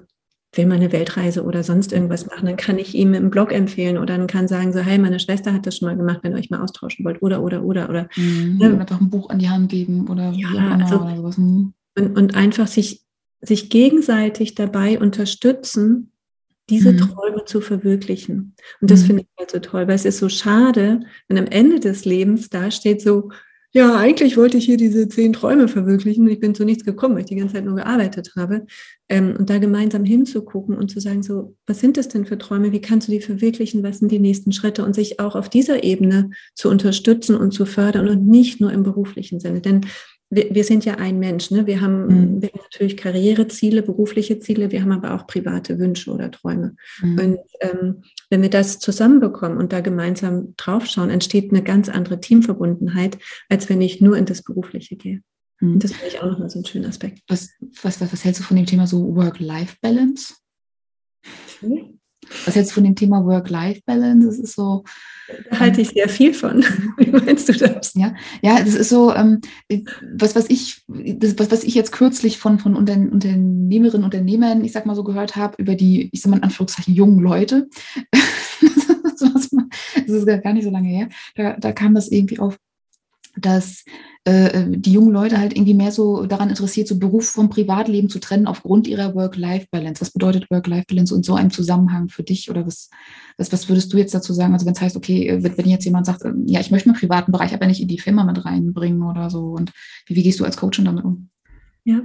will 0.58 0.66
mal 0.66 0.74
eine 0.74 0.92
Weltreise 0.92 1.44
oder 1.44 1.62
sonst 1.62 1.92
irgendwas 1.92 2.26
machen, 2.26 2.44
dann 2.44 2.56
kann 2.56 2.78
ich 2.78 2.94
ihm 2.94 3.14
im 3.14 3.30
Blog 3.30 3.52
empfehlen 3.52 3.96
oder 3.96 4.18
dann 4.18 4.26
kann 4.26 4.48
sagen 4.48 4.74
so, 4.74 4.80
hey, 4.80 4.98
meine 4.98 5.18
Schwester 5.18 5.54
hat 5.54 5.66
das 5.66 5.78
schon 5.78 5.88
mal 5.88 5.96
gemacht, 5.96 6.18
wenn 6.22 6.32
ihr 6.32 6.38
euch 6.38 6.50
mal 6.50 6.60
austauschen 6.60 7.04
wollt 7.04 7.22
oder, 7.22 7.42
oder, 7.42 7.62
oder, 7.62 7.88
oder. 7.88 8.08
Mhm, 8.16 8.58
ähm, 8.60 8.80
einfach 8.80 9.00
ein 9.00 9.08
Buch 9.08 9.30
an 9.30 9.38
die 9.38 9.48
Hand 9.48 9.70
geben 9.70 10.08
oder 10.08 10.32
ja, 10.32 10.36
wie 10.36 10.46
auch 10.46 10.52
immer 10.52 10.84
also, 10.84 11.00
oder 11.00 11.16
sowas. 11.16 11.38
Mhm. 11.38 11.72
Und, 11.96 12.18
und 12.18 12.34
einfach 12.34 12.66
sich, 12.66 13.02
sich 13.40 13.70
gegenseitig 13.70 14.54
dabei 14.54 14.98
unterstützen, 14.98 16.12
diese 16.68 16.92
mhm. 16.92 16.98
Träume 16.98 17.44
zu 17.46 17.60
verwirklichen. 17.60 18.54
Und 18.80 18.90
das 18.90 19.02
mhm. 19.02 19.06
finde 19.06 19.22
ich 19.22 19.28
halt 19.38 19.50
so 19.50 19.58
toll, 19.60 19.88
weil 19.88 19.94
es 19.94 20.04
ist 20.04 20.18
so 20.18 20.28
schade, 20.28 21.00
wenn 21.28 21.38
am 21.38 21.46
Ende 21.46 21.80
des 21.80 22.04
Lebens 22.04 22.50
da 22.50 22.70
steht 22.70 23.00
so, 23.00 23.30
ja, 23.78 23.94
eigentlich 23.96 24.36
wollte 24.36 24.56
ich 24.56 24.64
hier 24.64 24.76
diese 24.76 25.08
zehn 25.08 25.32
Träume 25.32 25.68
verwirklichen 25.68 26.24
und 26.24 26.32
ich 26.32 26.40
bin 26.40 26.52
zu 26.52 26.64
nichts 26.64 26.84
gekommen, 26.84 27.14
weil 27.14 27.20
ich 27.20 27.28
die 27.28 27.36
ganze 27.36 27.54
Zeit 27.54 27.64
nur 27.64 27.76
gearbeitet 27.76 28.32
habe. 28.36 28.66
Ähm, 29.08 29.36
und 29.38 29.50
da 29.50 29.58
gemeinsam 29.58 30.04
hinzugucken 30.04 30.76
und 30.76 30.90
zu 30.90 30.98
sagen, 30.98 31.22
so, 31.22 31.54
was 31.64 31.78
sind 31.78 31.96
das 31.96 32.08
denn 32.08 32.26
für 32.26 32.38
Träume? 32.38 32.72
Wie 32.72 32.80
kannst 32.80 33.06
du 33.06 33.12
die 33.12 33.20
verwirklichen? 33.20 33.84
Was 33.84 34.00
sind 34.00 34.10
die 34.10 34.18
nächsten 34.18 34.50
Schritte? 34.50 34.84
Und 34.84 34.96
sich 34.96 35.20
auch 35.20 35.36
auf 35.36 35.48
dieser 35.48 35.84
Ebene 35.84 36.30
zu 36.56 36.70
unterstützen 36.70 37.36
und 37.36 37.52
zu 37.52 37.66
fördern 37.66 38.08
und 38.08 38.26
nicht 38.26 38.60
nur 38.60 38.72
im 38.72 38.82
beruflichen 38.82 39.38
Sinne. 39.38 39.60
Denn 39.60 39.82
wir, 40.30 40.54
wir 40.54 40.64
sind 40.64 40.84
ja 40.84 40.96
ein 40.96 41.18
Mensch. 41.18 41.50
Ne? 41.50 41.66
Wir, 41.66 41.80
haben, 41.80 42.06
mhm. 42.06 42.42
wir 42.42 42.48
haben 42.48 42.60
natürlich 42.60 42.96
Karriereziele, 42.96 43.82
berufliche 43.82 44.38
Ziele, 44.40 44.70
wir 44.70 44.82
haben 44.82 44.92
aber 44.92 45.14
auch 45.14 45.26
private 45.26 45.78
Wünsche 45.78 46.10
oder 46.10 46.30
Träume. 46.30 46.76
Mhm. 47.00 47.18
Und 47.18 47.38
ähm, 47.60 48.02
wenn 48.30 48.42
wir 48.42 48.50
das 48.50 48.78
zusammenbekommen 48.78 49.58
und 49.58 49.72
da 49.72 49.80
gemeinsam 49.80 50.54
draufschauen, 50.56 51.10
entsteht 51.10 51.50
eine 51.50 51.62
ganz 51.62 51.88
andere 51.88 52.20
Teamverbundenheit, 52.20 53.18
als 53.48 53.68
wenn 53.68 53.80
ich 53.80 54.00
nur 54.00 54.16
in 54.16 54.26
das 54.26 54.42
Berufliche 54.42 54.96
gehe. 54.96 55.22
Mhm. 55.60 55.78
Das 55.78 55.92
finde 55.92 56.08
ich 56.08 56.20
auch 56.20 56.30
nochmal 56.30 56.50
so 56.50 56.58
ein 56.58 56.66
schöner 56.66 56.88
Aspekt. 56.88 57.22
Was, 57.28 57.50
was, 57.82 58.00
was, 58.00 58.12
was 58.12 58.24
hältst 58.24 58.40
du 58.40 58.44
von 58.44 58.56
dem 58.56 58.66
Thema 58.66 58.86
so 58.86 59.14
Work-Life-Balance? 59.14 60.34
Was 62.44 62.54
du 62.54 62.72
von 62.72 62.84
dem 62.84 62.94
Thema 62.94 63.24
Work-Life-Balance? 63.24 64.26
Das 64.26 64.38
ist 64.38 64.54
so, 64.54 64.84
da 65.50 65.60
halte 65.60 65.80
ich 65.80 65.90
sehr 65.90 66.08
viel 66.08 66.34
von. 66.34 66.64
Wie 66.96 67.10
meinst 67.10 67.48
du 67.48 67.52
das? 67.52 67.94
Ja, 67.94 68.14
ja, 68.42 68.58
das 68.62 68.74
ist 68.74 68.88
so, 68.88 69.14
ähm, 69.14 69.40
was, 70.14 70.34
was 70.34 70.48
ich, 70.48 70.82
das, 70.86 71.38
was, 71.38 71.50
was 71.50 71.64
ich 71.64 71.74
jetzt 71.74 71.92
kürzlich 71.92 72.38
von, 72.38 72.58
von 72.58 72.76
Unternehmerinnen 72.76 74.04
und 74.04 74.04
Unternehmern, 74.04 74.64
ich 74.64 74.72
sag 74.72 74.86
mal 74.86 74.94
so, 74.94 75.04
gehört 75.04 75.36
habe, 75.36 75.54
über 75.58 75.74
die, 75.74 76.08
ich 76.12 76.22
sag 76.22 76.30
mal 76.30 76.38
in 76.38 76.44
Anführungszeichen, 76.44 76.94
jungen 76.94 77.20
Leute. 77.20 77.68
das 79.94 80.08
ist 80.08 80.26
gar 80.42 80.52
nicht 80.52 80.64
so 80.64 80.70
lange 80.70 80.88
her. 80.88 81.08
Da, 81.34 81.56
da 81.58 81.72
kam 81.72 81.94
das 81.94 82.08
irgendwie 82.08 82.38
auf, 82.38 82.58
dass 83.40 83.84
äh, 84.24 84.66
die 84.68 84.92
jungen 84.92 85.12
Leute 85.12 85.38
halt 85.38 85.54
irgendwie 85.54 85.74
mehr 85.74 85.92
so 85.92 86.26
daran 86.26 86.50
interessiert, 86.50 86.88
so 86.88 86.98
Beruf 86.98 87.30
vom 87.30 87.48
Privatleben 87.48 88.08
zu 88.08 88.18
trennen 88.18 88.46
aufgrund 88.46 88.86
ihrer 88.86 89.14
Work-Life-Balance. 89.14 90.00
Was 90.00 90.10
bedeutet 90.10 90.50
Work-Life-Balance 90.50 91.14
in 91.14 91.22
so 91.22 91.34
einem 91.34 91.50
Zusammenhang 91.50 92.08
für 92.08 92.22
dich 92.22 92.50
oder 92.50 92.66
was, 92.66 92.90
was, 93.36 93.52
was 93.52 93.68
würdest 93.68 93.92
du 93.92 93.98
jetzt 93.98 94.14
dazu 94.14 94.32
sagen? 94.32 94.52
Also 94.52 94.66
wenn 94.66 94.74
es 94.74 94.80
heißt, 94.80 94.96
okay, 94.96 95.28
äh, 95.28 95.42
wenn 95.42 95.68
jetzt 95.68 95.84
jemand 95.84 96.06
sagt, 96.06 96.24
ähm, 96.24 96.46
ja, 96.46 96.60
ich 96.60 96.70
möchte 96.70 96.90
einen 96.90 96.98
privaten 96.98 97.32
Bereich 97.32 97.54
aber 97.54 97.66
nicht 97.66 97.80
in 97.80 97.88
die 97.88 97.98
Firma 97.98 98.24
mit 98.24 98.44
reinbringen 98.44 99.02
oder 99.02 99.30
so 99.30 99.52
und 99.52 99.72
wie, 100.06 100.16
wie 100.16 100.22
gehst 100.22 100.40
du 100.40 100.44
als 100.44 100.56
Coachin 100.56 100.84
damit 100.84 101.04
um? 101.04 101.30
Ja, 101.84 102.02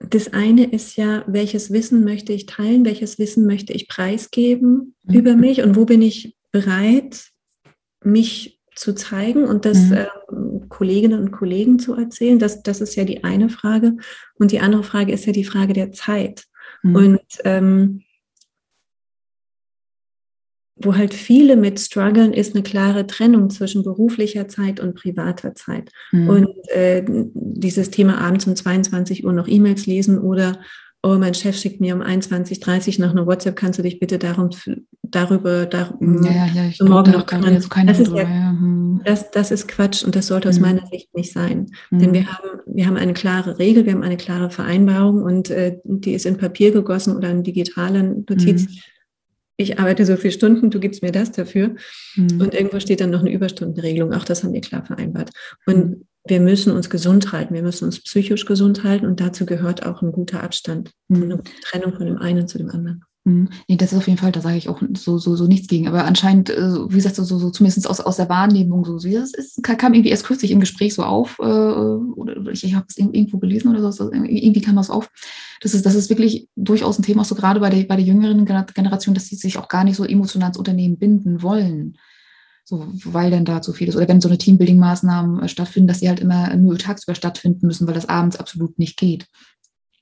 das 0.00 0.32
eine 0.32 0.64
ist 0.64 0.96
ja, 0.96 1.24
welches 1.26 1.70
Wissen 1.70 2.04
möchte 2.04 2.32
ich 2.32 2.46
teilen, 2.46 2.84
welches 2.84 3.18
Wissen 3.18 3.46
möchte 3.46 3.72
ich 3.72 3.86
preisgeben 3.86 4.94
mhm. 5.04 5.14
über 5.14 5.36
mich 5.36 5.62
und 5.62 5.76
wo 5.76 5.84
bin 5.84 6.02
ich 6.02 6.36
bereit, 6.52 7.28
mich 8.02 8.59
zu 8.80 8.94
zeigen 8.94 9.44
und 9.44 9.66
das 9.66 9.78
mhm. 9.90 10.06
ähm, 10.30 10.68
Kolleginnen 10.70 11.20
und 11.20 11.32
Kollegen 11.32 11.78
zu 11.78 11.94
erzählen. 11.94 12.38
Das, 12.38 12.62
das 12.62 12.80
ist 12.80 12.96
ja 12.96 13.04
die 13.04 13.24
eine 13.24 13.50
Frage. 13.50 13.98
Und 14.38 14.52
die 14.52 14.60
andere 14.60 14.82
Frage 14.82 15.12
ist 15.12 15.26
ja 15.26 15.34
die 15.34 15.44
Frage 15.44 15.74
der 15.74 15.92
Zeit. 15.92 16.44
Mhm. 16.82 16.96
Und 16.96 17.20
ähm, 17.44 18.02
wo 20.76 20.96
halt 20.96 21.12
viele 21.12 21.56
mit 21.56 21.78
strugglen, 21.78 22.32
ist 22.32 22.54
eine 22.54 22.62
klare 22.62 23.06
Trennung 23.06 23.50
zwischen 23.50 23.84
beruflicher 23.84 24.48
Zeit 24.48 24.80
und 24.80 24.94
privater 24.94 25.54
Zeit. 25.54 25.92
Mhm. 26.10 26.28
Und 26.30 26.68
äh, 26.70 27.04
dieses 27.06 27.90
Thema 27.90 28.18
abends 28.18 28.46
um 28.46 28.56
22 28.56 29.26
Uhr 29.26 29.34
noch 29.34 29.46
E-Mails 29.46 29.84
lesen 29.84 30.18
oder 30.18 30.58
oh, 31.02 31.16
mein 31.18 31.34
Chef 31.34 31.56
schickt 31.56 31.80
mir 31.80 31.94
um 31.94 32.02
21.30 32.02 32.98
Uhr 32.98 33.06
nach 33.06 33.12
einer 33.12 33.26
WhatsApp, 33.26 33.56
kannst 33.56 33.78
du 33.78 33.82
dich 33.82 33.98
bitte 33.98 34.18
darum, 34.18 34.50
darüber, 35.02 35.66
darum 35.66 36.22
ja, 36.24 36.46
ja, 36.46 36.68
ich 36.68 36.80
morgen 36.80 37.12
noch 37.12 37.26
kümmern. 37.26 37.54
Das, 37.54 37.98
ist 37.98 38.12
ja, 38.12 38.24
hm. 38.24 39.00
das, 39.04 39.30
das 39.30 39.50
ist 39.50 39.68
Quatsch 39.68 40.04
und 40.04 40.14
das 40.14 40.26
sollte 40.26 40.48
aus 40.48 40.56
hm. 40.56 40.62
meiner 40.62 40.86
Sicht 40.86 41.14
nicht 41.14 41.32
sein. 41.32 41.66
Hm. 41.88 41.98
Denn 41.98 42.12
wir 42.12 42.26
haben, 42.26 42.60
wir 42.66 42.86
haben 42.86 42.96
eine 42.96 43.14
klare 43.14 43.58
Regel, 43.58 43.86
wir 43.86 43.92
haben 43.92 44.02
eine 44.02 44.18
klare 44.18 44.50
Vereinbarung 44.50 45.22
und 45.22 45.50
äh, 45.50 45.78
die 45.84 46.12
ist 46.12 46.26
in 46.26 46.36
Papier 46.36 46.70
gegossen 46.70 47.16
oder 47.16 47.30
in 47.30 47.42
digitalen 47.42 48.26
Notiz. 48.28 48.66
Hm. 48.66 48.76
Ich 49.56 49.78
arbeite 49.78 50.06
so 50.06 50.16
viele 50.16 50.32
Stunden, 50.32 50.70
du 50.70 50.80
gibst 50.80 51.02
mir 51.02 51.12
das 51.12 51.32
dafür. 51.32 51.76
Hm. 52.14 52.40
Und 52.40 52.54
irgendwo 52.54 52.80
steht 52.80 53.00
dann 53.00 53.10
noch 53.10 53.20
eine 53.20 53.32
Überstundenregelung. 53.32 54.12
Auch 54.12 54.24
das 54.24 54.42
haben 54.44 54.52
wir 54.52 54.60
klar 54.60 54.84
vereinbart. 54.84 55.30
Und 55.66 55.74
hm 55.76 56.02
wir 56.24 56.40
müssen 56.40 56.72
uns 56.72 56.90
gesund 56.90 57.32
halten, 57.32 57.54
wir 57.54 57.62
müssen 57.62 57.84
uns 57.84 58.02
psychisch 58.02 58.44
gesund 58.44 58.84
halten 58.84 59.06
und 59.06 59.20
dazu 59.20 59.46
gehört 59.46 59.86
auch 59.86 60.02
ein 60.02 60.12
guter 60.12 60.42
Abstand, 60.42 60.92
mhm. 61.08 61.22
eine 61.22 61.42
Trennung 61.62 61.94
von 61.94 62.06
dem 62.06 62.18
einen 62.18 62.46
zu 62.46 62.58
dem 62.58 62.70
anderen. 62.70 63.04
Mhm. 63.24 63.50
Nee, 63.68 63.76
das 63.76 63.92
ist 63.92 63.98
auf 63.98 64.06
jeden 64.06 64.18
Fall, 64.18 64.32
da 64.32 64.40
sage 64.40 64.56
ich 64.56 64.68
auch 64.68 64.80
so, 64.96 65.18
so, 65.18 65.36
so 65.36 65.46
nichts 65.46 65.68
gegen. 65.68 65.88
Aber 65.88 66.04
anscheinend, 66.04 66.48
äh, 66.48 66.90
wie 66.90 66.94
gesagt, 66.94 67.16
so, 67.16 67.24
so, 67.24 67.38
so 67.38 67.50
zumindest 67.50 67.88
aus, 67.88 68.00
aus 68.00 68.16
der 68.16 68.30
Wahrnehmung, 68.30 68.84
so, 68.84 68.98
das 68.98 69.34
ist, 69.34 69.62
kam 69.62 69.92
irgendwie 69.92 70.10
erst 70.10 70.24
kürzlich 70.24 70.50
im 70.50 70.60
Gespräch 70.60 70.94
so 70.94 71.02
auf, 71.02 71.38
äh, 71.38 71.42
oder 71.42 72.50
ich, 72.50 72.64
ich 72.64 72.74
habe 72.74 72.86
es 72.88 72.96
irgendwo 72.96 73.38
gelesen 73.38 73.70
oder 73.70 73.92
so, 73.92 74.10
irgendwie 74.10 74.62
kam 74.62 74.76
das 74.76 74.88
auf. 74.88 75.10
Das 75.60 75.74
ist, 75.74 75.84
das 75.84 75.94
ist 75.94 76.08
wirklich 76.08 76.48
durchaus 76.56 76.98
ein 76.98 77.02
Thema, 77.02 77.22
auch 77.22 77.26
so 77.26 77.34
gerade 77.34 77.60
bei 77.60 77.68
der, 77.68 77.84
bei 77.84 77.96
der 77.96 78.04
jüngeren 78.06 78.46
Generation, 78.46 79.14
dass 79.14 79.26
sie 79.26 79.36
sich 79.36 79.58
auch 79.58 79.68
gar 79.68 79.84
nicht 79.84 79.96
so 79.96 80.04
emotional 80.04 80.48
ins 80.48 80.58
Unternehmen 80.58 80.98
binden 80.98 81.42
wollen. 81.42 81.98
So, 82.70 82.86
weil 83.04 83.32
denn 83.32 83.44
da 83.44 83.60
zu 83.60 83.72
viel 83.72 83.88
ist. 83.88 83.96
Oder 83.96 84.06
wenn 84.06 84.20
so 84.20 84.28
eine 84.28 84.38
Teambuilding-Maßnahmen 84.38 85.42
äh, 85.42 85.48
stattfinden, 85.48 85.88
dass 85.88 85.98
sie 85.98 86.08
halt 86.08 86.20
immer 86.20 86.54
nur 86.54 86.78
tagsüber 86.78 87.16
stattfinden 87.16 87.66
müssen, 87.66 87.88
weil 87.88 87.94
das 87.94 88.08
abends 88.08 88.36
absolut 88.36 88.78
nicht 88.78 88.96
geht. 88.96 89.26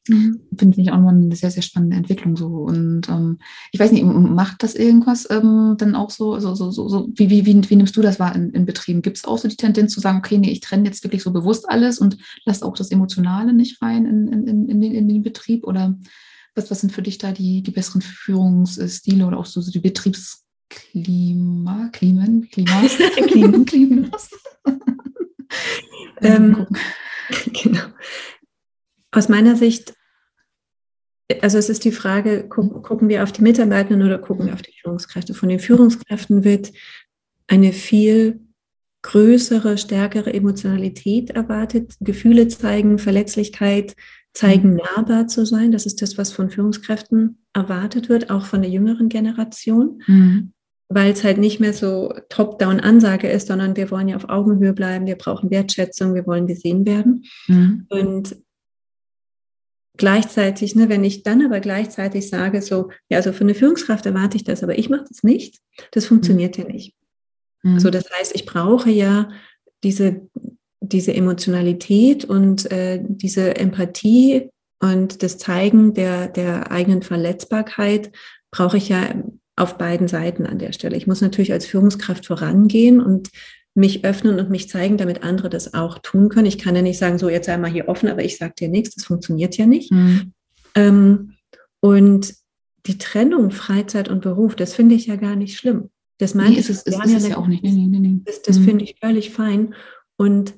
Mhm. 0.06 0.40
Finde 0.54 0.78
ich 0.78 0.90
auch 0.90 0.96
nochmal 0.96 1.14
eine 1.14 1.34
sehr, 1.34 1.50
sehr 1.50 1.62
spannende 1.62 1.96
Entwicklung 1.96 2.36
so. 2.36 2.46
Und 2.46 3.08
ähm, 3.08 3.38
ich 3.72 3.80
weiß 3.80 3.90
nicht, 3.90 4.04
macht 4.04 4.62
das 4.62 4.74
irgendwas 4.74 5.26
ähm, 5.30 5.76
dann 5.78 5.94
auch 5.94 6.10
so, 6.10 6.38
so, 6.40 6.54
so, 6.54 6.70
so, 6.70 6.90
so 6.90 7.08
wie, 7.14 7.30
wie, 7.30 7.46
wie, 7.46 7.70
wie 7.70 7.76
nimmst 7.76 7.96
du 7.96 8.02
das 8.02 8.20
wahr 8.20 8.36
in, 8.36 8.50
in 8.50 8.66
Betrieben? 8.66 9.00
Gibt 9.00 9.16
es 9.16 9.24
auch 9.24 9.38
so 9.38 9.48
die 9.48 9.56
Tendenz 9.56 9.94
zu 9.94 10.00
sagen, 10.00 10.18
okay, 10.18 10.36
nee, 10.36 10.50
ich 10.50 10.60
trenne 10.60 10.84
jetzt 10.84 11.02
wirklich 11.04 11.22
so 11.22 11.32
bewusst 11.32 11.70
alles 11.70 11.98
und 11.98 12.18
lasse 12.44 12.66
auch 12.66 12.74
das 12.74 12.90
Emotionale 12.90 13.54
nicht 13.54 13.80
rein 13.80 14.04
in, 14.04 14.28
in, 14.28 14.46
in, 14.46 14.68
in, 14.68 14.80
den, 14.82 14.92
in 14.92 15.08
den 15.08 15.22
Betrieb? 15.22 15.66
Oder 15.66 15.98
was, 16.54 16.70
was 16.70 16.82
sind 16.82 16.92
für 16.92 17.00
dich 17.00 17.16
da 17.16 17.32
die, 17.32 17.62
die 17.62 17.70
besseren 17.70 18.02
Führungsstile 18.02 19.26
oder 19.26 19.38
auch 19.38 19.46
so, 19.46 19.62
so 19.62 19.70
die 19.70 19.80
Betriebs- 19.80 20.44
Klima, 20.68 21.90
Klimen, 21.92 22.48
Klimas, 22.50 22.96
Klimen, 23.26 23.64
Klimas. 23.64 24.30
ähm, 26.20 26.66
genau. 27.62 27.84
Aus 29.10 29.28
meiner 29.28 29.56
Sicht, 29.56 29.94
also 31.40 31.58
es 31.58 31.68
ist 31.68 31.84
die 31.84 31.92
Frage, 31.92 32.48
gucken, 32.48 32.82
gucken 32.82 33.08
wir 33.08 33.22
auf 33.22 33.32
die 33.32 33.42
Mitarbeitenden 33.42 34.06
oder 34.06 34.18
gucken 34.18 34.46
wir 34.46 34.54
auf 34.54 34.62
die 34.62 34.74
Führungskräfte? 34.80 35.34
Von 35.34 35.48
den 35.48 35.60
Führungskräften 35.60 36.44
wird 36.44 36.72
eine 37.46 37.72
viel 37.72 38.40
größere, 39.02 39.78
stärkere 39.78 40.32
Emotionalität 40.32 41.30
erwartet, 41.30 41.94
Gefühle 42.00 42.48
zeigen, 42.48 42.98
Verletzlichkeit 42.98 43.94
zeigen, 44.34 44.72
mhm. 44.72 44.80
nahbar 44.94 45.28
zu 45.28 45.46
sein. 45.46 45.72
Das 45.72 45.86
ist 45.86 46.02
das, 46.02 46.18
was 46.18 46.32
von 46.32 46.50
Führungskräften 46.50 47.38
erwartet 47.52 48.08
wird, 48.08 48.30
auch 48.30 48.44
von 48.44 48.62
der 48.62 48.70
jüngeren 48.70 49.08
Generation. 49.08 50.02
Mhm. 50.06 50.52
Weil 50.88 51.12
es 51.12 51.22
halt 51.22 51.38
nicht 51.38 51.60
mehr 51.60 51.74
so 51.74 52.14
Top-Down-Ansage 52.28 53.28
ist, 53.28 53.48
sondern 53.48 53.76
wir 53.76 53.90
wollen 53.90 54.08
ja 54.08 54.16
auf 54.16 54.28
Augenhöhe 54.28 54.72
bleiben, 54.72 55.06
wir 55.06 55.16
brauchen 55.16 55.50
Wertschätzung, 55.50 56.14
wir 56.14 56.26
wollen 56.26 56.46
gesehen 56.46 56.86
werden. 56.86 57.24
Mhm. 57.46 57.86
Und 57.90 58.36
gleichzeitig, 59.96 60.74
ne, 60.74 60.88
wenn 60.88 61.04
ich 61.04 61.22
dann 61.22 61.44
aber 61.44 61.60
gleichzeitig 61.60 62.30
sage, 62.30 62.62
so, 62.62 62.90
ja, 63.10 63.18
also 63.18 63.32
für 63.32 63.44
eine 63.44 63.54
Führungskraft 63.54 64.06
erwarte 64.06 64.36
ich 64.36 64.44
das, 64.44 64.62
aber 64.62 64.78
ich 64.78 64.88
mache 64.88 65.04
das 65.08 65.22
nicht, 65.22 65.58
das 65.90 66.06
funktioniert 66.06 66.56
mhm. 66.56 66.64
ja 66.64 66.70
nicht. 66.70 66.94
Mhm. 67.62 67.74
Also 67.74 67.90
das 67.90 68.04
heißt, 68.10 68.34
ich 68.34 68.46
brauche 68.46 68.90
ja 68.90 69.28
diese, 69.84 70.28
diese 70.80 71.12
Emotionalität 71.12 72.24
und 72.24 72.70
äh, 72.70 73.00
diese 73.02 73.56
Empathie 73.56 74.50
und 74.80 75.22
das 75.22 75.38
Zeigen 75.38 75.92
der, 75.92 76.28
der 76.28 76.70
eigenen 76.70 77.02
Verletzbarkeit 77.02 78.12
brauche 78.50 78.76
ich 78.78 78.88
ja 78.88 79.22
auf 79.58 79.78
beiden 79.78 80.08
Seiten 80.08 80.46
an 80.46 80.58
der 80.58 80.72
Stelle. 80.72 80.96
Ich 80.96 81.06
muss 81.06 81.20
natürlich 81.20 81.52
als 81.52 81.66
Führungskraft 81.66 82.26
vorangehen 82.26 83.00
und 83.00 83.30
mich 83.74 84.04
öffnen 84.04 84.38
und 84.38 84.50
mich 84.50 84.68
zeigen, 84.68 84.96
damit 84.96 85.22
andere 85.22 85.48
das 85.48 85.74
auch 85.74 85.98
tun 85.98 86.28
können. 86.28 86.46
Ich 86.46 86.58
kann 86.58 86.74
ja 86.74 86.82
nicht 86.82 86.98
sagen, 86.98 87.18
so 87.18 87.28
jetzt 87.28 87.46
sei 87.46 87.56
mal 87.58 87.70
hier 87.70 87.88
offen, 87.88 88.08
aber 88.08 88.24
ich 88.24 88.36
sage 88.36 88.54
dir 88.58 88.68
nichts, 88.68 88.94
das 88.94 89.04
funktioniert 89.04 89.56
ja 89.56 89.66
nicht. 89.66 89.92
Mhm. 89.92 90.32
Ähm, 90.74 91.34
und 91.80 92.34
die 92.86 92.98
Trennung 92.98 93.50
Freizeit 93.50 94.08
und 94.08 94.20
Beruf, 94.20 94.56
das 94.56 94.74
finde 94.74 94.94
ich 94.94 95.06
ja 95.06 95.16
gar 95.16 95.36
nicht 95.36 95.56
schlimm. 95.56 95.90
Das 96.18 96.34
meine 96.34 96.50
nee, 96.50 96.58
ich, 96.58 96.68
ist, 96.68 96.86
ist, 96.86 97.04
ist 97.04 97.28
ja 97.28 97.36
auch 97.36 97.46
nicht. 97.46 97.62
Nee, 97.62 97.70
nee. 97.70 98.20
Das, 98.24 98.42
das 98.42 98.58
mhm. 98.58 98.64
finde 98.64 98.84
ich 98.84 98.96
völlig 99.00 99.30
fein. 99.30 99.74
Und 100.16 100.54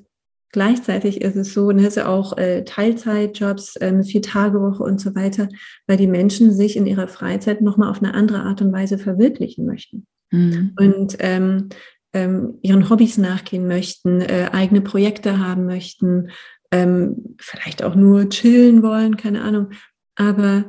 gleichzeitig 0.51 1.21
ist 1.21 1.35
es 1.35 1.53
so, 1.53 1.71
ne, 1.71 1.87
ist 1.87 1.99
auch 1.99 2.37
äh, 2.37 2.63
Teilzeitjobs, 2.63 3.75
ähm, 3.81 4.03
vier 4.03 4.21
Tage 4.21 4.61
Woche 4.61 4.83
und 4.83 4.99
so 4.99 5.15
weiter, 5.15 5.49
weil 5.87 5.97
die 5.97 6.07
Menschen 6.07 6.53
sich 6.53 6.75
in 6.75 6.85
ihrer 6.85 7.07
Freizeit 7.07 7.61
nochmal 7.61 7.89
auf 7.89 8.01
eine 8.01 8.13
andere 8.13 8.41
Art 8.43 8.61
und 8.61 8.71
Weise 8.71 8.97
verwirklichen 8.97 9.65
möchten. 9.65 10.05
Mhm. 10.31 10.73
Und 10.77 11.17
ähm, 11.19 11.69
ähm, 12.13 12.59
ihren 12.61 12.89
Hobbys 12.89 13.17
nachgehen 13.17 13.67
möchten, 13.67 14.21
äh, 14.21 14.49
eigene 14.51 14.81
Projekte 14.81 15.39
haben 15.39 15.65
möchten, 15.65 16.29
ähm, 16.71 17.35
vielleicht 17.39 17.83
auch 17.83 17.95
nur 17.95 18.29
chillen 18.29 18.83
wollen, 18.83 19.17
keine 19.17 19.41
Ahnung. 19.41 19.71
Aber 20.15 20.65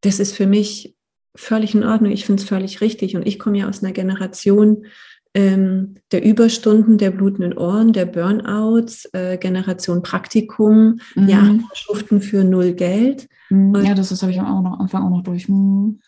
das 0.00 0.18
ist 0.18 0.34
für 0.34 0.46
mich 0.46 0.96
völlig 1.34 1.74
in 1.74 1.84
Ordnung. 1.84 2.12
Ich 2.12 2.26
finde 2.26 2.42
es 2.42 2.48
völlig 2.48 2.80
richtig. 2.80 3.16
Und 3.16 3.26
ich 3.26 3.38
komme 3.38 3.58
ja 3.58 3.68
aus 3.68 3.82
einer 3.82 3.92
Generation 3.92 4.86
ähm, 5.34 5.94
der 6.10 6.24
Überstunden, 6.24 6.98
der 6.98 7.10
blutenden 7.10 7.56
Ohren, 7.56 7.92
der 7.92 8.06
Burnouts, 8.06 9.08
äh, 9.12 9.38
Generation 9.38 10.02
Praktikum, 10.02 11.00
mhm. 11.14 11.28
Jahresschuften 11.28 12.20
für 12.20 12.44
null 12.44 12.72
Geld. 12.72 13.28
Mhm. 13.48 13.74
Ja, 13.76 13.94
das, 13.94 14.10
das 14.10 14.22
habe 14.22 14.32
ich 14.32 14.40
am 14.40 14.66
Anfang 14.66 15.04
auch 15.04 15.10
noch 15.10 15.22
durch. 15.22 15.48
Mhm. 15.48 16.00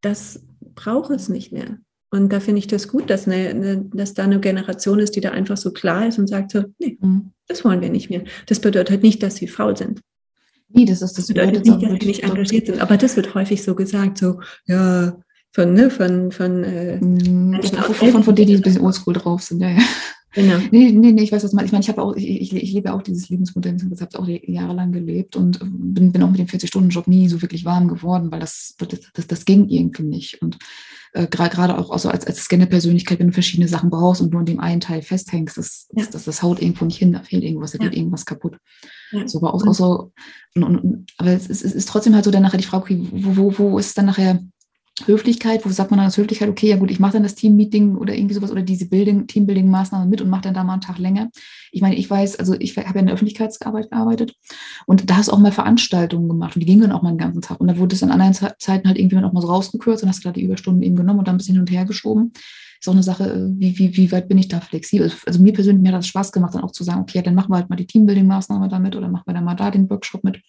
Das 0.00 0.44
braucht 0.74 1.10
es 1.10 1.28
nicht 1.28 1.52
mehr. 1.52 1.78
Und 2.10 2.32
da 2.32 2.40
finde 2.40 2.60
ich 2.60 2.66
das 2.66 2.88
gut, 2.88 3.10
dass, 3.10 3.26
eine, 3.26 3.48
eine, 3.48 3.84
dass 3.92 4.14
da 4.14 4.24
eine 4.24 4.40
Generation 4.40 4.98
ist, 4.98 5.14
die 5.16 5.20
da 5.20 5.30
einfach 5.30 5.56
so 5.56 5.72
klar 5.72 6.06
ist 6.06 6.18
und 6.18 6.26
sagt 6.26 6.52
so, 6.52 6.64
nee, 6.78 6.96
mhm. 7.00 7.32
das 7.48 7.64
wollen 7.64 7.80
wir 7.80 7.90
nicht 7.90 8.08
mehr. 8.10 8.22
Das 8.46 8.60
bedeutet 8.60 9.02
nicht, 9.02 9.22
dass 9.22 9.36
sie 9.36 9.48
faul 9.48 9.76
sind. 9.76 10.00
Nee, 10.70 10.84
das 10.84 11.02
ist 11.02 11.18
das, 11.18 11.26
das 11.26 11.26
bedeutet 11.28 11.66
nicht, 11.66 11.82
dass 11.82 12.00
sie 12.00 12.06
nicht 12.06 12.22
engagiert 12.24 12.66
sind. 12.66 12.80
Aber 12.80 12.96
das 12.96 13.16
wird 13.16 13.34
häufig 13.34 13.62
so 13.62 13.74
gesagt, 13.74 14.18
so, 14.18 14.40
ja, 14.66 15.18
von, 15.58 15.74
ne, 15.74 15.90
von, 15.90 16.30
von, 16.30 16.62
äh, 16.62 16.98
mhm, 17.00 17.50
Menschen 17.50 17.78
von, 17.78 18.10
von, 18.12 18.22
von 18.22 18.34
denen, 18.36 18.46
die 18.46 18.54
ein 18.54 18.62
bisschen 18.62 18.82
oldschool 18.82 19.14
drauf 19.14 19.42
sind, 19.42 19.60
ja, 19.60 19.70
ja. 19.70 19.82
Genau. 20.34 20.58
Nee, 20.70 20.92
nee, 20.92 21.10
nee, 21.10 21.22
ich 21.22 21.32
weiß, 21.32 21.42
was 21.42 21.52
man. 21.52 21.64
Ich 21.64 21.72
meine, 21.72 21.82
ich 21.82 21.88
habe 21.88 22.00
auch, 22.00 22.14
ich, 22.14 22.28
ich, 22.28 22.54
ich 22.54 22.72
lebe 22.72 22.92
auch 22.92 23.02
dieses 23.02 23.28
Lebensmodell, 23.28 23.76
ich 23.76 24.00
habe 24.00 24.18
auch 24.20 24.28
jahrelang 24.28 24.92
gelebt 24.92 25.34
und 25.34 25.58
bin, 25.60 26.12
bin 26.12 26.22
auch 26.22 26.30
mit 26.30 26.38
dem 26.38 26.46
40-Stunden-Job 26.46 27.08
nie 27.08 27.28
so 27.28 27.42
wirklich 27.42 27.64
warm 27.64 27.88
geworden, 27.88 28.30
weil 28.30 28.38
das, 28.38 28.76
das, 28.78 29.00
das, 29.14 29.26
das 29.26 29.44
ging 29.46 29.68
irgendwie 29.68 30.04
nicht. 30.04 30.40
Und 30.40 30.58
äh, 31.12 31.26
gerade 31.26 31.76
auch 31.76 31.90
also 31.90 32.10
als, 32.10 32.26
als 32.26 32.44
Scanner-Persönlichkeit, 32.44 33.18
wenn 33.18 33.28
du 33.28 33.32
verschiedene 33.32 33.68
Sachen 33.68 33.90
brauchst 33.90 34.20
und 34.20 34.30
nur 34.30 34.40
in 34.40 34.46
dem 34.46 34.60
einen 34.60 34.80
Teil 34.80 35.02
festhängst, 35.02 35.56
das, 35.56 35.88
ja. 35.96 36.04
das, 36.12 36.24
das, 36.24 36.42
haut 36.42 36.62
irgendwo 36.62 36.84
nicht 36.84 36.98
hin, 36.98 37.12
da 37.12 37.22
fehlt 37.22 37.42
irgendwas, 37.42 37.72
da 37.72 37.78
ja. 37.78 37.88
geht 37.88 37.98
irgendwas 37.98 38.26
kaputt. 38.26 38.58
Ja. 39.10 39.26
So, 39.26 39.38
aber 39.38 39.54
auch, 39.54 39.66
auch 39.66 39.74
so, 39.74 40.12
und, 40.54 40.62
und, 40.62 41.12
aber 41.16 41.30
es 41.30 41.48
ist, 41.48 41.64
es 41.64 41.72
ist 41.72 41.88
trotzdem 41.88 42.14
halt 42.14 42.26
so 42.26 42.30
dann 42.30 42.42
nachher 42.42 42.58
die 42.58 42.64
Frage, 42.64 42.84
okay, 42.84 43.08
wo, 43.10 43.36
wo, 43.36 43.58
wo 43.58 43.78
ist 43.78 43.98
dann 43.98 44.06
nachher 44.06 44.38
Höflichkeit, 45.06 45.64
wo 45.64 45.70
sagt 45.70 45.90
man 45.90 45.98
dann 45.98 46.06
als 46.06 46.16
Höflichkeit, 46.16 46.48
okay, 46.48 46.68
ja 46.68 46.76
gut, 46.76 46.90
ich 46.90 46.98
mache 46.98 47.14
dann 47.14 47.22
das 47.22 47.34
Teammeeting 47.34 47.96
oder 47.96 48.14
irgendwie 48.14 48.34
sowas 48.34 48.50
oder 48.50 48.62
diese 48.62 48.88
Building, 48.88 49.26
Teambuilding-Maßnahmen 49.26 50.08
mit 50.08 50.20
und 50.20 50.30
mache 50.30 50.42
dann 50.42 50.54
da 50.54 50.64
mal 50.64 50.74
einen 50.74 50.82
Tag 50.82 50.98
länger. 50.98 51.30
Ich 51.72 51.82
meine, 51.82 51.96
ich 51.96 52.08
weiß, 52.08 52.36
also 52.36 52.54
ich 52.58 52.76
habe 52.76 52.94
ja 52.94 53.00
in 53.00 53.06
der 53.06 53.14
Öffentlichkeitsarbeit 53.14 53.90
gearbeitet 53.90 54.34
und 54.86 55.08
da 55.08 55.16
hast 55.16 55.28
du 55.28 55.32
auch 55.32 55.38
mal 55.38 55.52
Veranstaltungen 55.52 56.28
gemacht 56.28 56.56
und 56.56 56.60
die 56.60 56.66
gingen 56.66 56.82
dann 56.82 56.92
auch 56.92 57.02
mal 57.02 57.10
den 57.10 57.18
ganzen 57.18 57.42
Tag. 57.42 57.60
Und 57.60 57.68
da 57.68 57.76
wurde 57.78 57.94
es 57.94 58.02
an 58.02 58.10
anderen 58.10 58.34
Zeiten 58.58 58.88
halt 58.88 58.98
irgendwie 58.98 59.18
auch 59.18 59.32
mal 59.32 59.40
so 59.40 59.48
rausgekürzt 59.48 60.02
und 60.02 60.08
hast 60.08 60.24
da 60.24 60.32
die 60.32 60.42
Überstunden 60.42 60.82
eben 60.82 60.96
genommen 60.96 61.20
und 61.20 61.28
dann 61.28 61.34
ein 61.34 61.38
bisschen 61.38 61.54
hin 61.54 61.60
und 61.60 61.70
her 61.70 61.84
geschoben 61.84 62.32
ist 62.80 62.88
auch 62.88 62.92
eine 62.92 63.02
Sache, 63.02 63.24
äh, 63.24 63.48
wie, 63.58 63.78
wie, 63.78 63.96
wie 63.96 64.12
weit 64.12 64.28
bin 64.28 64.38
ich 64.38 64.48
da 64.48 64.60
flexibel? 64.60 65.10
Also 65.26 65.40
mir 65.40 65.52
persönlich, 65.52 65.82
mir 65.82 65.92
hat 65.92 65.98
das 65.98 66.06
Spaß 66.06 66.32
gemacht, 66.32 66.54
dann 66.54 66.62
auch 66.62 66.70
zu 66.70 66.84
sagen, 66.84 67.00
okay, 67.00 67.22
dann 67.22 67.34
machen 67.34 67.50
wir 67.50 67.56
halt 67.56 67.70
mal 67.70 67.76
die 67.76 67.86
Teambuilding-Maßnahme 67.86 68.68
damit 68.68 68.96
oder 68.96 69.08
machen 69.08 69.24
wir 69.26 69.34
dann 69.34 69.44
mal 69.44 69.54
da 69.54 69.70
den 69.70 69.90
Workshop 69.90 70.24
mit 70.24 70.40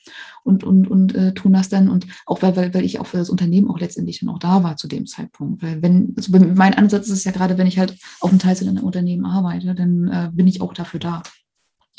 und, 0.43 0.63
und, 0.63 0.87
und 0.87 1.15
äh, 1.15 1.33
tun 1.33 1.53
das 1.53 1.69
dann. 1.69 1.89
Und 1.89 2.07
auch 2.25 2.41
weil, 2.41 2.55
weil, 2.55 2.73
weil 2.73 2.85
ich 2.85 2.99
auch 2.99 3.07
für 3.07 3.17
das 3.17 3.29
Unternehmen 3.29 3.69
auch 3.69 3.79
letztendlich 3.79 4.19
dann 4.19 4.29
auch 4.29 4.39
da 4.39 4.63
war 4.63 4.77
zu 4.77 4.87
dem 4.87 5.05
Zeitpunkt. 5.05 5.63
Weil 5.63 5.81
wenn, 5.81 6.13
also 6.15 6.31
mein 6.37 6.73
Ansatz 6.73 7.07
ist 7.07 7.13
es 7.13 7.23
ja 7.23 7.31
gerade, 7.31 7.57
wenn 7.57 7.67
ich 7.67 7.79
halt 7.79 7.97
auf 8.19 8.29
einem 8.29 8.39
Teil 8.39 8.57
in 8.61 8.69
einem 8.69 8.83
Unternehmen 8.83 9.25
arbeite, 9.25 9.75
dann 9.75 10.07
äh, 10.07 10.29
bin 10.33 10.47
ich 10.47 10.61
auch 10.61 10.73
dafür 10.73 10.99
da. 10.99 11.23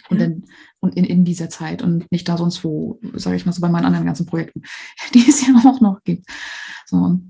Und, 0.08 0.20
dann, 0.20 0.44
und 0.80 0.96
in, 0.96 1.04
in 1.04 1.24
dieser 1.24 1.50
Zeit 1.50 1.82
und 1.82 2.10
nicht 2.10 2.28
da 2.28 2.36
sonst 2.36 2.64
wo, 2.64 2.98
sage 3.14 3.36
ich 3.36 3.46
mal 3.46 3.52
so 3.52 3.60
bei 3.60 3.68
meinen 3.68 3.84
anderen 3.84 4.06
ganzen 4.06 4.26
Projekten, 4.26 4.62
die 5.14 5.24
es 5.28 5.46
ja 5.46 5.54
auch 5.64 5.80
noch 5.80 6.02
gibt. 6.02 6.26
So, 6.86 7.20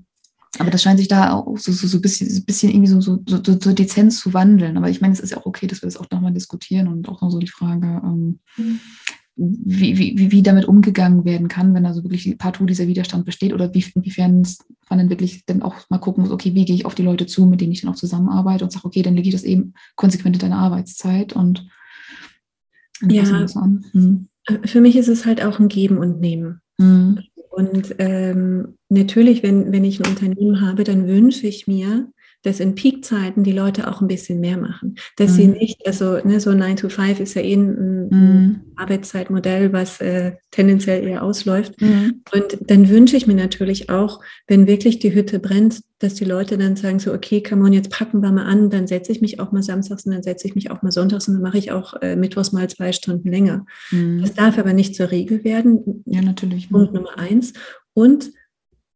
aber 0.59 0.69
das 0.69 0.83
scheint 0.83 0.99
sich 0.99 1.07
da 1.07 1.33
auch 1.33 1.57
so, 1.57 1.71
so, 1.71 1.87
so 1.87 1.97
ein 1.97 2.01
bisschen, 2.01 2.29
so 2.29 2.43
bisschen 2.43 2.71
irgendwie 2.71 2.89
so, 2.89 2.99
so, 2.99 3.19
so, 3.25 3.41
so 3.41 3.73
dezent 3.73 4.13
zu 4.13 4.33
wandeln. 4.33 4.77
Aber 4.77 4.89
ich 4.89 4.99
meine, 4.99 5.13
es 5.13 5.19
ist 5.19 5.31
ja 5.31 5.37
auch 5.37 5.45
okay, 5.45 5.67
dass 5.67 5.81
wir 5.81 5.87
das 5.87 5.97
auch 5.97 6.09
nochmal 6.11 6.33
diskutieren 6.33 6.87
und 6.87 7.07
auch 7.07 7.21
noch 7.21 7.31
so 7.31 7.39
die 7.39 7.47
Frage, 7.47 8.01
ähm, 8.03 8.39
mhm. 8.57 8.79
wie, 9.35 9.97
wie, 9.97 10.31
wie 10.31 10.43
damit 10.43 10.65
umgegangen 10.65 11.23
werden 11.23 11.47
kann, 11.47 11.73
wenn 11.73 11.83
da 11.83 11.93
so 11.93 12.03
wirklich 12.03 12.37
partout 12.37 12.65
dieser 12.65 12.87
Widerstand 12.87 13.25
besteht 13.25 13.53
oder 13.53 13.73
wie, 13.73 13.85
inwiefern 13.95 14.45
man 14.89 14.99
dann 14.99 15.09
wirklich 15.09 15.45
dann 15.45 15.61
auch 15.61 15.89
mal 15.89 15.99
gucken 15.99 16.23
muss, 16.23 16.33
okay, 16.33 16.53
wie 16.53 16.65
gehe 16.65 16.75
ich 16.75 16.85
auf 16.85 16.95
die 16.95 17.03
Leute 17.03 17.27
zu, 17.27 17.45
mit 17.45 17.61
denen 17.61 17.71
ich 17.71 17.81
dann 17.81 17.91
auch 17.91 17.95
zusammenarbeite 17.95 18.65
und 18.65 18.71
sage, 18.71 18.85
okay, 18.85 19.03
dann 19.03 19.15
lege 19.15 19.29
ich 19.29 19.35
das 19.35 19.43
eben 19.43 19.73
konsequent 19.95 20.35
in 20.35 20.41
deine 20.41 20.57
Arbeitszeit 20.57 21.33
und 21.33 21.65
ja, 23.07 23.23
hm. 23.23 24.27
Für 24.65 24.81
mich 24.81 24.95
ist 24.95 25.07
es 25.07 25.25
halt 25.25 25.43
auch 25.43 25.59
ein 25.59 25.69
Geben 25.69 25.97
und 25.97 26.19
Nehmen. 26.19 26.61
Mhm. 26.77 27.19
Und 27.51 27.95
ähm, 27.99 28.77
natürlich, 28.87 29.43
wenn, 29.43 29.73
wenn 29.73 29.83
ich 29.83 29.99
ein 29.99 30.09
Unternehmen 30.09 30.61
habe, 30.61 30.85
dann 30.85 31.07
wünsche 31.07 31.47
ich 31.47 31.67
mir, 31.67 32.09
dass 32.43 32.59
in 32.59 32.75
Peakzeiten 32.75 33.43
die 33.43 33.51
Leute 33.51 33.87
auch 33.87 34.01
ein 34.01 34.07
bisschen 34.07 34.39
mehr 34.39 34.57
machen. 34.57 34.95
Dass 35.17 35.31
mhm. 35.31 35.35
sie 35.35 35.47
nicht, 35.47 35.87
also 35.87 36.17
ne, 36.23 36.39
so 36.39 36.53
9 36.53 36.75
to 36.75 36.89
5 36.89 37.19
ist 37.19 37.35
ja 37.35 37.41
eh 37.41 37.53
ein, 37.53 38.07
mhm. 38.09 38.61
Arbeitszeitmodell, 38.75 39.73
was 39.73 40.01
äh, 40.01 40.33
tendenziell 40.49 41.07
eher 41.07 41.23
ausläuft. 41.23 41.79
Mhm. 41.79 42.23
Und 42.33 42.57
dann 42.61 42.89
wünsche 42.89 43.15
ich 43.15 43.27
mir 43.27 43.35
natürlich 43.35 43.89
auch, 43.89 44.21
wenn 44.47 44.65
wirklich 44.65 44.99
die 44.99 45.13
Hütte 45.13 45.39
brennt, 45.39 45.81
dass 45.99 46.15
die 46.15 46.25
Leute 46.25 46.57
dann 46.57 46.75
sagen 46.75 46.97
so, 46.97 47.13
okay, 47.13 47.43
come 47.43 47.63
on, 47.63 47.73
jetzt 47.73 47.91
packen 47.91 48.21
wir 48.21 48.31
mal 48.31 48.45
an, 48.45 48.71
dann 48.71 48.87
setze 48.87 49.11
ich 49.11 49.21
mich 49.21 49.39
auch 49.39 49.51
mal 49.51 49.61
samstags 49.61 50.05
und 50.05 50.13
dann 50.13 50.23
setze 50.23 50.47
ich 50.47 50.55
mich 50.55 50.71
auch 50.71 50.81
mal 50.81 50.91
sonntags 50.91 51.27
und 51.27 51.35
dann 51.35 51.43
mache 51.43 51.59
ich 51.59 51.71
auch 51.71 51.93
äh, 52.01 52.15
mittwochs 52.15 52.51
mal 52.51 52.67
zwei 52.69 52.91
Stunden 52.91 53.29
länger. 53.29 53.65
Mhm. 53.91 54.21
Das 54.21 54.33
darf 54.33 54.57
aber 54.57 54.73
nicht 54.73 54.95
zur 54.95 55.11
Regel 55.11 55.43
werden. 55.43 56.03
Ja, 56.07 56.21
natürlich. 56.21 56.69
Punkt 56.69 56.93
Nummer 56.93 57.19
eins. 57.19 57.53
Und 57.93 58.31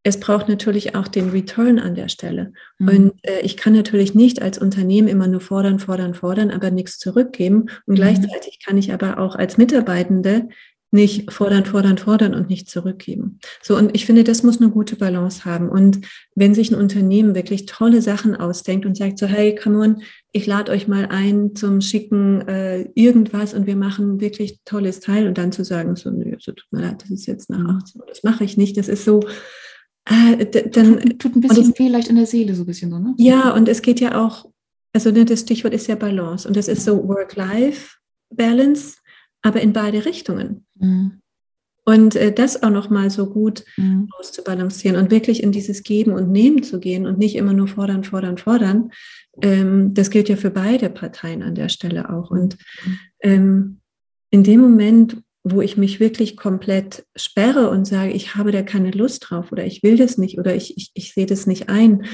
es 0.05 0.19
braucht 0.19 0.47
natürlich 0.47 0.93
auch 0.93 1.07
den 1.07 1.31
Return 1.31 1.79
an 1.79 1.95
der 1.95 2.09
Stelle. 2.09 2.53
Mhm. 2.77 2.87
Und 2.87 3.13
äh, 3.23 3.39
ich 3.41 3.57
kann 3.57 3.73
natürlich 3.73 4.13
nicht 4.13 4.39
als 4.39 4.59
Unternehmen 4.59 5.07
immer 5.07 5.27
nur 5.27 5.41
fordern, 5.41 5.79
fordern, 5.79 6.13
fordern, 6.13 6.51
aber 6.51 6.69
nichts 6.69 6.99
zurückgeben. 6.99 7.71
Und 7.87 7.93
mhm. 7.93 7.95
gleichzeitig 7.95 8.59
kann 8.63 8.77
ich 8.77 8.93
aber 8.93 9.17
auch 9.17 9.35
als 9.35 9.57
Mitarbeitende 9.57 10.47
nicht 10.91 11.33
fordern, 11.33 11.65
fordern, 11.65 11.97
fordern 11.97 12.35
und 12.35 12.49
nicht 12.49 12.69
zurückgeben. 12.69 13.39
So, 13.63 13.75
und 13.75 13.95
ich 13.95 14.05
finde, 14.05 14.23
das 14.23 14.43
muss 14.43 14.61
eine 14.61 14.69
gute 14.69 14.95
Balance 14.95 15.43
haben. 15.43 15.69
Und 15.69 16.01
wenn 16.35 16.53
sich 16.53 16.69
ein 16.69 16.79
Unternehmen 16.79 17.33
wirklich 17.33 17.65
tolle 17.65 18.03
Sachen 18.03 18.35
ausdenkt 18.35 18.85
und 18.85 18.95
sagt 18.95 19.17
so, 19.17 19.25
hey, 19.25 19.55
come 19.55 19.79
on, 19.79 20.03
ich 20.31 20.45
lade 20.45 20.71
euch 20.71 20.87
mal 20.87 21.07
ein 21.07 21.55
zum 21.55 21.81
schicken 21.81 22.47
äh, 22.47 22.87
irgendwas 22.93 23.55
und 23.55 23.65
wir 23.65 23.75
machen 23.75 24.21
wirklich 24.21 24.59
tolles 24.65 24.99
Teil 24.99 25.27
und 25.27 25.39
dann 25.39 25.51
zu 25.51 25.65
sagen, 25.65 25.95
so, 25.95 26.11
nö, 26.11 26.35
so 26.39 26.51
tut 26.51 26.67
mir 26.69 26.81
leid, 26.81 27.01
das 27.01 27.09
ist 27.09 27.25
jetzt 27.25 27.49
nach 27.49 27.77
18 27.77 28.01
Uhr, 28.01 28.07
das 28.07 28.21
mache 28.21 28.43
ich 28.43 28.55
nicht. 28.55 28.77
Das 28.77 28.87
ist 28.87 29.03
so, 29.03 29.21
äh, 30.05 30.45
dann 30.69 30.99
tut, 30.99 31.19
tut, 31.19 31.35
ein 31.35 31.41
bisschen 31.41 31.67
das, 31.67 31.73
vielleicht 31.75 32.09
in 32.09 32.15
der 32.15 32.27
Seele 32.27 32.53
so 32.55 32.63
ein 32.63 32.67
bisschen 32.67 32.91
so, 32.91 32.99
ne? 32.99 33.13
Ja, 33.17 33.51
und 33.51 33.67
es 33.67 33.81
geht 33.81 33.99
ja 33.99 34.23
auch, 34.23 34.49
also 34.93 35.11
ne, 35.11 35.25
das 35.25 35.41
Stichwort 35.41 35.73
ist 35.73 35.87
ja 35.87 35.95
Balance 35.95 36.47
und 36.47 36.55
das 36.55 36.67
ist 36.67 36.85
so 36.85 37.07
Work-Life-Balance, 37.07 38.97
aber 39.41 39.61
in 39.61 39.73
beide 39.73 40.05
Richtungen. 40.05 40.65
Mhm. 40.75 41.21
Und 41.87 42.15
äh, 42.15 42.31
das 42.31 42.63
auch 42.63 42.71
nochmal 42.71 43.11
so 43.11 43.27
gut 43.27 43.63
mhm. 43.77 44.09
auszubalancieren 44.19 44.99
und 44.99 45.11
wirklich 45.11 45.43
in 45.43 45.51
dieses 45.51 45.83
Geben 45.83 46.13
und 46.13 46.31
Nehmen 46.31 46.63
zu 46.63 46.79
gehen 46.79 47.05
und 47.05 47.19
nicht 47.19 47.35
immer 47.35 47.53
nur 47.53 47.67
fordern, 47.67 48.03
fordern, 48.03 48.37
fordern. 48.37 48.91
Ähm, 49.41 49.93
das 49.93 50.09
gilt 50.09 50.29
ja 50.29 50.35
für 50.35 50.49
beide 50.49 50.89
Parteien 50.89 51.43
an 51.43 51.53
der 51.53 51.69
Stelle 51.69 52.09
auch. 52.09 52.31
Und 52.31 52.57
mhm. 52.83 52.99
ähm, 53.21 53.79
in 54.31 54.43
dem 54.43 54.61
Moment, 54.61 55.17
wo 55.45 55.61
ich 55.61 55.77
mich 55.77 55.99
wirklich 55.99 56.35
komplett 56.35 57.05
sperre 57.15 57.69
und 57.69 57.85
sage, 57.85 58.11
ich 58.11 58.35
habe 58.35 58.51
da 58.51 58.63
keine 58.63 58.89
Lust 58.89 59.29
drauf 59.29 59.51
oder 59.51 59.63
ich 59.63 59.83
will 59.83 59.95
das 59.95 60.17
nicht 60.17 60.39
oder 60.39 60.55
ich, 60.55 60.75
ich, 60.75 60.91
ich 60.95 61.13
sehe 61.13 61.27
das 61.27 61.45
nicht 61.45 61.69
ein, 61.69 62.05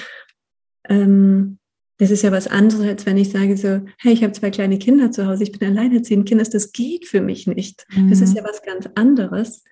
ähm, 0.90 1.58
das 1.98 2.12
ist 2.12 2.24
ja 2.24 2.32
was 2.32 2.48
anderes, 2.48 2.86
als 2.86 3.06
wenn 3.06 3.16
ich 3.16 3.30
sage 3.30 3.56
so, 3.56 3.82
hey, 4.00 4.12
ich 4.12 4.24
habe 4.24 4.34
zwei 4.34 4.50
kleine 4.50 4.80
Kinder 4.80 5.12
zu 5.12 5.28
Hause, 5.28 5.44
ich 5.44 5.52
bin 5.52 5.70
alleinerziehend 5.70 6.28
Kinder, 6.28 6.44
das 6.44 6.74
geht 6.74 7.06
für 7.06 7.22
mich 7.22 7.48
nicht. 7.48 7.86
Mhm. 7.96 8.10
Das 8.10 8.20
ist 8.20 8.32
mhm. 8.32 8.38
ja 8.38 8.44
was 8.44 8.64
ganz 8.64 8.90
anderes. 8.96 9.64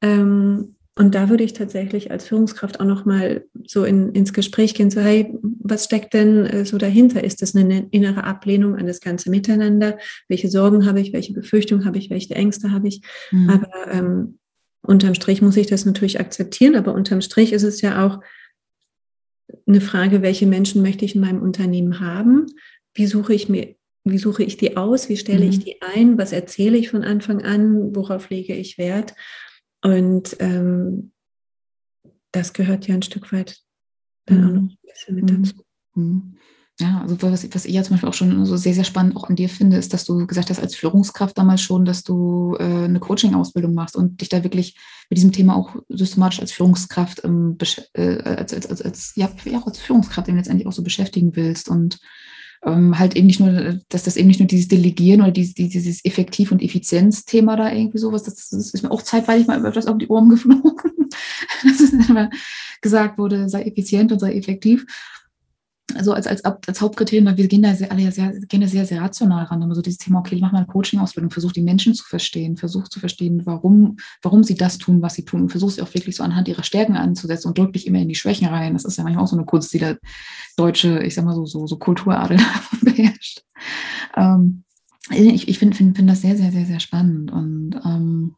Ähm, 0.00 0.74
und 0.96 1.16
da 1.16 1.28
würde 1.28 1.42
ich 1.42 1.54
tatsächlich 1.54 2.12
als 2.12 2.28
Führungskraft 2.28 2.78
auch 2.78 2.84
nochmal 2.84 3.44
so 3.66 3.84
in, 3.84 4.12
ins 4.12 4.32
Gespräch 4.32 4.74
gehen, 4.74 4.92
so, 4.92 5.00
hey, 5.00 5.36
was 5.42 5.86
steckt 5.86 6.14
denn 6.14 6.46
äh, 6.46 6.64
so 6.64 6.78
dahinter? 6.78 7.24
Ist 7.24 7.42
das 7.42 7.56
eine 7.56 7.88
innere 7.90 8.22
Ablehnung 8.22 8.76
an 8.76 8.86
das 8.86 9.00
ganze 9.00 9.28
Miteinander? 9.28 9.98
Welche 10.28 10.48
Sorgen 10.48 10.86
habe 10.86 11.00
ich? 11.00 11.12
Welche 11.12 11.32
Befürchtungen 11.32 11.84
habe 11.84 11.98
ich? 11.98 12.10
Welche 12.10 12.36
Ängste 12.36 12.70
habe 12.70 12.86
ich? 12.86 13.02
Mhm. 13.32 13.50
Aber 13.50 13.70
ähm, 13.90 14.38
unterm 14.82 15.14
Strich 15.14 15.42
muss 15.42 15.56
ich 15.56 15.66
das 15.66 15.84
natürlich 15.84 16.20
akzeptieren, 16.20 16.76
aber 16.76 16.94
unterm 16.94 17.22
Strich 17.22 17.52
ist 17.52 17.64
es 17.64 17.80
ja 17.80 18.06
auch 18.06 18.20
eine 19.66 19.80
Frage, 19.80 20.22
welche 20.22 20.46
Menschen 20.46 20.80
möchte 20.80 21.04
ich 21.04 21.16
in 21.16 21.20
meinem 21.22 21.42
Unternehmen 21.42 21.98
haben? 21.98 22.46
Wie 22.94 23.06
suche 23.06 23.34
ich 23.34 23.48
mir, 23.48 23.74
wie 24.04 24.18
suche 24.18 24.44
ich 24.44 24.58
die 24.58 24.76
aus? 24.76 25.08
Wie 25.08 25.16
stelle 25.16 25.44
mhm. 25.44 25.50
ich 25.50 25.58
die 25.58 25.82
ein? 25.82 26.18
Was 26.18 26.32
erzähle 26.32 26.78
ich 26.78 26.90
von 26.90 27.02
Anfang 27.02 27.42
an? 27.42 27.96
Worauf 27.96 28.30
lege 28.30 28.54
ich 28.54 28.78
Wert? 28.78 29.14
Und 29.84 30.36
ähm, 30.40 31.12
das 32.32 32.52
gehört 32.52 32.88
ja 32.88 32.94
ein 32.94 33.02
Stück 33.02 33.32
weit 33.32 33.58
dann 34.26 34.40
mhm. 34.40 34.44
auch 34.44 34.52
noch 34.52 34.62
ein 34.62 34.78
bisschen 34.82 35.14
mit 35.14 35.30
dazu. 35.30 35.64
Mhm. 35.94 36.36
Ja, 36.80 37.02
also 37.02 37.22
was, 37.22 37.54
was 37.54 37.66
ich 37.66 37.74
ja 37.74 37.84
zum 37.84 37.94
Beispiel 37.94 38.08
auch 38.08 38.14
schon 38.14 38.44
so 38.46 38.56
sehr, 38.56 38.74
sehr 38.74 38.82
spannend 38.82 39.14
auch 39.16 39.28
an 39.28 39.36
dir 39.36 39.48
finde, 39.48 39.76
ist, 39.76 39.92
dass 39.92 40.04
du 40.04 40.26
gesagt 40.26 40.50
hast, 40.50 40.58
als 40.58 40.74
Führungskraft 40.74 41.38
damals 41.38 41.60
schon, 41.60 41.84
dass 41.84 42.02
du 42.02 42.56
äh, 42.58 42.64
eine 42.64 42.98
Coaching-Ausbildung 42.98 43.74
machst 43.74 43.94
und 43.94 44.20
dich 44.20 44.28
da 44.28 44.42
wirklich 44.42 44.76
mit 45.08 45.18
diesem 45.18 45.30
Thema 45.30 45.54
auch 45.54 45.76
systematisch 45.88 46.40
als 46.40 46.50
Führungskraft, 46.50 47.22
ähm, 47.22 47.56
äh, 47.92 48.16
als, 48.24 48.52
als, 48.52 48.66
als, 48.66 48.82
als, 48.82 49.12
ja, 49.14 49.30
auch 49.56 49.66
als 49.68 49.78
Führungskraft 49.78 50.26
eben 50.26 50.36
letztendlich 50.36 50.66
auch 50.66 50.72
so 50.72 50.82
beschäftigen 50.82 51.36
willst 51.36 51.68
und 51.68 52.00
ähm, 52.64 52.98
halt 52.98 53.16
eben 53.16 53.26
nicht 53.26 53.40
nur, 53.40 53.80
dass 53.88 54.04
das 54.04 54.16
eben 54.16 54.28
nicht 54.28 54.40
nur 54.40 54.46
dieses 54.46 54.68
Delegieren 54.68 55.20
oder 55.20 55.30
dieses, 55.30 55.54
dieses 55.54 56.04
Effektiv- 56.04 56.52
und 56.52 56.62
Effizienzthema 56.62 57.56
da 57.56 57.72
irgendwie 57.72 57.98
sowas, 57.98 58.22
das, 58.22 58.48
das 58.48 58.72
ist 58.72 58.82
mir 58.82 58.90
auch 58.90 59.02
zeitweilig 59.02 59.46
mal 59.46 59.64
etwas 59.64 59.86
auf 59.86 59.98
die 59.98 60.08
Ohren 60.08 60.30
geflogen, 60.30 60.74
dass 61.62 61.80
es 61.80 61.92
gesagt 62.80 63.18
wurde, 63.18 63.48
sei 63.48 63.62
effizient 63.62 64.12
und 64.12 64.18
sei 64.18 64.34
effektiv. 64.34 64.86
Also 65.94 66.12
als, 66.12 66.26
als, 66.26 66.42
als 66.44 66.80
Hauptkriterium, 66.80 67.26
weil 67.26 67.36
wir 67.36 67.46
gehen 67.46 67.62
da 67.62 67.74
sehr, 67.74 67.92
alle 67.92 68.10
sehr, 68.10 68.32
gehen 68.48 68.62
da 68.62 68.66
sehr, 68.66 68.86
sehr 68.86 69.02
rational 69.02 69.44
ran. 69.44 69.62
Also 69.62 69.82
dieses 69.82 69.98
Thema, 69.98 70.20
okay, 70.20 70.34
ich 70.34 70.40
mache 70.40 70.52
mal 70.52 70.58
eine 70.58 70.66
Coaching-Ausbildung, 70.66 71.30
versuche 71.30 71.52
die 71.52 71.62
Menschen 71.62 71.94
zu 71.94 72.04
verstehen, 72.04 72.56
versuche 72.56 72.88
zu 72.88 73.00
verstehen, 73.00 73.42
warum, 73.44 73.96
warum 74.22 74.42
sie 74.42 74.54
das 74.54 74.78
tun, 74.78 75.02
was 75.02 75.14
sie 75.14 75.24
tun 75.24 75.42
und 75.42 75.50
versuche 75.50 75.72
sie 75.72 75.82
auch 75.82 75.92
wirklich 75.92 76.16
so 76.16 76.24
anhand 76.24 76.48
ihrer 76.48 76.62
Stärken 76.62 76.96
anzusetzen 76.96 77.48
und 77.48 77.58
drückt 77.58 77.74
dich 77.74 77.86
immer 77.86 77.98
in 77.98 78.08
die 78.08 78.14
Schwächen 78.14 78.48
rein. 78.48 78.72
Das 78.72 78.86
ist 78.86 78.96
ja 78.96 79.04
manchmal 79.04 79.24
auch 79.24 79.28
so 79.28 79.36
eine 79.36 79.44
Kunst, 79.44 79.72
die 79.74 79.78
der 79.78 79.98
deutsche, 80.56 81.02
ich 81.02 81.14
sag 81.14 81.26
mal 81.26 81.34
so, 81.34 81.44
so, 81.44 81.66
so 81.66 81.76
Kulturadel 81.76 82.38
beherrscht. 82.80 83.42
Ähm, 84.16 84.64
ich 85.10 85.48
ich 85.48 85.58
finde 85.58 85.76
find, 85.76 85.96
find 85.96 86.08
das 86.08 86.22
sehr, 86.22 86.36
sehr, 86.36 86.50
sehr, 86.50 86.64
sehr 86.64 86.80
spannend 86.80 87.30
und 87.30 87.78
ähm, 87.84 88.36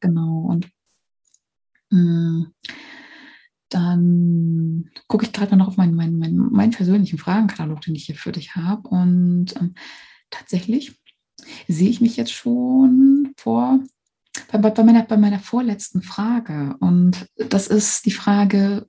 genau 0.00 0.46
und 0.48 0.68
mh, 1.90 2.00
mm, 2.00 2.52
dann 3.74 4.90
gucke 5.08 5.24
ich 5.24 5.32
gerade 5.32 5.56
noch 5.56 5.68
auf 5.68 5.76
meinen, 5.76 5.94
meinen, 5.94 6.18
meinen, 6.18 6.52
meinen 6.52 6.72
persönlichen 6.72 7.18
Fragenkatalog, 7.18 7.80
den 7.80 7.94
ich 7.94 8.06
hier 8.06 8.16
für 8.16 8.32
dich 8.32 8.54
habe. 8.54 8.88
Und 8.88 9.54
ähm, 9.58 9.74
tatsächlich 10.30 10.98
sehe 11.68 11.88
ich 11.88 12.00
mich 12.00 12.16
jetzt 12.16 12.32
schon 12.32 13.32
vor 13.36 13.80
bei, 14.50 14.58
bei, 14.58 14.82
meiner, 14.82 15.02
bei 15.02 15.16
meiner 15.16 15.38
vorletzten 15.38 16.02
Frage. 16.02 16.76
Und 16.80 17.26
das 17.36 17.66
ist 17.66 18.06
die 18.06 18.12
Frage, 18.12 18.86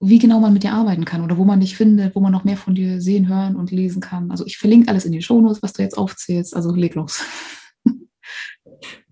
wie 0.00 0.18
genau 0.18 0.40
man 0.40 0.52
mit 0.52 0.62
dir 0.62 0.72
arbeiten 0.72 1.04
kann 1.04 1.22
oder 1.22 1.36
wo 1.36 1.44
man 1.44 1.60
dich 1.60 1.76
findet, 1.76 2.14
wo 2.14 2.20
man 2.20 2.32
noch 2.32 2.44
mehr 2.44 2.56
von 2.56 2.74
dir 2.74 3.00
sehen, 3.00 3.28
hören 3.28 3.56
und 3.56 3.70
lesen 3.70 4.00
kann. 4.00 4.30
Also 4.30 4.46
ich 4.46 4.56
verlinke 4.56 4.88
alles 4.88 5.04
in 5.04 5.12
die 5.12 5.22
Shownotes, 5.22 5.62
was 5.62 5.74
du 5.74 5.82
jetzt 5.82 5.98
aufzählst. 5.98 6.56
Also 6.56 6.74
leg 6.74 6.94
los. 6.94 7.22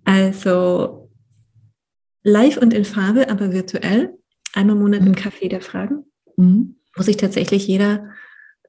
Also 0.05 1.11
live 2.23 2.57
und 2.57 2.73
in 2.73 2.87
Farbe, 2.87 3.29
aber 3.29 3.53
virtuell 3.53 4.18
einmal 4.55 4.77
im 4.77 4.83
Monat 4.83 5.01
im 5.01 5.09
mhm. 5.09 5.15
Café 5.15 5.49
der 5.49 5.61
Fragen, 5.61 6.05
mhm. 6.37 6.77
wo 6.97 7.03
sich 7.03 7.17
tatsächlich 7.17 7.67
jeder 7.67 8.11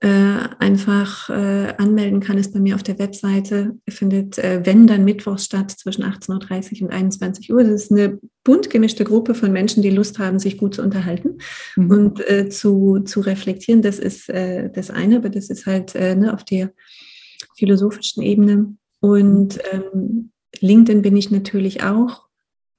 äh, 0.01 0.47
einfach 0.59 1.29
äh, 1.29 1.73
anmelden 1.77 2.21
kann, 2.21 2.37
ist 2.37 2.53
bei 2.53 2.59
mir 2.61 2.75
auf 2.75 2.83
der 2.83 2.99
Webseite. 2.99 3.77
Findet, 3.89 4.37
äh, 4.37 4.61
wenn 4.63 4.87
dann 4.87 5.03
Mittwochs 5.03 5.43
statt 5.43 5.71
zwischen 5.71 6.05
18.30 6.05 6.81
Uhr 6.81 6.87
und 6.87 6.93
21 6.93 7.51
Uhr. 7.51 7.63
Das 7.63 7.83
ist 7.83 7.91
eine 7.91 8.17
bunt 8.45 8.69
gemischte 8.69 9.03
Gruppe 9.03 9.35
von 9.35 9.51
Menschen, 9.51 9.83
die 9.83 9.89
Lust 9.89 10.17
haben, 10.17 10.39
sich 10.39 10.57
gut 10.57 10.75
zu 10.75 10.83
unterhalten 10.83 11.39
mhm. 11.75 11.91
und 11.91 12.29
äh, 12.29 12.47
zu, 12.47 12.99
zu 12.99 13.19
reflektieren. 13.19 13.81
Das 13.81 13.99
ist 13.99 14.29
äh, 14.29 14.69
das 14.71 14.89
eine, 14.89 15.17
aber 15.17 15.29
das 15.29 15.49
ist 15.49 15.65
halt 15.65 15.95
äh, 15.95 16.15
ne, 16.15 16.33
auf 16.33 16.45
der 16.45 16.71
philosophischen 17.57 18.23
Ebene. 18.23 18.77
Und 19.01 19.59
ähm, 19.73 20.31
LinkedIn 20.61 21.01
bin 21.01 21.17
ich 21.17 21.29
natürlich 21.29 21.83
auch 21.83 22.28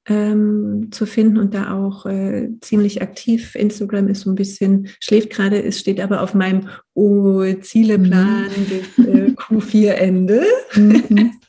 ähm, 0.07 0.89
zu 0.91 1.07
finden 1.07 1.39
und 1.39 1.55
da 1.55 1.73
auch 1.75 2.07
äh, 2.07 2.49
ziemlich 2.61 3.03
aktiv. 3.03 3.55
Instagram 3.55 4.09
ist 4.09 4.23
so 4.23 4.31
ein 4.31 4.35
bisschen, 4.35 4.89
schläft 5.01 5.31
gerade, 5.31 5.63
es 5.63 5.79
steht 5.79 6.01
aber 6.01 6.23
auf 6.23 6.35
meinem 6.35 6.69
oh, 6.95 7.45
Zieleplan 7.61 8.47
mhm. 8.57 8.65
bis 8.65 9.07
äh, 9.07 9.31
Q4-Ende. 9.33 10.43
Mhm. 10.75 11.33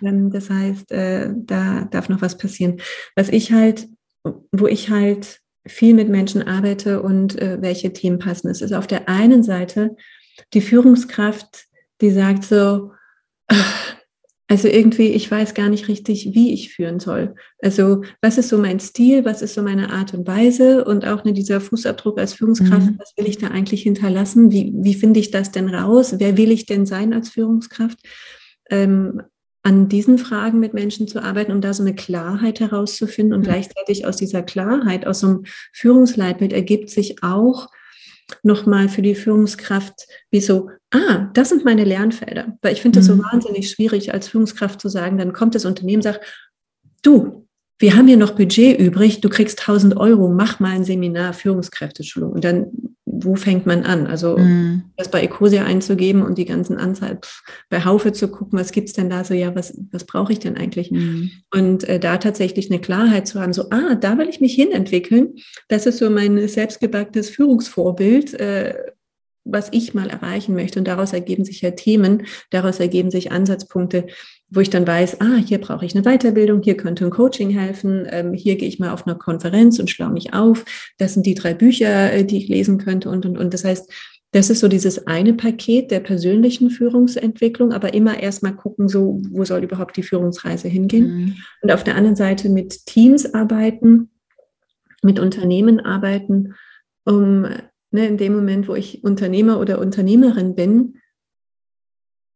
Ähm, 0.00 0.30
das 0.30 0.48
heißt, 0.48 0.92
äh, 0.92 1.30
da 1.34 1.84
darf 1.90 2.08
noch 2.08 2.22
was 2.22 2.38
passieren. 2.38 2.80
Was 3.16 3.28
ich 3.30 3.50
halt, 3.50 3.88
wo 4.52 4.66
ich 4.66 4.90
halt 4.90 5.40
viel 5.66 5.94
mit 5.94 6.08
Menschen 6.08 6.42
arbeite 6.42 7.02
und 7.02 7.36
äh, 7.40 7.58
welche 7.60 7.92
Themen 7.92 8.18
passen, 8.18 8.48
es 8.48 8.62
ist 8.62 8.72
auf 8.72 8.86
der 8.86 9.08
einen 9.08 9.42
Seite 9.42 9.96
die 10.54 10.60
Führungskraft, 10.60 11.66
die 12.00 12.10
sagt 12.10 12.44
so, 12.44 12.92
also 14.50 14.66
irgendwie, 14.66 15.08
ich 15.08 15.30
weiß 15.30 15.52
gar 15.52 15.68
nicht 15.68 15.88
richtig, 15.88 16.30
wie 16.32 16.54
ich 16.54 16.72
führen 16.72 17.00
soll. 17.00 17.34
Also 17.62 18.02
was 18.22 18.38
ist 18.38 18.48
so 18.48 18.56
mein 18.56 18.80
Stil, 18.80 19.26
was 19.26 19.42
ist 19.42 19.52
so 19.52 19.62
meine 19.62 19.92
Art 19.92 20.14
und 20.14 20.26
Weise 20.26 20.86
und 20.86 21.06
auch 21.06 21.22
ne, 21.24 21.34
dieser 21.34 21.60
Fußabdruck 21.60 22.18
als 22.18 22.32
Führungskraft, 22.32 22.86
mhm. 22.86 22.98
was 22.98 23.12
will 23.16 23.28
ich 23.28 23.36
da 23.36 23.48
eigentlich 23.48 23.82
hinterlassen? 23.82 24.50
Wie, 24.50 24.72
wie 24.74 24.94
finde 24.94 25.20
ich 25.20 25.30
das 25.30 25.50
denn 25.50 25.68
raus? 25.68 26.14
Wer 26.18 26.38
will 26.38 26.50
ich 26.50 26.64
denn 26.64 26.86
sein 26.86 27.12
als 27.12 27.28
Führungskraft? 27.28 27.98
Ähm, 28.70 29.22
an 29.62 29.90
diesen 29.90 30.16
Fragen 30.16 30.60
mit 30.60 30.72
Menschen 30.72 31.08
zu 31.08 31.22
arbeiten, 31.22 31.52
um 31.52 31.60
da 31.60 31.74
so 31.74 31.82
eine 31.82 31.94
Klarheit 31.94 32.60
herauszufinden 32.60 33.34
und 33.34 33.40
mhm. 33.40 33.50
gleichzeitig 33.50 34.06
aus 34.06 34.16
dieser 34.16 34.42
Klarheit, 34.42 35.06
aus 35.06 35.20
so 35.20 35.26
einem 35.26 35.44
Führungsleitbild 35.74 36.54
ergibt 36.54 36.88
sich 36.88 37.22
auch 37.22 37.68
nochmal 38.42 38.88
für 38.88 39.02
die 39.02 39.14
Führungskraft, 39.14 40.06
wie 40.30 40.40
so, 40.40 40.70
ah, 40.92 41.30
das 41.34 41.50
sind 41.50 41.64
meine 41.64 41.84
Lernfelder. 41.84 42.58
Weil 42.62 42.72
ich 42.72 42.82
finde 42.82 43.00
das 43.00 43.08
mhm. 43.08 43.16
so 43.16 43.24
wahnsinnig 43.24 43.70
schwierig 43.70 44.12
als 44.12 44.28
Führungskraft 44.28 44.80
zu 44.80 44.88
sagen, 44.88 45.18
dann 45.18 45.32
kommt 45.32 45.54
das 45.54 45.64
Unternehmen 45.64 45.98
und 45.98 46.02
sagt, 46.02 46.24
du, 47.02 47.48
wir 47.78 47.96
haben 47.96 48.08
hier 48.08 48.16
noch 48.16 48.32
Budget 48.32 48.78
übrig, 48.78 49.20
du 49.20 49.28
kriegst 49.28 49.60
1000 49.60 49.96
Euro, 49.96 50.28
mach 50.28 50.58
mal 50.58 50.70
ein 50.70 50.84
Seminar 50.84 51.32
Führungskräfteschulung. 51.32 52.32
Und 52.32 52.42
dann, 52.42 52.66
wo 53.04 53.36
fängt 53.36 53.66
man 53.66 53.84
an? 53.84 54.08
Also 54.08 54.36
mm. 54.36 54.82
das 54.96 55.10
bei 55.10 55.22
Ecosia 55.22 55.64
einzugeben 55.64 56.22
und 56.22 56.38
die 56.38 56.44
ganzen 56.44 56.76
Anzahl 56.76 57.20
bei 57.70 57.84
Haufe 57.84 58.12
zu 58.12 58.28
gucken, 58.28 58.58
was 58.58 58.72
gibt's 58.72 58.94
denn 58.94 59.08
da 59.08 59.22
so, 59.22 59.32
ja, 59.32 59.54
was, 59.54 59.80
was 59.92 60.04
brauche 60.04 60.32
ich 60.32 60.40
denn 60.40 60.56
eigentlich? 60.56 60.90
Mm. 60.90 61.30
Und 61.54 61.84
äh, 61.84 62.00
da 62.00 62.18
tatsächlich 62.18 62.68
eine 62.68 62.80
Klarheit 62.80 63.28
zu 63.28 63.40
haben, 63.40 63.52
so, 63.52 63.70
ah, 63.70 63.94
da 63.94 64.18
will 64.18 64.28
ich 64.28 64.40
mich 64.40 64.54
hinentwickeln. 64.54 65.36
Das 65.68 65.86
ist 65.86 65.98
so 65.98 66.10
mein 66.10 66.48
selbstgebacktes 66.48 67.30
Führungsvorbild. 67.30 68.34
Äh, 68.34 68.74
was 69.50 69.68
ich 69.72 69.94
mal 69.94 70.10
erreichen 70.10 70.54
möchte. 70.54 70.78
Und 70.78 70.86
daraus 70.86 71.12
ergeben 71.12 71.44
sich 71.44 71.60
ja 71.62 71.72
Themen, 71.72 72.26
daraus 72.50 72.80
ergeben 72.80 73.10
sich 73.10 73.32
Ansatzpunkte, 73.32 74.06
wo 74.50 74.60
ich 74.60 74.70
dann 74.70 74.86
weiß, 74.86 75.20
ah, 75.20 75.36
hier 75.36 75.58
brauche 75.58 75.84
ich 75.84 75.94
eine 75.94 76.04
Weiterbildung, 76.04 76.62
hier 76.62 76.76
könnte 76.76 77.04
ein 77.04 77.10
Coaching 77.10 77.50
helfen, 77.50 78.06
ähm, 78.10 78.32
hier 78.32 78.56
gehe 78.56 78.68
ich 78.68 78.78
mal 78.78 78.92
auf 78.92 79.06
eine 79.06 79.16
Konferenz 79.16 79.78
und 79.78 79.90
schlaue 79.90 80.12
mich 80.12 80.32
auf. 80.32 80.64
Das 80.96 81.14
sind 81.14 81.26
die 81.26 81.34
drei 81.34 81.54
Bücher, 81.54 82.12
äh, 82.12 82.24
die 82.24 82.38
ich 82.38 82.48
lesen 82.48 82.78
könnte 82.78 83.10
und, 83.10 83.26
und, 83.26 83.36
und. 83.36 83.52
Das 83.52 83.64
heißt, 83.64 83.90
das 84.32 84.50
ist 84.50 84.60
so 84.60 84.68
dieses 84.68 85.06
eine 85.06 85.32
Paket 85.32 85.90
der 85.90 86.00
persönlichen 86.00 86.70
Führungsentwicklung, 86.70 87.72
aber 87.72 87.94
immer 87.94 88.20
erstmal 88.20 88.54
gucken, 88.54 88.88
so, 88.88 89.22
wo 89.30 89.44
soll 89.44 89.64
überhaupt 89.64 89.96
die 89.96 90.02
Führungsreise 90.02 90.68
hingehen? 90.68 91.06
Mhm. 91.06 91.36
Und 91.62 91.72
auf 91.72 91.82
der 91.82 91.96
anderen 91.96 92.16
Seite 92.16 92.50
mit 92.50 92.84
Teams 92.84 93.32
arbeiten, 93.32 94.10
mit 95.02 95.18
Unternehmen 95.18 95.80
arbeiten, 95.80 96.54
um 97.04 97.46
ne, 97.90 98.06
in 98.06 98.16
dem 98.16 98.34
Moment, 98.34 98.68
wo 98.68 98.74
ich 98.74 99.04
Unternehmer 99.04 99.60
oder 99.60 99.78
Unternehmerin 99.78 100.54
bin, 100.54 100.98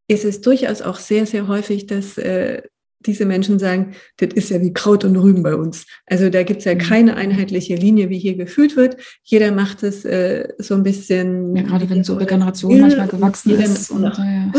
ist 0.08 0.24
es 0.24 0.40
durchaus 0.40 0.82
auch 0.82 0.96
sehr, 0.96 1.26
sehr 1.26 1.48
häufig, 1.48 1.86
dass 1.86 2.18
äh, 2.18 2.62
diese 3.06 3.26
Menschen 3.26 3.58
sagen, 3.58 3.94
das 4.18 4.32
ist 4.34 4.50
ja 4.50 4.60
wie 4.60 4.72
Kraut 4.72 5.04
und 5.04 5.16
Rüben 5.16 5.42
bei 5.42 5.54
uns. 5.54 5.86
Also 6.06 6.30
da 6.30 6.42
gibt 6.42 6.60
es 6.60 6.64
ja 6.64 6.74
mhm. 6.74 6.78
keine 6.78 7.16
einheitliche 7.16 7.74
Linie, 7.74 8.10
wie 8.10 8.18
hier 8.18 8.36
gefühlt 8.36 8.76
wird. 8.76 8.96
Jeder 9.22 9.52
macht 9.52 9.82
es 9.82 10.04
äh, 10.04 10.48
so 10.58 10.74
ein 10.74 10.82
bisschen. 10.82 11.56
Ja, 11.56 11.62
gerade 11.62 11.90
wenn 11.90 12.04
so 12.04 12.16
eine 12.16 12.26
Generation 12.26 12.80
manchmal 12.80 13.08
gewachsen 13.08 13.58
ist. 13.58 13.90
Und, 13.90 14.04
ja. 14.04 14.52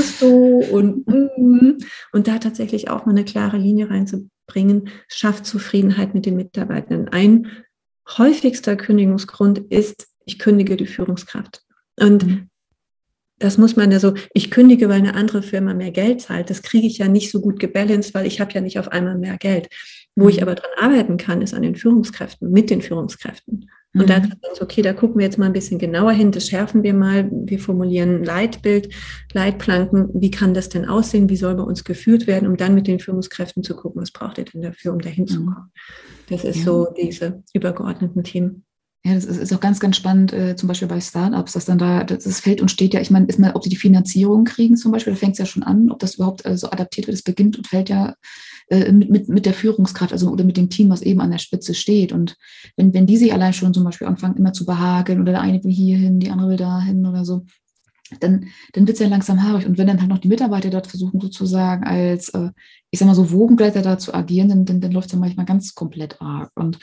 und, 0.71 1.07
mm, 1.07 1.77
und 2.11 2.27
da 2.27 2.37
tatsächlich 2.39 2.89
auch 2.89 3.05
mal 3.05 3.11
eine 3.11 3.25
klare 3.25 3.57
Linie 3.57 3.89
reinzubringen, 3.89 4.89
schafft 5.07 5.45
Zufriedenheit 5.45 6.13
mit 6.13 6.25
den 6.25 6.35
Mitarbeitenden. 6.35 7.09
Ein 7.09 7.47
häufigster 8.17 8.75
Kündigungsgrund 8.75 9.59
ist, 9.59 10.07
ich 10.25 10.39
kündige 10.39 10.77
die 10.77 10.87
Führungskraft. 10.87 11.63
Und 11.99 12.25
mhm. 12.25 12.49
das 13.39 13.57
muss 13.57 13.75
man 13.75 13.91
ja 13.91 13.99
so, 13.99 14.13
ich 14.33 14.51
kündige, 14.51 14.89
weil 14.89 14.99
eine 14.99 15.15
andere 15.15 15.43
Firma 15.43 15.73
mehr 15.73 15.91
Geld 15.91 16.21
zahlt. 16.21 16.49
Das 16.49 16.61
kriege 16.61 16.87
ich 16.87 16.97
ja 16.97 17.07
nicht 17.07 17.31
so 17.31 17.41
gut 17.41 17.59
gebalanced, 17.59 18.13
weil 18.13 18.25
ich 18.25 18.39
habe 18.39 18.51
ja 18.53 18.61
nicht 18.61 18.79
auf 18.79 18.89
einmal 18.89 19.17
mehr 19.17 19.37
Geld. 19.37 19.69
Wo 20.15 20.29
ich 20.29 20.37
mhm. 20.37 20.43
aber 20.43 20.55
dran 20.55 20.71
arbeiten 20.79 21.17
kann, 21.17 21.41
ist 21.41 21.53
an 21.53 21.63
den 21.63 21.75
Führungskräften, 21.75 22.51
mit 22.51 22.69
den 22.69 22.81
Führungskräften. 22.81 23.69
Und 23.95 24.01
mhm. 24.01 24.07
da 24.07 24.15
sagt 24.15 24.41
man 24.41 24.51
okay, 24.59 24.81
da 24.81 24.93
gucken 24.93 25.19
wir 25.19 25.25
jetzt 25.25 25.37
mal 25.37 25.45
ein 25.45 25.53
bisschen 25.53 25.77
genauer 25.77 26.13
hin, 26.13 26.31
das 26.31 26.47
schärfen 26.47 26.81
wir 26.81 26.93
mal, 26.93 27.29
wir 27.31 27.59
formulieren 27.59 28.15
ein 28.15 28.23
Leitbild, 28.23 28.89
Leitplanken, 29.33 30.09
wie 30.13 30.31
kann 30.31 30.55
das 30.55 30.69
denn 30.69 30.85
aussehen, 30.85 31.29
wie 31.29 31.35
soll 31.35 31.55
bei 31.55 31.63
uns 31.63 31.83
geführt 31.83 32.25
werden, 32.25 32.47
um 32.47 32.57
dann 32.57 32.73
mit 32.73 32.87
den 32.87 32.99
Führungskräften 32.99 33.61
zu 33.61 33.75
gucken, 33.75 34.01
was 34.01 34.11
braucht 34.11 34.39
ihr 34.39 34.45
denn 34.45 34.63
dafür, 34.63 34.93
um 34.93 34.99
dahin 34.99 35.27
zu 35.27 35.45
kommen. 35.45 35.71
Das 36.29 36.43
ist 36.43 36.57
ja. 36.57 36.63
so 36.63 36.87
diese 36.99 37.43
übergeordneten 37.53 38.23
Themen. 38.23 38.65
Ja, 39.05 39.15
das 39.15 39.25
ist, 39.25 39.37
ist 39.37 39.53
auch 39.53 39.59
ganz, 39.59 39.81
ganz 39.81 39.97
spannend, 39.97 40.31
äh, 40.31 40.55
zum 40.55 40.67
Beispiel 40.67 40.87
bei 40.87 41.01
Startups, 41.01 41.51
dass 41.53 41.65
dann 41.65 41.77
da, 41.77 42.05
das, 42.05 42.23
das 42.23 42.39
fällt 42.39 42.61
und 42.61 42.71
steht 42.71 42.93
ja, 42.93 43.01
ich 43.01 43.11
meine, 43.11 43.25
ist 43.25 43.37
mal, 43.37 43.51
ob 43.53 43.63
sie 43.63 43.69
die 43.69 43.75
Finanzierung 43.75 44.45
kriegen 44.45 44.77
zum 44.77 44.93
Beispiel, 44.93 45.11
da 45.11 45.19
fängt 45.19 45.33
es 45.33 45.39
ja 45.39 45.45
schon 45.45 45.63
an, 45.63 45.91
ob 45.91 45.99
das 45.99 46.15
überhaupt 46.15 46.45
äh, 46.45 46.55
so 46.55 46.71
adaptiert 46.71 47.07
wird, 47.07 47.15
es 47.15 47.23
beginnt 47.23 47.57
und 47.57 47.67
fällt 47.67 47.89
ja 47.89 48.15
äh, 48.69 48.93
mit, 48.93 49.09
mit, 49.09 49.27
mit 49.27 49.45
der 49.45 49.53
Führungskraft, 49.53 50.13
also 50.13 50.29
oder 50.29 50.45
mit 50.45 50.55
dem 50.55 50.69
Team, 50.69 50.89
was 50.89 51.01
eben 51.01 51.19
an 51.19 51.31
der 51.31 51.37
Spitze 51.39 51.73
steht. 51.73 52.13
Und 52.13 52.37
wenn, 52.77 52.93
wenn 52.93 53.05
die 53.05 53.17
sich 53.17 53.33
allein 53.33 53.51
schon 53.51 53.73
zum 53.73 53.83
Beispiel 53.83 54.07
anfangen, 54.07 54.37
immer 54.37 54.53
zu 54.53 54.65
behakeln 54.65 55.19
oder 55.19 55.33
der 55.33 55.41
eine 55.41 55.61
will 55.65 55.71
hier 55.71 55.97
hin, 55.97 56.21
die 56.21 56.29
andere 56.29 56.51
will 56.51 56.57
da 56.57 56.79
hin 56.79 57.05
oder 57.05 57.25
so, 57.25 57.45
dann, 58.21 58.45
dann 58.71 58.87
wird 58.87 58.95
es 58.95 58.99
ja 58.99 59.09
langsam 59.09 59.43
haarig. 59.43 59.65
Und 59.65 59.77
wenn 59.77 59.87
dann 59.87 59.99
halt 59.99 60.09
noch 60.09 60.19
die 60.19 60.29
Mitarbeiter 60.29 60.69
dort 60.69 60.87
versuchen, 60.87 61.19
sozusagen 61.19 61.83
als, 61.83 62.29
äh, 62.29 62.51
ich 62.89 62.99
sag 62.99 63.07
mal 63.07 63.15
so, 63.15 63.31
Wogengleiter 63.31 63.81
da 63.81 63.97
zu 63.97 64.13
agieren, 64.13 64.47
dann, 64.47 64.65
dann, 64.65 64.79
dann 64.79 64.91
läuft 64.93 65.07
es 65.07 65.13
ja 65.13 65.19
manchmal 65.19 65.45
ganz 65.45 65.75
komplett 65.75 66.21
arg. 66.21 66.51
Und 66.55 66.79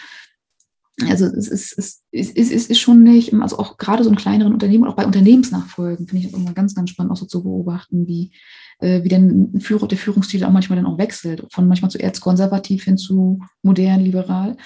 also 1.09 1.26
es 1.26 1.48
ist, 1.48 1.78
es, 1.78 2.03
ist, 2.11 2.53
es 2.53 2.66
ist 2.66 2.78
schon 2.78 3.03
nicht, 3.03 3.32
also 3.34 3.59
auch 3.59 3.78
gerade 3.78 4.05
so 4.05 4.11
in 4.11 4.16
kleineren 4.16 4.53
Unternehmen 4.53 4.84
und 4.84 4.90
auch 4.90 4.96
bei 4.96 5.07
Unternehmensnachfolgen 5.07 6.07
finde 6.07 6.24
ich 6.24 6.30
das 6.30 6.40
immer 6.40 6.53
ganz, 6.53 6.74
ganz 6.74 6.90
spannend 6.90 7.12
auch 7.12 7.16
so 7.16 7.26
zu 7.26 7.42
beobachten, 7.42 8.07
wie, 8.07 8.32
äh, 8.80 9.03
wie 9.05 9.09
denn 9.09 9.61
Führer, 9.61 9.88
der 9.88 9.98
Führungsstil 9.98 10.44
auch 10.44 10.51
manchmal 10.51 10.76
dann 10.76 10.86
auch 10.86 10.98
wechselt, 10.98 11.46
von 11.51 11.68
manchmal 11.68 11.90
zu 11.90 12.01
erzkonservativ 12.01 12.84
hin 12.84 12.98
zu 12.98 13.40
modern, 13.62 14.01
liberal. 14.01 14.57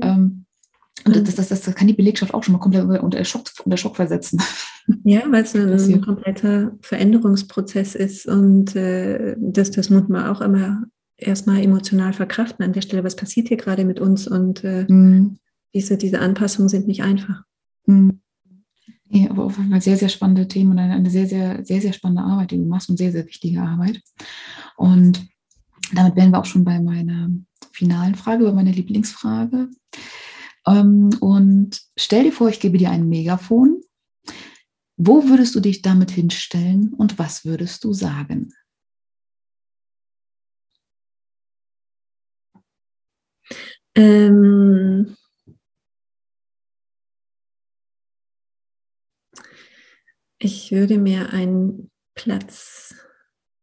Ähm, 0.00 0.44
und 1.04 1.14
das, 1.14 1.36
das, 1.36 1.48
das, 1.48 1.60
das, 1.60 1.74
kann 1.74 1.86
die 1.86 1.94
Belegschaft 1.94 2.34
auch 2.34 2.42
schon 2.42 2.52
mal 2.52 2.58
komplett 2.58 3.02
unter 3.02 3.24
Schock, 3.24 3.44
unter 3.64 3.76
Schock 3.76 3.96
versetzen. 3.96 4.40
Ja, 5.02 5.22
weil 5.30 5.42
es 5.42 5.52
ein, 5.56 5.72
ein 5.72 6.00
kompletter 6.00 6.70
Veränderungsprozess 6.80 7.96
ist 7.96 8.26
und 8.26 8.76
äh, 8.76 9.34
das, 9.36 9.72
das 9.72 9.90
muss 9.90 10.06
man 10.06 10.26
auch 10.26 10.40
immer 10.40 10.84
erstmal 11.16 11.60
emotional 11.60 12.12
verkraften 12.12 12.64
an 12.64 12.72
der 12.72 12.82
Stelle. 12.82 13.02
Was 13.02 13.16
passiert 13.16 13.48
hier 13.48 13.56
gerade 13.56 13.84
mit 13.84 13.98
uns? 13.98 14.28
Und 14.28 14.62
äh, 14.62 14.86
mhm 14.88 15.38
diese, 15.76 15.98
diese 15.98 16.20
Anpassungen 16.20 16.70
sind 16.70 16.86
nicht 16.86 17.02
einfach. 17.02 17.42
Mhm. 17.84 18.20
Ja, 19.08 19.30
aber 19.30 19.44
auf 19.44 19.58
jeden 19.58 19.70
Fall 19.70 19.82
sehr, 19.82 19.98
sehr 19.98 20.08
spannende 20.08 20.48
Themen 20.48 20.72
und 20.72 20.78
eine, 20.78 20.94
eine 20.94 21.10
sehr, 21.10 21.26
sehr, 21.26 21.64
sehr, 21.64 21.80
sehr 21.82 21.92
spannende 21.92 22.22
Arbeit, 22.22 22.50
die 22.50 22.56
du 22.56 22.64
machst 22.64 22.88
und 22.88 22.96
sehr, 22.96 23.12
sehr 23.12 23.26
wichtige 23.26 23.60
Arbeit. 23.60 24.00
Und 24.76 25.24
damit 25.94 26.16
wären 26.16 26.32
wir 26.32 26.40
auch 26.40 26.46
schon 26.46 26.64
bei 26.64 26.80
meiner 26.80 27.28
finalen 27.72 28.14
Frage, 28.14 28.44
bei 28.44 28.52
meiner 28.52 28.72
Lieblingsfrage. 28.72 29.68
Ähm, 30.66 31.10
und 31.20 31.82
stell 31.96 32.24
dir 32.24 32.32
vor, 32.32 32.48
ich 32.48 32.58
gebe 32.58 32.78
dir 32.78 32.90
ein 32.90 33.08
Megafon. 33.08 33.82
Wo 34.96 35.28
würdest 35.28 35.54
du 35.54 35.60
dich 35.60 35.82
damit 35.82 36.10
hinstellen 36.10 36.94
und 36.94 37.18
was 37.18 37.44
würdest 37.44 37.84
du 37.84 37.92
sagen? 37.92 38.48
Ähm, 43.94 45.16
Ich 50.38 50.70
würde 50.70 50.98
mir 50.98 51.30
einen 51.30 51.90
Platz 52.14 52.94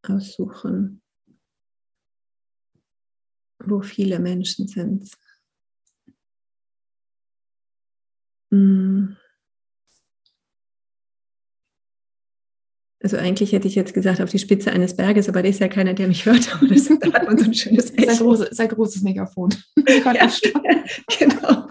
aussuchen, 0.02 1.02
wo 3.60 3.82
viele 3.82 4.20
Menschen 4.20 4.68
sind. 4.68 5.12
Hm. 8.52 9.18
Also 13.02 13.18
eigentlich 13.18 13.52
hätte 13.52 13.68
ich 13.68 13.76
jetzt 13.76 13.94
gesagt 13.94 14.22
auf 14.22 14.30
die 14.30 14.40
Spitze 14.40 14.72
eines 14.72 14.96
Berges, 14.96 15.28
aber 15.28 15.44
da 15.44 15.50
ist 15.50 15.60
ja 15.60 15.68
keiner, 15.68 15.94
der 15.94 16.08
mich 16.08 16.26
hört. 16.26 16.56
Aber 16.56 16.68
das, 16.68 16.86
da 16.88 17.14
hat 17.14 17.28
man 17.28 17.38
so 17.38 17.44
ein 17.44 17.54
schönes 17.54 17.92
Echo. 17.92 18.06
Sehr, 18.06 18.18
große, 18.18 18.48
sehr 18.52 18.68
großes 18.70 19.02
Megafon. 19.02 19.54
ja, 19.88 20.02
genau. 21.20 21.68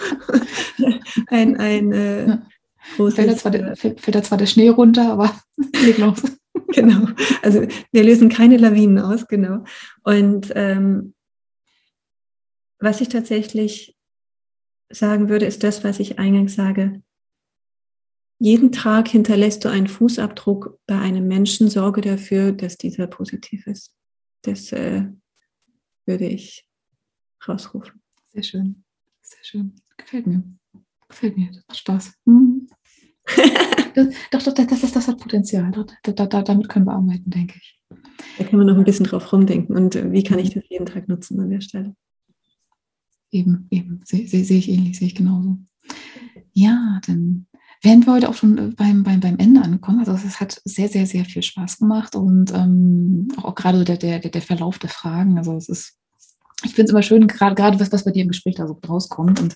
Ein, 1.29 1.57
ein 1.57 1.93
äh, 1.93 2.39
Fällt 2.83 3.19
da, 3.19 3.37
zwar 3.37 3.53
der, 3.53 3.77
fällt 3.77 4.15
da 4.15 4.23
zwar 4.23 4.39
der 4.39 4.47
Schnee 4.47 4.69
runter, 4.69 5.13
aber 5.13 5.35
leg 5.85 5.99
los. 5.99 6.23
genau. 6.69 7.09
Also 7.43 7.67
wir 7.93 8.05
lösen 8.05 8.29
keine 8.29 8.57
Lawinen 8.57 8.99
aus, 8.99 9.27
genau. 9.29 9.65
Und 10.03 10.53
ähm, 10.55 11.15
was 12.79 13.01
ich 13.01 13.09
tatsächlich 13.09 13.97
sagen 14.91 15.29
würde, 15.29 15.47
ist 15.47 15.63
das, 15.63 15.85
was 15.85 16.01
ich 16.01 16.19
eingangs 16.19 16.55
sage. 16.55 17.03
Jeden 18.39 18.73
Tag 18.73 19.09
hinterlässt 19.09 19.65
du 19.65 19.69
einen 19.69 19.87
Fußabdruck 19.87 20.79
bei 20.87 20.99
einem 20.99 21.29
Menschen, 21.29 21.71
sorge 21.71 22.01
dafür, 22.01 22.51
dass 22.53 22.77
dieser 22.77 23.07
positiv 23.07 23.69
ist. 23.69 23.95
Das 24.43 24.73
äh, 24.73 25.05
würde 26.07 26.27
ich 26.27 26.67
rausrufen. 27.47 28.03
Sehr 28.33 28.43
schön. 28.43 28.85
Sehr 29.21 29.45
schön. 29.45 29.75
Gefällt 29.97 30.27
mir. 30.27 30.43
Gefällt 31.09 31.37
mir. 31.37 31.53
Das 31.53 31.65
macht 31.69 31.79
Spaß. 31.79 32.15
Mhm. 32.25 32.69
das, 33.95 34.09
doch, 34.31 34.43
doch, 34.43 34.55
das, 34.55 34.81
das, 34.81 34.93
das 34.93 35.09
hat 35.09 35.19
Potenzial. 35.19 35.71
Da, 36.03 36.13
da, 36.13 36.27
da, 36.27 36.43
damit 36.43 36.69
können 36.69 36.87
wir 36.87 36.95
arbeiten, 36.95 37.31
denke 37.31 37.55
ich. 37.57 37.81
Da 38.39 38.45
können 38.45 38.63
wir 38.63 38.73
noch 38.73 38.79
ein 38.79 38.85
bisschen 38.85 39.07
drauf 39.07 39.33
rumdenken. 39.33 39.77
Und 39.77 39.97
äh, 39.97 40.11
wie 40.11 40.23
kann 40.23 40.39
ich 40.39 40.51
das 40.51 40.65
jeden 40.69 40.87
Tag 40.87 41.09
nutzen 41.09 41.41
an 41.41 41.51
der 41.51 41.61
Stelle? 41.61 41.95
Eben, 43.31 43.67
eben. 43.71 44.01
Sehe 44.05 44.27
seh, 44.29 44.43
seh 44.43 44.59
ich 44.59 44.69
ähnlich, 44.69 44.99
sehe 44.99 45.09
ich 45.09 45.15
genauso. 45.15 45.59
Ja, 46.53 47.01
dann 47.07 47.47
wären 47.83 48.05
wir 48.07 48.13
heute 48.13 48.29
auch 48.29 48.35
schon 48.35 48.59
äh, 48.59 48.71
beim, 48.77 49.03
beim, 49.03 49.21
beim 49.21 49.39
Ende 49.39 49.63
angekommen. 49.63 50.01
Also 50.01 50.13
es 50.13 50.41
hat 50.41 50.61
sehr, 50.65 50.89
sehr, 50.89 51.07
sehr 51.07 51.25
viel 51.25 51.43
Spaß 51.43 51.79
gemacht 51.79 52.15
und 52.15 52.53
ähm, 52.53 53.29
auch, 53.37 53.45
auch 53.45 53.55
gerade 53.55 53.85
der, 53.85 53.97
der, 53.97 54.19
der 54.21 54.43
Verlauf 54.43 54.79
der 54.79 54.91
Fragen. 54.91 55.39
Also 55.39 55.57
es 55.57 55.69
ist 55.69 55.99
ich 56.65 56.75
finde 56.75 56.85
es 56.85 56.91
immer 56.91 57.03
schön, 57.03 57.27
gerade 57.27 57.55
gerade 57.55 57.81
was, 57.81 57.93
was 57.93 58.05
bei 58.05 58.11
dir 58.11 58.23
im 58.23 58.29
Gespräch 58.29 58.57
da 58.57 58.67
so 58.67 58.79
rauskommt. 58.89 59.41
Und 59.41 59.55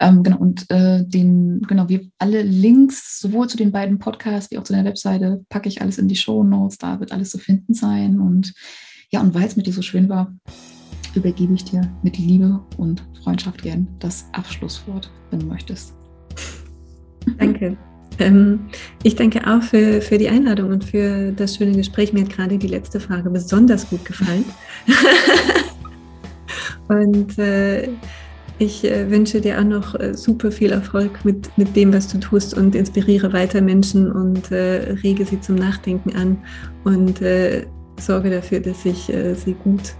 ähm, 0.00 0.22
genau, 0.22 0.38
und 0.38 0.70
äh, 0.70 1.04
den, 1.04 1.62
genau, 1.68 1.88
wir 1.88 2.00
alle 2.18 2.42
Links, 2.42 3.20
sowohl 3.20 3.48
zu 3.48 3.56
den 3.56 3.72
beiden 3.72 3.98
Podcasts 3.98 4.50
wie 4.50 4.58
auch 4.58 4.64
zu 4.64 4.72
der 4.72 4.84
Webseite, 4.84 5.44
packe 5.48 5.68
ich 5.68 5.82
alles 5.82 5.98
in 5.98 6.08
die 6.08 6.16
Show 6.16 6.42
Notes, 6.42 6.78
da 6.78 7.00
wird 7.00 7.12
alles 7.12 7.30
zu 7.30 7.38
finden 7.38 7.74
sein. 7.74 8.18
Und 8.20 8.54
ja, 9.10 9.20
und 9.20 9.34
weil 9.34 9.46
es 9.46 9.56
mit 9.56 9.66
dir 9.66 9.72
so 9.72 9.82
schön 9.82 10.08
war, 10.08 10.32
übergebe 11.14 11.54
ich 11.54 11.64
dir 11.64 11.82
mit 12.02 12.18
Liebe 12.18 12.60
und 12.76 13.02
Freundschaft 13.22 13.62
gern 13.62 13.88
das 13.98 14.26
Abschlusswort, 14.32 15.10
wenn 15.30 15.40
du 15.40 15.46
möchtest. 15.46 15.94
Danke. 17.38 17.76
Ähm, 18.18 18.60
ich 19.02 19.16
danke 19.16 19.46
auch 19.46 19.62
für, 19.62 20.00
für 20.02 20.18
die 20.18 20.28
Einladung 20.28 20.70
und 20.70 20.84
für 20.84 21.32
das 21.32 21.56
schöne 21.56 21.76
Gespräch. 21.76 22.12
Mir 22.12 22.24
hat 22.24 22.30
gerade 22.30 22.58
die 22.58 22.68
letzte 22.68 23.00
Frage 23.00 23.30
besonders 23.30 23.88
gut 23.88 24.04
gefallen. 24.04 24.44
Und 26.90 27.38
äh, 27.38 27.88
ich 28.58 28.84
äh, 28.84 29.10
wünsche 29.10 29.40
dir 29.40 29.58
auch 29.58 29.64
noch 29.64 29.98
äh, 29.98 30.12
super 30.12 30.50
viel 30.50 30.72
Erfolg 30.72 31.24
mit, 31.24 31.56
mit 31.56 31.74
dem, 31.76 31.94
was 31.94 32.08
du 32.08 32.18
tust 32.18 32.52
und 32.52 32.74
inspiriere 32.74 33.32
weiter 33.32 33.60
Menschen 33.60 34.10
und 34.10 34.50
äh, 34.50 34.92
rege 35.02 35.24
sie 35.24 35.40
zum 35.40 35.54
Nachdenken 35.54 36.14
an 36.16 36.36
und 36.84 37.22
äh, 37.22 37.64
sorge 37.98 38.30
dafür, 38.30 38.60
dass 38.60 38.82
sich 38.82 39.10
äh, 39.12 39.34
sie 39.34 39.54
gut 39.54 39.94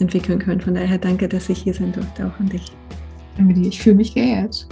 entwickeln 0.00 0.40
können. 0.40 0.60
Von 0.60 0.74
daher 0.74 0.98
danke, 0.98 1.28
dass 1.28 1.48
ich 1.48 1.62
hier 1.62 1.74
sein 1.74 1.92
durfte, 1.92 2.26
auch 2.26 2.40
an 2.40 2.48
dich. 2.48 2.72
Danke 3.38 3.54
dir, 3.54 3.68
ich 3.68 3.80
fühle 3.80 3.96
mich 3.96 4.12
geehrt. 4.14 4.66